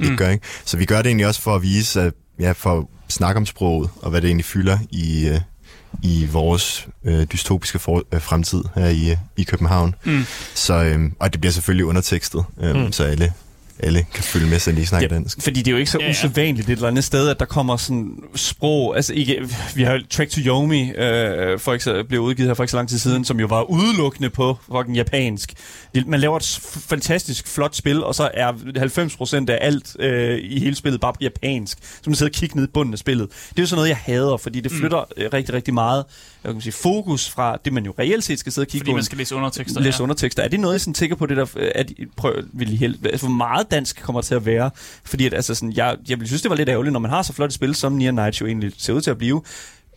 ikke 0.00 0.10
Mm. 0.10 0.16
gør, 0.16 0.28
ikke? 0.28 0.44
Så 0.64 0.76
vi 0.76 0.84
gør 0.84 0.96
det 0.96 1.06
egentlig 1.06 1.26
også 1.26 1.40
for 1.40 1.54
at 1.56 1.62
vise, 1.62 2.02
at, 2.02 2.12
ja, 2.40 2.52
for 2.52 2.78
at 2.78 2.84
snakke 3.08 3.38
om 3.38 3.46
sproget, 3.46 3.90
og 4.02 4.10
hvad 4.10 4.20
det 4.20 4.28
egentlig 4.28 4.44
fylder 4.44 4.78
i, 4.90 5.28
øh, 5.28 5.40
i 6.02 6.28
vores 6.32 6.88
øh, 7.04 7.26
dystopiske 7.32 7.78
for, 7.78 8.02
øh, 8.12 8.20
fremtid 8.20 8.62
her 8.74 8.86
i, 8.86 9.10
øh, 9.10 9.16
i 9.36 9.42
København. 9.42 9.94
Mm. 10.04 10.24
Så, 10.54 10.74
øh, 10.74 11.10
og 11.20 11.32
det 11.32 11.40
bliver 11.40 11.52
selvfølgelig 11.52 11.84
undertekstet, 11.86 12.44
øh, 12.60 12.76
mm. 12.76 12.92
så 12.92 13.04
alle, 13.04 13.32
alle 13.82 14.06
kan 14.14 14.24
følge 14.24 14.46
med, 14.46 14.58
så 14.58 14.72
de 14.72 14.86
snakker 14.86 15.08
Ja, 15.10 15.14
dansk. 15.14 15.42
Fordi 15.42 15.58
det 15.58 15.68
er 15.68 15.72
jo 15.72 15.78
ikke 15.78 15.90
så 15.90 15.98
Ja, 15.98 16.04
ja. 16.04 16.10
usædvanligt 16.10 16.68
et 16.68 16.72
eller 16.72 16.88
andet 16.88 17.04
sted, 17.04 17.28
at 17.28 17.40
der 17.40 17.46
kommer 17.46 17.76
sådan 17.76 18.18
sprog. 18.34 18.96
Altså, 18.96 19.14
ikke, 19.14 19.48
vi 19.74 19.82
har 19.82 19.92
jo 19.92 20.00
Trek 20.10 20.30
to 20.30 20.40
Yomi, 20.40 20.90
øh, 20.90 21.58
for 21.58 21.72
eksempel, 21.72 22.04
blev 22.04 22.20
udgivet 22.20 22.48
her 22.48 22.54
for 22.54 22.62
ikke 22.62 22.70
så 22.70 22.76
lang 22.76 22.88
tid 22.88 22.98
siden, 22.98 23.24
som 23.24 23.40
jo 23.40 23.46
var 23.46 23.62
udelukkende 23.62 24.30
på 24.30 24.58
fucking 24.72 24.96
japansk. 24.96 25.54
Man 26.06 26.20
laver 26.20 26.36
et 26.36 26.60
fantastisk 26.88 27.48
flot 27.48 27.76
spil, 27.76 28.04
og 28.04 28.14
så 28.14 28.30
er 28.34 28.52
90% 29.48 29.50
af 29.50 29.58
alt 29.60 29.96
øh, 29.98 30.38
i 30.42 30.60
hele 30.60 30.76
spillet 30.76 31.00
bare 31.00 31.12
på 31.12 31.18
japansk. 31.20 31.78
Så 31.82 32.10
man 32.10 32.14
sidder 32.14 32.30
og 32.30 32.34
kigger 32.34 32.56
ned 32.56 32.64
i 32.64 32.70
bunden 32.74 32.92
af 32.94 32.98
spillet. 32.98 33.28
Det 33.50 33.58
er 33.58 33.62
jo 33.62 33.66
sådan 33.66 33.76
noget, 33.78 33.88
jeg 33.88 33.96
hader, 33.96 34.36
fordi 34.36 34.60
det 34.60 34.72
flytter 34.72 35.04
mm. 35.16 35.22
rigtig, 35.32 35.54
rigtig 35.54 35.74
meget 35.74 36.04
jeg 36.44 36.52
kan 36.52 36.60
sige, 36.60 36.72
fokus 36.72 37.30
fra 37.30 37.58
det, 37.64 37.72
man 37.72 37.84
jo 37.84 37.94
reelt 37.98 38.24
set 38.24 38.38
skal 38.38 38.52
sidde 38.52 38.64
og 38.64 38.68
kigge 38.68 38.82
Fordi 38.84 38.92
på. 38.92 38.96
man 38.96 39.04
skal 39.04 39.18
læse 39.18 39.34
undertekster. 39.34 39.80
Læse 39.80 39.96
ja. 39.98 40.02
undertekster. 40.02 40.42
Er 40.42 40.48
det 40.48 40.60
noget, 40.60 40.76
I 40.76 40.78
sådan 40.78 40.94
tænker 40.94 41.16
på 41.16 41.26
det 41.26 41.36
der, 41.36 41.46
at 41.74 41.90
I 41.90 42.06
prøv, 42.16 42.34
vil 42.52 42.72
I 42.72 42.76
hel, 42.76 42.98
altså, 43.04 43.26
hvor 43.26 43.36
meget 43.36 43.69
dansk 43.70 44.02
kommer 44.02 44.22
til 44.22 44.34
at 44.34 44.46
være? 44.46 44.70
Fordi 45.04 45.26
at, 45.26 45.34
altså, 45.34 45.54
sådan, 45.54 45.72
jeg, 45.72 45.96
jeg 46.08 46.18
synes, 46.24 46.42
det 46.42 46.50
var 46.50 46.56
lidt 46.56 46.68
ærgerligt, 46.68 46.92
når 46.92 47.00
man 47.00 47.10
har 47.10 47.22
så 47.22 47.32
flot 47.32 47.48
et 47.48 47.54
spil, 47.54 47.74
som 47.74 47.92
Nier 47.92 48.10
Night 48.10 48.40
jo 48.40 48.46
egentlig 48.46 48.72
ser 48.78 48.92
ud 48.92 49.00
til 49.00 49.10
at 49.10 49.18
blive, 49.18 49.42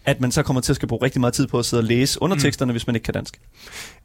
at 0.06 0.22
man 0.22 0.32
så 0.32 0.44
kommer 0.44 0.62
til 0.62 0.72
at 0.72 0.76
skal 0.76 0.88
bruge 0.88 1.06
rigtig 1.06 1.20
meget 1.22 1.34
tid 1.34 1.48
på 1.48 1.60
at 1.60 1.66
sidde 1.66 1.82
og 1.82 1.86
læse 1.86 2.22
underteksterne, 2.22 2.72
mm. 2.72 2.74
hvis 2.74 2.88
man 2.88 2.96
ikke 2.96 3.06
kan 3.06 3.14
dansk. 3.14 3.40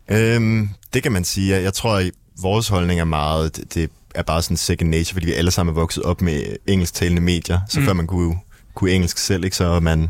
Øhm, 0.09 0.69
det 0.95 1.03
kan 1.03 1.13
man 1.13 1.25
sige. 1.25 1.63
Jeg, 1.63 1.75
tror, 1.75 1.97
at 1.97 2.11
vores 2.43 2.69
holdning 2.69 3.01
er 3.01 3.05
meget, 3.05 3.57
det, 3.57 3.75
det 3.75 3.91
er 4.15 4.23
bare 4.23 4.43
sådan 4.43 4.57
second 4.57 4.91
nature, 4.91 5.13
fordi 5.15 5.27
vi 5.27 5.33
alle 5.33 5.51
sammen 5.51 5.73
er 5.73 5.81
vokset 5.81 6.03
op 6.03 6.23
med 6.23 6.57
engelsktalende 6.67 7.23
medier, 7.23 7.61
så 7.69 7.81
mm. 7.81 7.87
før 7.87 7.93
man 7.93 8.07
kunne, 8.07 8.39
kunne 8.75 8.91
engelsk 8.91 9.19
selv, 9.19 9.45
ikke, 9.45 9.57
så 9.57 9.65
er 9.65 9.81
man 9.81 10.09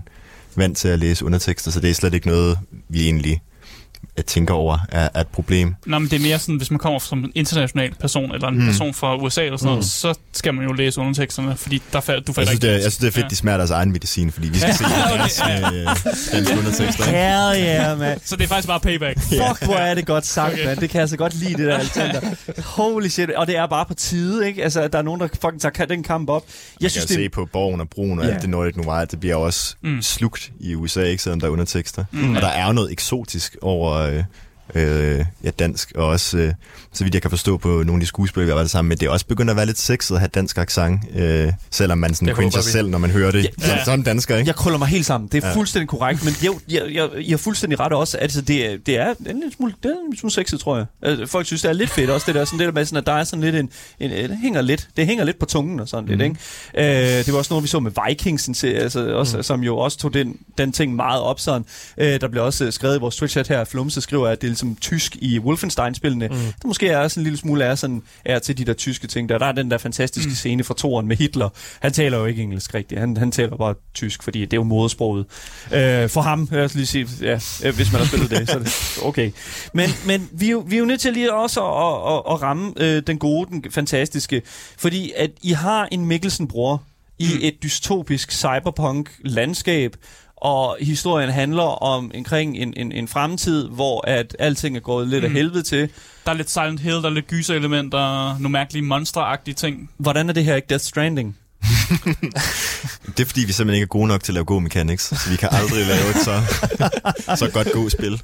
vant 0.57 0.77
til 0.77 0.89
at 0.89 0.99
læse 0.99 1.25
undertekster, 1.25 1.71
så 1.71 1.81
det 1.81 1.91
er 1.91 1.95
slet 1.95 2.15
ikke 2.15 2.27
noget, 2.27 2.59
vi 2.89 3.05
egentlig 3.05 3.43
jeg 4.19 4.27
tænker 4.27 4.55
over 4.55 4.79
er, 4.93 5.09
er 5.15 5.21
et 5.21 5.27
problem. 5.27 5.75
Nå, 5.87 5.99
men 5.99 6.11
det 6.11 6.17
er 6.17 6.23
mere 6.23 6.39
sådan, 6.39 6.55
hvis 6.57 6.71
man 6.71 6.79
kommer 6.79 6.99
som 6.99 7.19
en 7.19 7.33
international 7.35 7.95
person, 8.01 8.35
eller 8.35 8.49
en 8.49 8.55
mm. 8.55 8.61
Mm. 8.61 8.67
person 8.67 8.95
fra 8.95 9.17
USA 9.17 9.45
eller 9.45 9.57
sådan 9.57 9.69
noget, 9.71 9.85
så 9.85 10.15
skal 10.33 10.55
man 10.55 10.65
jo 10.65 10.73
læse 10.73 11.01
underteksterne, 11.01 11.57
fordi 11.57 11.83
der 11.93 12.01
fal- 12.01 12.05
du 12.05 12.23
Jeg 12.27 12.35
falder 12.35 12.51
synes, 12.51 12.51
ikke 12.51 12.63
det 12.63 12.71
er, 12.71 12.73
jeg 12.75 12.83
synes, 12.83 12.97
det 12.97 13.07
er 13.07 13.11
fedt, 13.13 13.25
Ja. 13.25 13.29
de 13.29 13.37
smager 13.37 13.57
deres 13.59 13.71
egen 13.71 13.93
medicin, 13.93 14.33
fordi 14.33 14.49
vi 14.49 14.59
skal 14.59 14.75
se 14.75 14.85
deres 15.17 15.41
øh, 15.41 15.87
danske 16.33 16.59
undertekster. 16.59 17.05
Hell 17.05 17.65
yeah, 17.65 17.99
man. 17.99 18.19
Så 18.25 18.37
det 18.37 18.45
er 18.45 18.49
faktisk 18.49 18.69
bare 18.69 18.81
payback. 18.81 19.19
Fuck, 19.49 19.65
hvor 19.65 19.75
er 19.75 19.95
det 19.95 20.07
godt 20.07 20.27
sagt, 20.27 20.53
Okay. 20.53 20.59
okay. 20.63 20.67
man. 20.69 20.81
Det 20.81 20.91
kan 20.91 21.01
jeg 21.01 21.09
så 21.09 21.17
godt 21.17 21.35
lide, 21.35 21.51
det 21.55 21.67
der 21.67 21.77
Alexander. 21.79 22.21
Holy 22.63 23.09
shit. 23.09 23.31
Og 23.31 23.47
det 23.47 23.57
er 23.57 23.67
bare 23.67 23.85
på 23.87 23.95
tide, 23.95 24.47
ikke? 24.49 24.63
Altså, 24.65 24.81
at 24.81 24.93
der 24.93 24.99
er 24.99 25.03
nogen, 25.03 25.21
der 25.21 25.29
fucking 25.43 25.61
tager 25.61 25.87
den 25.87 26.03
kamp 26.03 26.29
op. 26.31 26.43
Jeg 26.47 26.83
Jeg 26.83 26.91
synes, 26.91 27.05
kan 27.07 27.17
det 27.17 27.25
se 27.25 27.29
på 27.29 27.49
Borgen 27.53 27.81
og 27.81 27.89
Broen 27.89 28.19
og 28.19 28.25
Ja. 28.25 28.31
alt 28.33 28.43
det 28.43 28.51
Nordic 28.51 28.77
Noir, 28.77 29.05
det 29.05 29.21
bliver 29.21 29.37
også 29.37 29.75
Mm. 29.83 29.91
mm. 29.91 30.03
slugt 30.03 30.51
i 30.61 30.75
USA, 30.75 31.03
ikke, 31.03 31.23
selvom 31.23 31.41
der 31.41 31.47
er 31.47 31.51
undertekster. 31.51 32.05
Mm. 32.13 32.19
Mm. 32.21 32.37
Og 32.37 32.43
der 32.43 32.49
er 32.49 32.67
jo 32.67 32.73
noget 32.73 32.93
eksotisk 32.93 33.57
over, 33.63 34.08
øh, 34.09 34.25
øh, 34.75 35.25
ja, 35.45 35.51
dansk, 35.59 35.93
og 35.95 36.07
også, 36.07 36.39
øh, 36.39 36.53
så 36.93 37.05
vidt 37.05 37.15
jeg 37.15 37.23
kan 37.23 37.31
forstå 37.31 37.57
på 37.57 37.69
nogle 37.69 37.93
af 37.93 38.01
de 38.01 38.07
skuespillere, 38.07 38.47
vi 38.47 38.51
arbejder 38.51 38.69
sammen 38.69 38.89
med, 38.89 38.97
det 38.97 39.07
er 39.07 39.11
også 39.11 39.27
begyndt 39.27 39.51
at 39.51 39.57
være 39.57 39.67
lidt 39.67 39.79
sexet 39.79 40.15
at 40.15 40.21
have 40.21 40.29
dansk 40.35 40.59
accent, 40.59 41.01
øh, 41.17 41.53
selvom 41.71 41.99
man 41.99 42.15
sådan 42.15 42.29
Det 42.29 42.37
cringer 42.37 42.59
vi. 42.59 42.63
selv, 42.71 42.89
når 42.91 42.99
man 42.99 43.11
hører 43.11 43.31
det 43.31 43.45
Ja. 43.45 43.77
ja. 43.77 43.85
som 43.85 44.03
dansker, 44.03 44.37
ikke? 44.37 44.49
Jeg 44.49 44.55
krøller 44.57 44.79
mig 44.79 44.89
helt 44.89 45.07
sammen. 45.07 45.29
Det 45.33 45.45
er 45.45 45.49
Ja. 45.49 45.55
fuldstændig 45.55 45.89
korrekt, 45.89 46.25
men 46.25 46.35
jeg, 46.43 46.53
jeg, 46.71 46.83
jeg, 46.95 47.09
jeg 47.17 47.31
har 47.31 47.37
fuldstændig 47.37 47.81
ret 47.81 47.93
også. 47.93 48.19
Altså, 48.19 48.41
det, 48.41 48.87
det 48.87 48.97
er 48.99 49.11
en 49.11 49.37
lille 49.41 49.53
smule, 49.57 49.75
det 49.83 49.89
er 49.89 49.95
en 49.95 50.11
lille 50.11 50.21
smule 50.21 50.33
sexet, 50.33 50.61
tror 50.61 50.77
jeg. 50.77 50.87
Altså, 51.03 51.27
folk 51.27 51.47
synes, 51.47 51.63
det 51.63 51.69
er 51.69 51.73
lidt 51.73 51.91
fedt 51.91 52.11
også, 52.11 52.25
det 52.27 52.35
der, 52.35 52.45
sådan 52.45 52.59
det 52.59 52.67
der 52.67 52.73
med, 52.73 52.85
sådan, 52.85 52.97
at 52.99 53.07
der 53.07 53.13
er 53.13 53.25
sådan 53.25 53.41
lidt 53.41 53.55
en, 53.57 53.71
en, 54.01 54.11
en 54.13 54.31
det 54.31 54.39
hænger 54.43 54.63
lidt, 54.63 54.89
det 54.97 55.07
hænger 55.07 55.25
lidt 55.25 55.39
på 55.39 55.47
tungen 55.47 55.81
og 55.81 55.89
sådan 55.89 56.05
mm. 56.05 56.11
lidt, 56.19 56.23
ikke? 56.23 57.19
Øh, 57.19 57.25
det 57.25 57.33
var 57.33 57.39
også 57.39 57.53
noget, 57.53 57.63
vi 57.63 57.69
så 57.69 57.81
med 57.81 57.93
Vikings, 58.09 58.47
en 58.47 58.55
serie, 58.55 58.75
altså, 58.79 59.15
også, 59.15 59.37
mm. 59.37 59.43
som 59.43 59.61
jo 59.63 59.77
også 59.79 59.99
tog 59.99 60.15
den, 60.15 60.37
den 60.59 60.73
ting 60.73 60.97
meget 60.97 61.21
op 61.23 61.41
sådan. 61.41 61.65
Øh, 61.99 62.21
der 62.21 62.29
blev 62.29 62.45
også 62.45 62.65
øh, 62.65 62.73
skrevet 62.73 62.97
i 62.97 63.01
vores 63.01 63.23
Twitch-chat 63.23 63.49
her, 63.49 63.65
Flumse 63.65 64.01
skriver, 64.01 64.29
at 64.29 64.43
det 64.43 64.58
er 64.59 64.65
ligesom 64.65 64.77
tysk 64.77 65.17
i 65.17 65.39
Wolfenstein-spillene. 65.39 66.29
Mm. 66.29 66.35
Der 66.35 66.67
måske 66.67 66.89
er 66.89 67.09
sådan 67.09 67.21
en 67.21 67.25
lille 67.25 67.39
smule 67.39 67.65
er 67.65 67.75
sådan, 67.75 68.03
er 68.25 68.39
til 68.39 68.59
de 68.59 68.65
der 68.65 68.73
tyske 68.73 69.07
ting 69.07 69.29
der. 69.29 69.39
Der 69.39 69.47
er 69.47 69.53
den 69.53 69.71
der 69.71 69.79
fantastiske 69.79 70.29
mm. 70.29 70.35
scene 70.35 70.65
fra 70.65 70.75
toren 70.75 71.07
med 71.07 71.17
Hitler. 71.17 71.49
Han 71.81 71.93
taler 71.93 72.19
jo 72.19 72.25
ikke 72.25 72.43
engelsk 72.43 72.75
rigtigt. 72.75 73.01
Han, 73.01 73.17
han 73.17 73.31
taler 73.31 73.57
bare 73.57 73.75
tysk, 73.95 74.23
fordi 74.23 74.41
det 74.41 74.53
er 74.53 74.57
jo 74.57 74.63
modersproget. 74.63 75.27
Øh, 75.73 76.09
for 76.09 76.21
ham, 76.21 76.49
os 76.53 76.75
lige 76.75 76.87
sige, 76.87 77.09
ja, 77.21 77.41
øh, 77.65 77.75
hvis 77.75 77.93
man 77.93 78.01
har 78.01 78.07
spillet 78.07 78.31
det, 78.31 78.51
så 78.51 78.59
er 78.59 78.63
det 78.63 78.99
okay. 79.03 79.31
Men, 79.73 79.91
men 80.07 80.29
vi, 80.33 80.47
er 80.47 80.51
jo, 80.51 80.65
vi 80.69 80.75
er 80.75 80.81
jo 80.81 80.85
nødt 80.85 81.01
til 81.01 81.13
lige 81.13 81.35
også 81.35 81.61
at, 81.61 82.15
at, 82.15 82.35
at 82.35 82.43
ramme 82.43 82.73
øh, 82.77 83.03
den 83.07 83.19
gode, 83.19 83.51
den 83.51 83.65
fantastiske, 83.71 84.43
fordi 84.79 85.13
at 85.17 85.31
I 85.43 85.53
har 85.53 85.89
en 85.93 86.07
Mikkelsen-bror 86.07 86.83
i 87.19 87.29
mm. 87.35 87.41
et 87.43 87.63
dystopisk 87.63 88.33
cyberpunk-landskab, 88.33 89.97
og 90.43 90.77
historien 90.81 91.31
handler 91.31 91.83
om 91.83 92.11
omkring 92.17 92.57
en, 92.57 92.75
en, 92.77 92.93
en 92.93 93.09
fremtid, 93.09 93.69
hvor 93.69 94.07
at 94.07 94.37
alting 94.39 94.77
er 94.77 94.81
gået 94.81 95.09
lidt 95.09 95.23
mm. 95.23 95.27
af 95.27 95.31
helvede 95.31 95.63
til. 95.63 95.89
Der 96.27 96.33
er 96.33 96.37
lidt 96.37 96.51
Silent 96.51 96.81
Hill, 96.81 96.97
der 96.97 97.05
er 97.05 97.11
lidt 97.11 97.27
gyserelementer, 97.27 98.39
nogle 98.39 98.53
mærkelige 98.53 98.85
monsteragtige 98.85 99.55
ting. 99.55 99.91
Hvordan 99.97 100.29
er 100.29 100.33
det 100.33 100.45
her 100.45 100.55
ikke 100.55 100.69
Death 100.69 100.85
Stranding? 100.85 101.37
Det 103.17 103.21
er 103.21 103.27
fordi, 103.27 103.45
vi 103.45 103.53
simpelthen 103.53 103.75
ikke 103.75 103.83
er 103.83 103.87
gode 103.87 104.09
nok 104.09 104.23
til 104.23 104.33
at 104.33 104.35
lave 104.35 104.45
god 104.45 104.63
mechanics, 104.63 105.23
så 105.23 105.31
vi 105.31 105.37
kan 105.37 105.49
aldrig 105.53 105.87
lave 105.87 106.11
et 106.11 106.17
så, 106.17 106.43
så 107.37 107.51
godt 107.51 107.73
god 107.73 107.91
spil. 107.91 108.21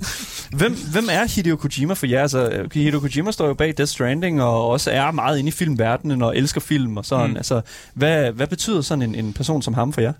Hvem, 0.50 0.76
hvem 0.92 1.08
er 1.10 1.24
Hideo 1.34 1.56
Kojima 1.56 1.94
for 1.94 2.06
jer? 2.06 2.22
Altså, 2.22 2.68
Hideo 2.72 3.00
Kojima 3.00 3.30
står 3.30 3.46
jo 3.46 3.54
bag 3.54 3.74
Death 3.76 3.90
Stranding, 3.90 4.42
og 4.42 4.68
også 4.68 4.90
er 4.90 5.10
meget 5.10 5.38
inde 5.38 5.48
i 5.48 5.52
filmverdenen, 5.52 6.22
og 6.22 6.36
elsker 6.36 6.60
film 6.60 6.96
og 6.96 7.04
sådan. 7.04 7.30
Mm. 7.30 7.36
Altså, 7.36 7.60
hvad, 7.94 8.32
hvad 8.32 8.46
betyder 8.46 8.80
sådan 8.80 9.02
en, 9.02 9.14
en 9.14 9.32
person 9.32 9.62
som 9.62 9.74
ham 9.74 9.92
for 9.92 10.00
jer? 10.00 10.12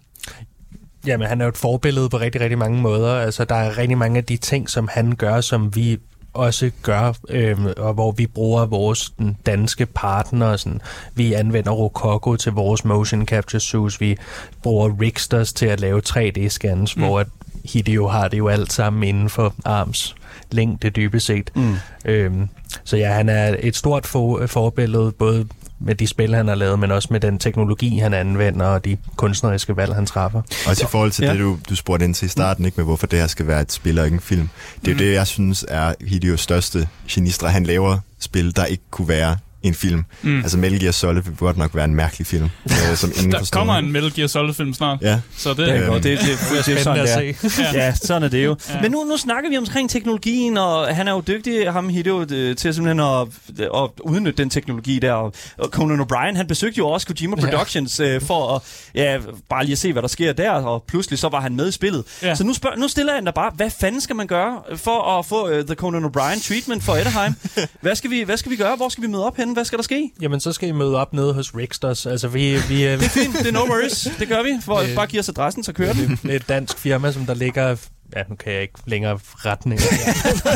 Jamen, 1.07 1.29
han 1.29 1.41
er 1.41 1.45
jo 1.45 1.49
et 1.49 1.57
forbillede 1.57 2.09
på 2.09 2.17
rigtig, 2.17 2.41
rigtig 2.41 2.59
mange 2.59 2.81
måder. 2.81 3.15
Altså, 3.15 3.45
der 3.45 3.55
er 3.55 3.79
rigtig 3.79 3.99
mange 3.99 4.19
af 4.19 4.25
de 4.25 4.37
ting, 4.37 4.71
som 4.71 4.89
han 4.93 5.15
gør, 5.15 5.41
som 5.41 5.77
vi 5.77 5.99
også 6.35 6.71
gør, 6.83 7.13
øhm, 7.29 7.67
og 7.77 7.95
hvor 7.95 8.13
vi 8.13 8.27
bruger 8.27 8.67
vores 8.67 9.13
den 9.19 9.37
danske 9.47 9.87
partner. 9.87 10.57
Sådan. 10.57 10.81
Vi 11.15 11.33
anvender 11.33 11.73
Rokoko 11.73 12.37
til 12.37 12.53
vores 12.53 12.85
motion 12.85 13.27
capture 13.27 13.61
suits. 13.61 14.01
Vi 14.01 14.17
bruger 14.63 15.01
Rixters 15.01 15.53
til 15.53 15.67
at 15.67 15.81
lave 15.81 16.03
3D-scans, 16.09 16.97
mm. 16.97 17.03
hvor 17.03 17.21
at 17.21 17.27
Hideo 17.65 18.09
har 18.09 18.29
det 18.29 18.39
jo 18.39 18.49
alt 18.49 18.73
sammen 18.73 19.03
inden 19.03 19.29
for 19.29 19.55
arms 19.65 20.15
længde 20.51 20.91
dybest 20.91 21.27
set. 21.27 21.51
Mm. 21.55 21.75
Øhm, 22.05 22.49
så 22.85 22.97
ja, 22.97 23.13
han 23.13 23.29
er 23.29 23.57
et 23.59 23.77
stort 23.77 24.07
for, 24.07 24.47
forbillede, 24.47 25.13
både 25.13 25.47
med 25.79 25.95
de 25.95 26.07
spil, 26.07 26.35
han 26.35 26.49
har 26.49 26.55
lavet, 26.55 26.79
men 26.79 26.91
også 26.91 27.09
med 27.11 27.21
den 27.21 27.39
teknologi, 27.39 27.99
han 27.99 28.15
anvender, 28.15 28.67
og 28.67 28.85
de 28.85 28.97
kunstneriske 29.17 29.77
valg, 29.77 29.95
han 29.95 30.07
træffer. 30.07 30.43
Også 30.67 30.85
i 30.85 30.89
forhold 30.91 31.11
til 31.11 31.25
Ja. 31.25 31.33
det, 31.33 31.41
du, 31.41 31.59
du 31.69 31.77
spurgte 31.77 32.05
ind 32.05 32.15
til 32.15 32.27
i 32.27 32.29
starten, 32.29 32.65
ikke 32.65 32.77
med 32.77 32.85
hvorfor 32.85 33.07
det 33.07 33.19
her 33.19 33.27
skal 33.27 33.47
være 33.47 33.61
et 33.61 33.73
spil 33.73 33.99
og 33.99 34.05
ikke 34.05 34.15
en 34.15 34.21
film. 34.21 34.49
Det 34.85 34.89
er 34.89 34.93
jo 34.93 34.99
det, 34.99 35.13
jeg 35.15 35.27
synes 35.27 35.65
er 35.69 35.95
Hideos 36.01 36.41
største 36.41 36.89
genistre. 37.11 37.51
Han 37.51 37.65
laver 37.65 37.99
spil, 38.19 38.57
der 38.57 38.65
ikke 38.65 38.83
kunne 38.91 39.09
være 39.09 39.37
en 39.65 39.75
film. 39.75 40.05
Mm. 40.23 40.39
Altså 40.41 40.59
Metal 40.59 40.81
Gear 40.81 40.93
Solid 40.93 41.23
vil 41.23 41.37
godt 41.37 41.57
nok 41.57 41.75
være 41.75 41.85
en 41.85 41.95
mærkelig 41.95 42.27
film, 42.27 42.45
øh, 42.65 42.97
som 42.97 43.11
ingen 43.17 43.33
Der 43.33 43.39
forstår. 43.39 43.59
kommer 43.59 43.75
en 43.75 43.93
Metal 43.93 44.13
Gear 44.15 44.29
Solid-film 44.29 44.75
snart. 44.75 44.99
Ja, 45.03 45.21
Så 45.37 45.49
det, 45.51 45.59
Det 45.59 45.69
er 45.71 45.85
Øhm. 45.93 46.03
Det, 46.03 46.03
det, 46.03 46.19
det, 46.21 46.67
det 46.67 46.79
er 46.79 46.83
sådan, 46.83 47.07
Spændende 47.07 47.31
det 47.31 47.45
er. 47.45 47.49
se. 47.49 47.63
Ja, 47.79 47.95
sådan 47.95 48.23
er 48.23 48.29
det 48.29 48.45
jo. 48.45 48.57
Ja. 48.71 48.81
Men 48.81 48.91
nu, 48.91 49.05
nu 49.05 49.17
snakker 49.17 49.51
vi 49.51 49.57
omkring 49.57 49.91
teknologien, 49.91 50.57
og 50.59 50.97
han 50.97 51.09
er 51.09 51.13
jo 51.13 51.23
dygtig, 51.27 51.73
ham 51.73 51.89
Hideo, 51.89 52.21
øh, 52.21 52.57
til 52.57 52.75
simpelthen 52.75 53.01
at, 53.01 53.29
at 53.75 53.91
udnytte 54.01 54.43
den 54.43 54.51
teknologi 54.51 54.99
der. 54.99 55.13
Og 55.13 55.33
Conan 55.71 56.01
O'Brien, 56.01 56.37
han 56.37 56.47
besøgte 56.47 56.79
jo 56.79 56.89
også 56.89 57.07
Kojima 57.07 57.37
Productions 57.37 58.01
øh, 58.01 58.21
for 58.21 58.55
at 58.57 58.63
ja, 58.95 59.19
bare 59.49 59.65
lige 59.65 59.73
at 59.73 59.79
se, 59.79 59.93
hvad 59.93 60.03
der 60.03 60.09
sker 60.09 60.33
der, 60.33 60.51
og 60.51 60.85
pludselig 60.89 61.19
så 61.19 61.29
var 61.29 61.41
han 61.41 61.57
med 61.57 61.69
i 61.69 61.73
spillet. 61.73 62.05
Ja. 62.23 62.35
Så 62.35 62.45
nu, 62.45 62.55
spørg, 62.55 62.79
nu 62.79 62.89
stiller 62.89 63.15
jeg 63.15 63.23
dig 63.27 63.35
bare, 63.35 63.53
hvad 63.57 63.71
fanden 63.81 64.01
skal 64.01 64.17
man 64.17 64.27
gøre 64.27 64.63
for 64.77 65.19
at 65.19 65.27
få 65.27 65.49
uh, 65.59 65.65
The 65.65 65.75
Conan 65.75 66.05
O'Brien 66.05 66.49
treatment 66.49 66.85
for 66.85 66.93
Ederheim? 66.93 67.35
hvad, 67.81 67.95
skal 67.95 68.11
vi, 68.11 68.23
hvad 68.23 68.37
skal 68.37 68.51
vi 68.53 68.57
gøre? 68.57 68.77
Hvor 68.77 68.89
skal 68.89 69.03
vi 69.03 69.09
møde 69.09 69.27
op 69.27 69.37
henne? 69.37 69.54
Hvad 69.55 69.65
skal 69.65 69.77
der 69.79 69.83
ske? 69.85 70.11
Jamen, 70.21 70.41
så 70.41 70.53
skal 70.53 70.69
I 70.69 70.73
møde 70.73 70.97
op 70.97 71.13
nede 71.13 71.35
hos 71.35 71.55
Rixters. 71.57 72.07
Altså, 72.07 72.29
vi, 72.29 72.57
vi, 72.69 72.83
Det 72.83 72.93
er 72.93 72.99
fint, 72.99 73.39
det 73.39 73.47
er 73.47 73.53
no 73.53 73.61
worries. 73.61 74.09
Det 74.19 74.29
gør 74.29 74.43
vi. 74.43 74.49
For, 74.65 74.77
Øh. 74.77 74.95
bare 74.95 75.07
giv 75.07 75.21
os 75.21 75.29
adressen, 75.29 75.65
så 75.65 75.73
kører 75.73 75.95
vi. 75.95 76.07
Det 76.23 76.31
er 76.33 76.37
et 76.37 76.49
dansk 76.49 76.79
firma, 76.79 77.13
som 77.13 77.27
der 77.27 77.35
ligger... 77.35 77.77
Ja, 78.17 78.23
nu 78.31 78.37
kan 78.37 78.53
jeg 78.53 78.63
ikke 78.63 78.75
længere 78.87 79.19
retninger. 79.25 79.85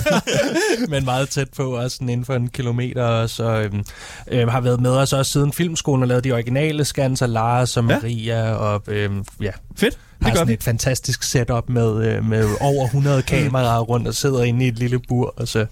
men 0.91 1.05
meget 1.05 1.29
tæt 1.29 1.49
på, 1.57 1.77
også 1.77 1.95
sådan 1.97 2.09
inden 2.09 2.25
for 2.25 2.35
en 2.35 2.49
kilometer. 2.49 3.05
Og 3.05 3.31
så 3.31 3.45
øhm, 3.45 3.85
øhm, 4.31 4.49
har 4.49 4.61
været 4.61 4.81
med 4.81 4.91
os 4.91 5.13
også 5.13 5.33
siden 5.33 5.53
filmskolen 5.53 6.03
og 6.03 6.09
lavet 6.09 6.25
de 6.25 6.33
originale 6.33 6.85
scans 6.85 7.23
af 7.23 7.33
Lars 7.33 7.77
og 7.77 7.85
Ja. 7.89 7.95
Maria. 7.99 8.53
Og 8.53 8.83
øhm, 8.89 9.25
ja, 9.41 9.51
Fedt. 9.77 9.99
Har 10.27 10.35
sådan 10.35 10.49
vi. 10.49 10.53
et 10.53 10.63
fantastisk 10.63 11.23
setup 11.23 11.69
med, 11.69 12.05
øh, 12.07 12.25
med 12.25 12.49
over 12.61 12.85
100 12.87 13.23
kameraer 13.33 13.81
rundt 13.81 14.09
og 14.09 14.15
sidder 14.15 14.43
inde 14.43 14.65
i 14.65 14.69
et 14.69 14.79
lille 14.79 14.99
bur. 15.09 15.35
Og 15.37 15.49
så 15.49 15.67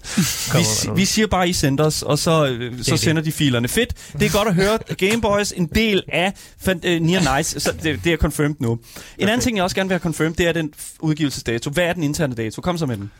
Vi, 0.53 0.91
vi 0.95 1.05
siger 1.05 1.27
bare, 1.27 1.49
I 1.49 1.53
sender 1.53 1.83
os, 1.85 2.01
og 2.03 2.19
så, 2.19 2.47
øh, 2.47 2.83
så 2.83 2.91
det. 2.91 2.99
sender 2.99 3.21
de 3.21 3.31
filerne. 3.31 3.67
Fedt. 3.67 3.93
Det 4.13 4.21
er 4.25 4.29
godt 4.37 4.47
at 4.47 4.55
høre. 4.55 4.77
Game 4.97 5.21
Boys, 5.21 5.51
en 5.51 5.65
del 5.65 6.03
af 6.13 6.33
fan- 6.67 6.79
øh, 6.83 7.01
Near 7.01 7.37
Nice. 7.37 7.59
Så 7.59 7.71
det, 7.83 8.03
det 8.03 8.13
er 8.13 8.17
confirmed 8.17 8.55
nu. 8.59 8.79
En 9.17 9.27
anden 9.27 9.41
ting, 9.41 9.57
jeg 9.57 9.63
også 9.63 9.75
gerne 9.75 9.89
vil 9.89 9.93
have 9.93 9.99
confirmed, 10.03 10.33
det 10.35 10.47
er 10.47 10.51
den 10.51 10.73
udgivelsesdato. 10.99 11.69
Hvad 11.69 11.83
er 11.83 11.93
den 11.93 12.03
interne 12.03 12.35
dato? 12.35 12.61
Kom 12.61 12.77
så 12.77 12.85
med 12.85 12.97
den. 12.97 13.11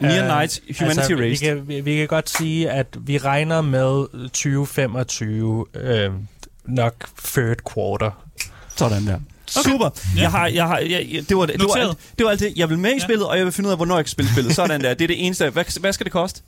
Near 0.00 0.22
Øh, 0.22 0.36
Nights 0.38 0.60
Humanity 0.78 0.98
altså, 1.00 1.14
vi, 1.16 1.30
Race. 1.30 1.44
kan, 1.44 1.68
vi, 1.68 1.80
vi 1.80 1.96
kan 1.96 2.06
godt 2.08 2.30
sige, 2.30 2.70
at 2.70 2.86
vi 3.00 3.18
regner 3.18 3.60
med 3.60 4.06
2025 4.28 5.66
øh, 5.74 6.10
nok 6.66 6.94
third 7.24 7.56
quarter. 7.74 8.10
Sådan 8.76 9.06
der. 9.06 9.18
Super. 9.48 9.90
Ja. 10.16 10.20
Jeg 10.20 10.30
har, 10.30 10.46
jeg 10.46 10.66
har, 10.66 10.78
jeg, 10.78 11.06
jeg, 11.12 11.28
det, 11.28 11.36
var, 11.36 11.46
det, 11.46 11.54
det, 11.60 11.64
var 11.68 11.74
alt, 11.74 11.98
det 12.18 12.24
var 12.24 12.30
alt 12.30 12.40
det. 12.40 12.52
Jeg 12.56 12.68
vil 12.70 12.78
med 12.78 12.90
i 12.90 12.94
Ja. 12.94 12.98
spillet, 12.98 13.26
og 13.26 13.36
jeg 13.36 13.44
vil 13.44 13.52
finde 13.52 13.66
ud 13.68 13.70
af, 13.72 13.78
hvornår 13.78 13.96
jeg 13.96 14.04
kan 14.04 14.10
spille 14.10 14.32
spillet. 14.32 14.54
Sådan 14.54 14.80
der. 14.80 14.94
Det 14.94 15.04
er 15.04 15.08
det 15.08 15.26
eneste. 15.26 15.50
Hvad, 15.50 15.80
hvad 15.80 15.92
skal 15.92 16.04
det 16.04 16.12
koste? 16.12 16.40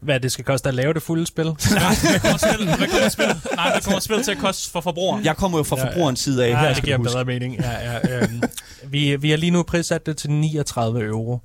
Hvad 0.00 0.20
det 0.20 0.32
skal 0.32 0.44
koste 0.44 0.68
at 0.68 0.74
lave 0.74 0.94
det 0.94 1.02
fulde 1.02 1.26
spil? 1.26 1.44
Nej, 1.70 1.94
hvad 2.10 2.20
kommer 2.20 2.38
spillet, 2.38 2.76
hvad 2.78 2.88
kommer 2.88 3.08
spillet, 3.08 3.36
nej, 3.54 3.70
hvad 3.70 3.80
kommer 3.80 4.00
spillet 4.00 4.24
til 4.24 4.32
at 4.32 4.38
koste 4.38 4.70
for 4.70 4.80
forbrugeren? 4.80 5.24
Jeg 5.24 5.36
kommer 5.36 5.58
jo 5.58 5.64
fra 5.64 5.76
Ja, 5.78 5.84
forbrugerens 5.86 6.20
side 6.20 6.44
af. 6.44 6.50
Ja, 6.50 6.58
Her 6.58 6.74
det 6.74 6.82
giver 6.84 6.98
bedre 6.98 7.24
mening. 7.24 7.56
Ja, 7.60 7.92
ja, 7.92 8.18
øhm, 8.22 8.42
vi, 8.84 9.16
vi 9.16 9.30
har 9.30 9.36
lige 9.36 9.50
nu 9.50 9.62
prissat 9.62 10.06
det 10.06 10.16
til 10.16 10.30
39 10.30 11.04
euro. 11.04 11.38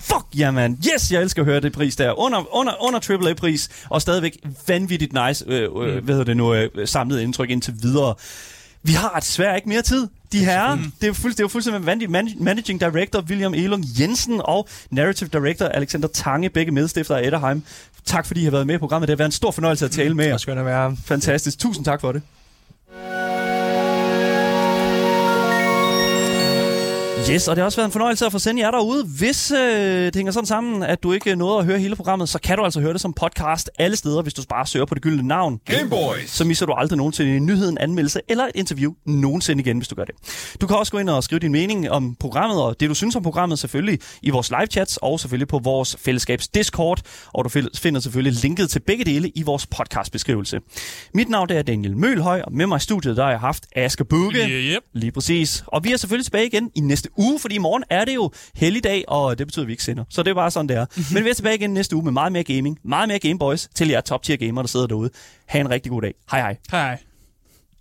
Fuck, 0.00 0.24
ja 0.38 0.50
man. 0.50 0.78
Yes, 0.94 1.12
jeg 1.12 1.22
elsker 1.22 1.42
at 1.42 1.46
høre 1.46 1.60
det 1.60 1.72
pris 1.72 1.96
der. 1.96 2.18
Under, 2.18 2.54
under, 2.56 2.82
under 2.82 3.26
AAA-pris, 3.26 3.68
og 3.88 4.02
stadigvæk 4.02 4.36
vanvittigt 4.68 5.12
nice, 5.26 5.44
øh, 5.48 5.62
øh, 5.62 6.04
hvad 6.04 6.14
hedder 6.14 6.24
det 6.24 6.36
nu, 6.36 6.54
øh, 6.54 6.68
samlet 6.88 7.20
indtryk 7.20 7.50
indtil 7.50 7.74
videre. 7.82 8.14
Vi 8.82 8.92
har 8.92 9.20
desværre 9.20 9.56
ikke 9.56 9.68
mere 9.68 9.82
tid. 9.82 10.08
De 10.32 10.44
herrer, 10.44 10.76
det 10.76 11.02
er 11.02 11.06
jo 11.06 11.12
fuldstændig, 11.12 11.44
det 11.44 11.52
fuldstændig 11.52 11.86
vanvittigt. 11.86 12.10
Man- 12.10 12.34
Managing 12.38 12.80
Director 12.80 13.20
William 13.22 13.54
Elung 13.54 13.84
Jensen 14.00 14.40
og 14.44 14.68
Narrative 14.90 15.28
Director 15.32 15.66
Alexander 15.66 16.08
Tange, 16.08 16.50
begge 16.50 16.72
medstifter 16.72 17.16
af 17.16 17.26
Ederheim. 17.26 17.62
Tak 18.04 18.26
fordi 18.26 18.40
I 18.40 18.44
har 18.44 18.50
været 18.50 18.66
med 18.66 18.74
i 18.74 18.78
programmet. 18.78 19.08
Det 19.08 19.12
har 19.14 19.16
været 19.18 19.28
en 19.28 19.32
stor 19.32 19.50
fornøjelse 19.50 19.84
at 19.84 19.90
tale 19.90 20.14
med 20.14 20.26
jer. 20.26 20.34
Og 20.34 20.40
skønt 20.40 20.58
at 20.58 20.64
være 20.66 20.96
Fantastisk. 21.04 21.58
Tusind 21.58 21.84
tak 21.84 22.00
for 22.00 22.12
det. 22.12 22.22
Yes, 27.28 27.48
og 27.48 27.56
det 27.56 27.60
har 27.60 27.64
også 27.64 27.78
været 27.78 27.88
en 27.88 27.92
fornøjelse 27.92 28.26
at 28.26 28.32
få 28.32 28.38
sendt 28.38 28.60
jer 28.60 28.70
derude. 28.70 29.04
Hvis 29.04 29.50
øh, 29.50 29.58
det 30.06 30.16
hænger 30.16 30.32
sådan 30.32 30.46
sammen, 30.46 30.82
at 30.82 31.02
du 31.02 31.12
ikke 31.12 31.36
nåede 31.36 31.58
at 31.58 31.64
høre 31.64 31.78
hele 31.78 31.96
programmet, 31.96 32.28
så 32.28 32.38
kan 32.38 32.56
du 32.56 32.64
altså 32.64 32.80
høre 32.80 32.92
det 32.92 33.00
som 33.00 33.12
podcast 33.12 33.70
alle 33.78 33.96
steder, 33.96 34.22
hvis 34.22 34.34
du 34.34 34.42
bare 34.48 34.66
søger 34.66 34.86
på 34.86 34.94
det 34.94 35.02
gyldne 35.02 35.28
navn. 35.28 35.60
Gameboys! 35.66 36.30
Så 36.30 36.44
misser 36.44 36.66
du 36.66 36.72
aldrig 36.72 36.96
nogensinde 36.96 37.36
en 37.36 37.46
nyhed, 37.46 37.68
en 37.68 37.78
anmeldelse 37.78 38.20
eller 38.28 38.44
et 38.44 38.50
interview 38.54 38.92
nogensinde 39.06 39.62
igen, 39.62 39.76
hvis 39.76 39.88
du 39.88 39.94
gør 39.94 40.04
det. 40.04 40.14
Du 40.60 40.66
kan 40.66 40.76
også 40.76 40.92
gå 40.92 40.98
ind 40.98 41.10
og 41.10 41.24
skrive 41.24 41.38
din 41.38 41.52
mening 41.52 41.90
om 41.90 42.16
programmet 42.20 42.62
og 42.62 42.80
det, 42.80 42.88
du 42.88 42.94
synes 42.94 43.16
om 43.16 43.22
programmet 43.22 43.58
selvfølgelig 43.58 43.98
i 44.22 44.30
vores 44.30 44.50
live 44.50 44.66
chats 44.66 44.96
og 44.96 45.20
selvfølgelig 45.20 45.48
på 45.48 45.60
vores 45.64 45.96
fællesskabs 45.98 46.48
Discord. 46.48 47.00
Og 47.34 47.44
du 47.44 47.48
finder 47.78 48.00
selvfølgelig 48.00 48.42
linket 48.42 48.70
til 48.70 48.80
begge 48.80 49.04
dele 49.04 49.28
i 49.28 49.42
vores 49.42 49.66
podcastbeskrivelse. 49.66 50.60
Mit 51.14 51.28
navn 51.28 51.48
det 51.48 51.56
er 51.56 51.62
Daniel 51.62 51.96
Mølhøj, 51.96 52.40
og 52.40 52.52
med 52.52 52.66
mig 52.66 52.76
i 52.76 52.80
studiet 52.80 53.16
der 53.16 53.22
har 53.22 53.30
jeg 53.30 53.40
haft 53.40 53.66
Aske 53.76 54.04
Bukke. 54.04 54.48
Yep. 54.48 54.82
Lige 54.92 55.12
præcis. 55.12 55.64
Og 55.66 55.84
vi 55.84 55.92
er 55.92 55.96
selvfølgelig 55.96 56.26
tilbage 56.26 56.46
igen 56.46 56.70
i 56.74 56.80
næste 56.80 57.09
uge, 57.16 57.38
fordi 57.38 57.54
i 57.54 57.58
morgen 57.58 57.84
er 57.90 58.04
det 58.04 58.14
jo 58.14 58.30
helligdag, 58.54 59.04
og 59.08 59.38
det 59.38 59.46
betyder, 59.46 59.62
at 59.62 59.66
vi 59.66 59.72
ikke 59.72 59.84
sender. 59.84 60.04
Så 60.10 60.22
det 60.22 60.30
er 60.30 60.34
bare 60.34 60.50
sådan, 60.50 60.68
det 60.68 60.76
er. 60.76 60.86
Men 61.14 61.24
vi 61.24 61.30
er 61.30 61.34
tilbage 61.34 61.54
igen 61.54 61.70
næste 61.74 61.96
uge 61.96 62.04
med 62.04 62.12
meget 62.12 62.32
mere 62.32 62.44
gaming, 62.44 62.78
meget 62.84 63.08
mere 63.08 63.18
Gameboys 63.18 63.68
til 63.74 63.88
jer 63.88 64.00
top 64.00 64.22
tier 64.22 64.36
gamere, 64.36 64.62
der 64.62 64.68
sidder 64.68 64.86
derude. 64.86 65.10
Ha' 65.46 65.60
en 65.60 65.70
rigtig 65.70 65.90
god 65.92 66.02
dag. 66.02 66.14
Hej 66.30 66.40
hej. 66.40 66.56
Hej. 66.70 66.98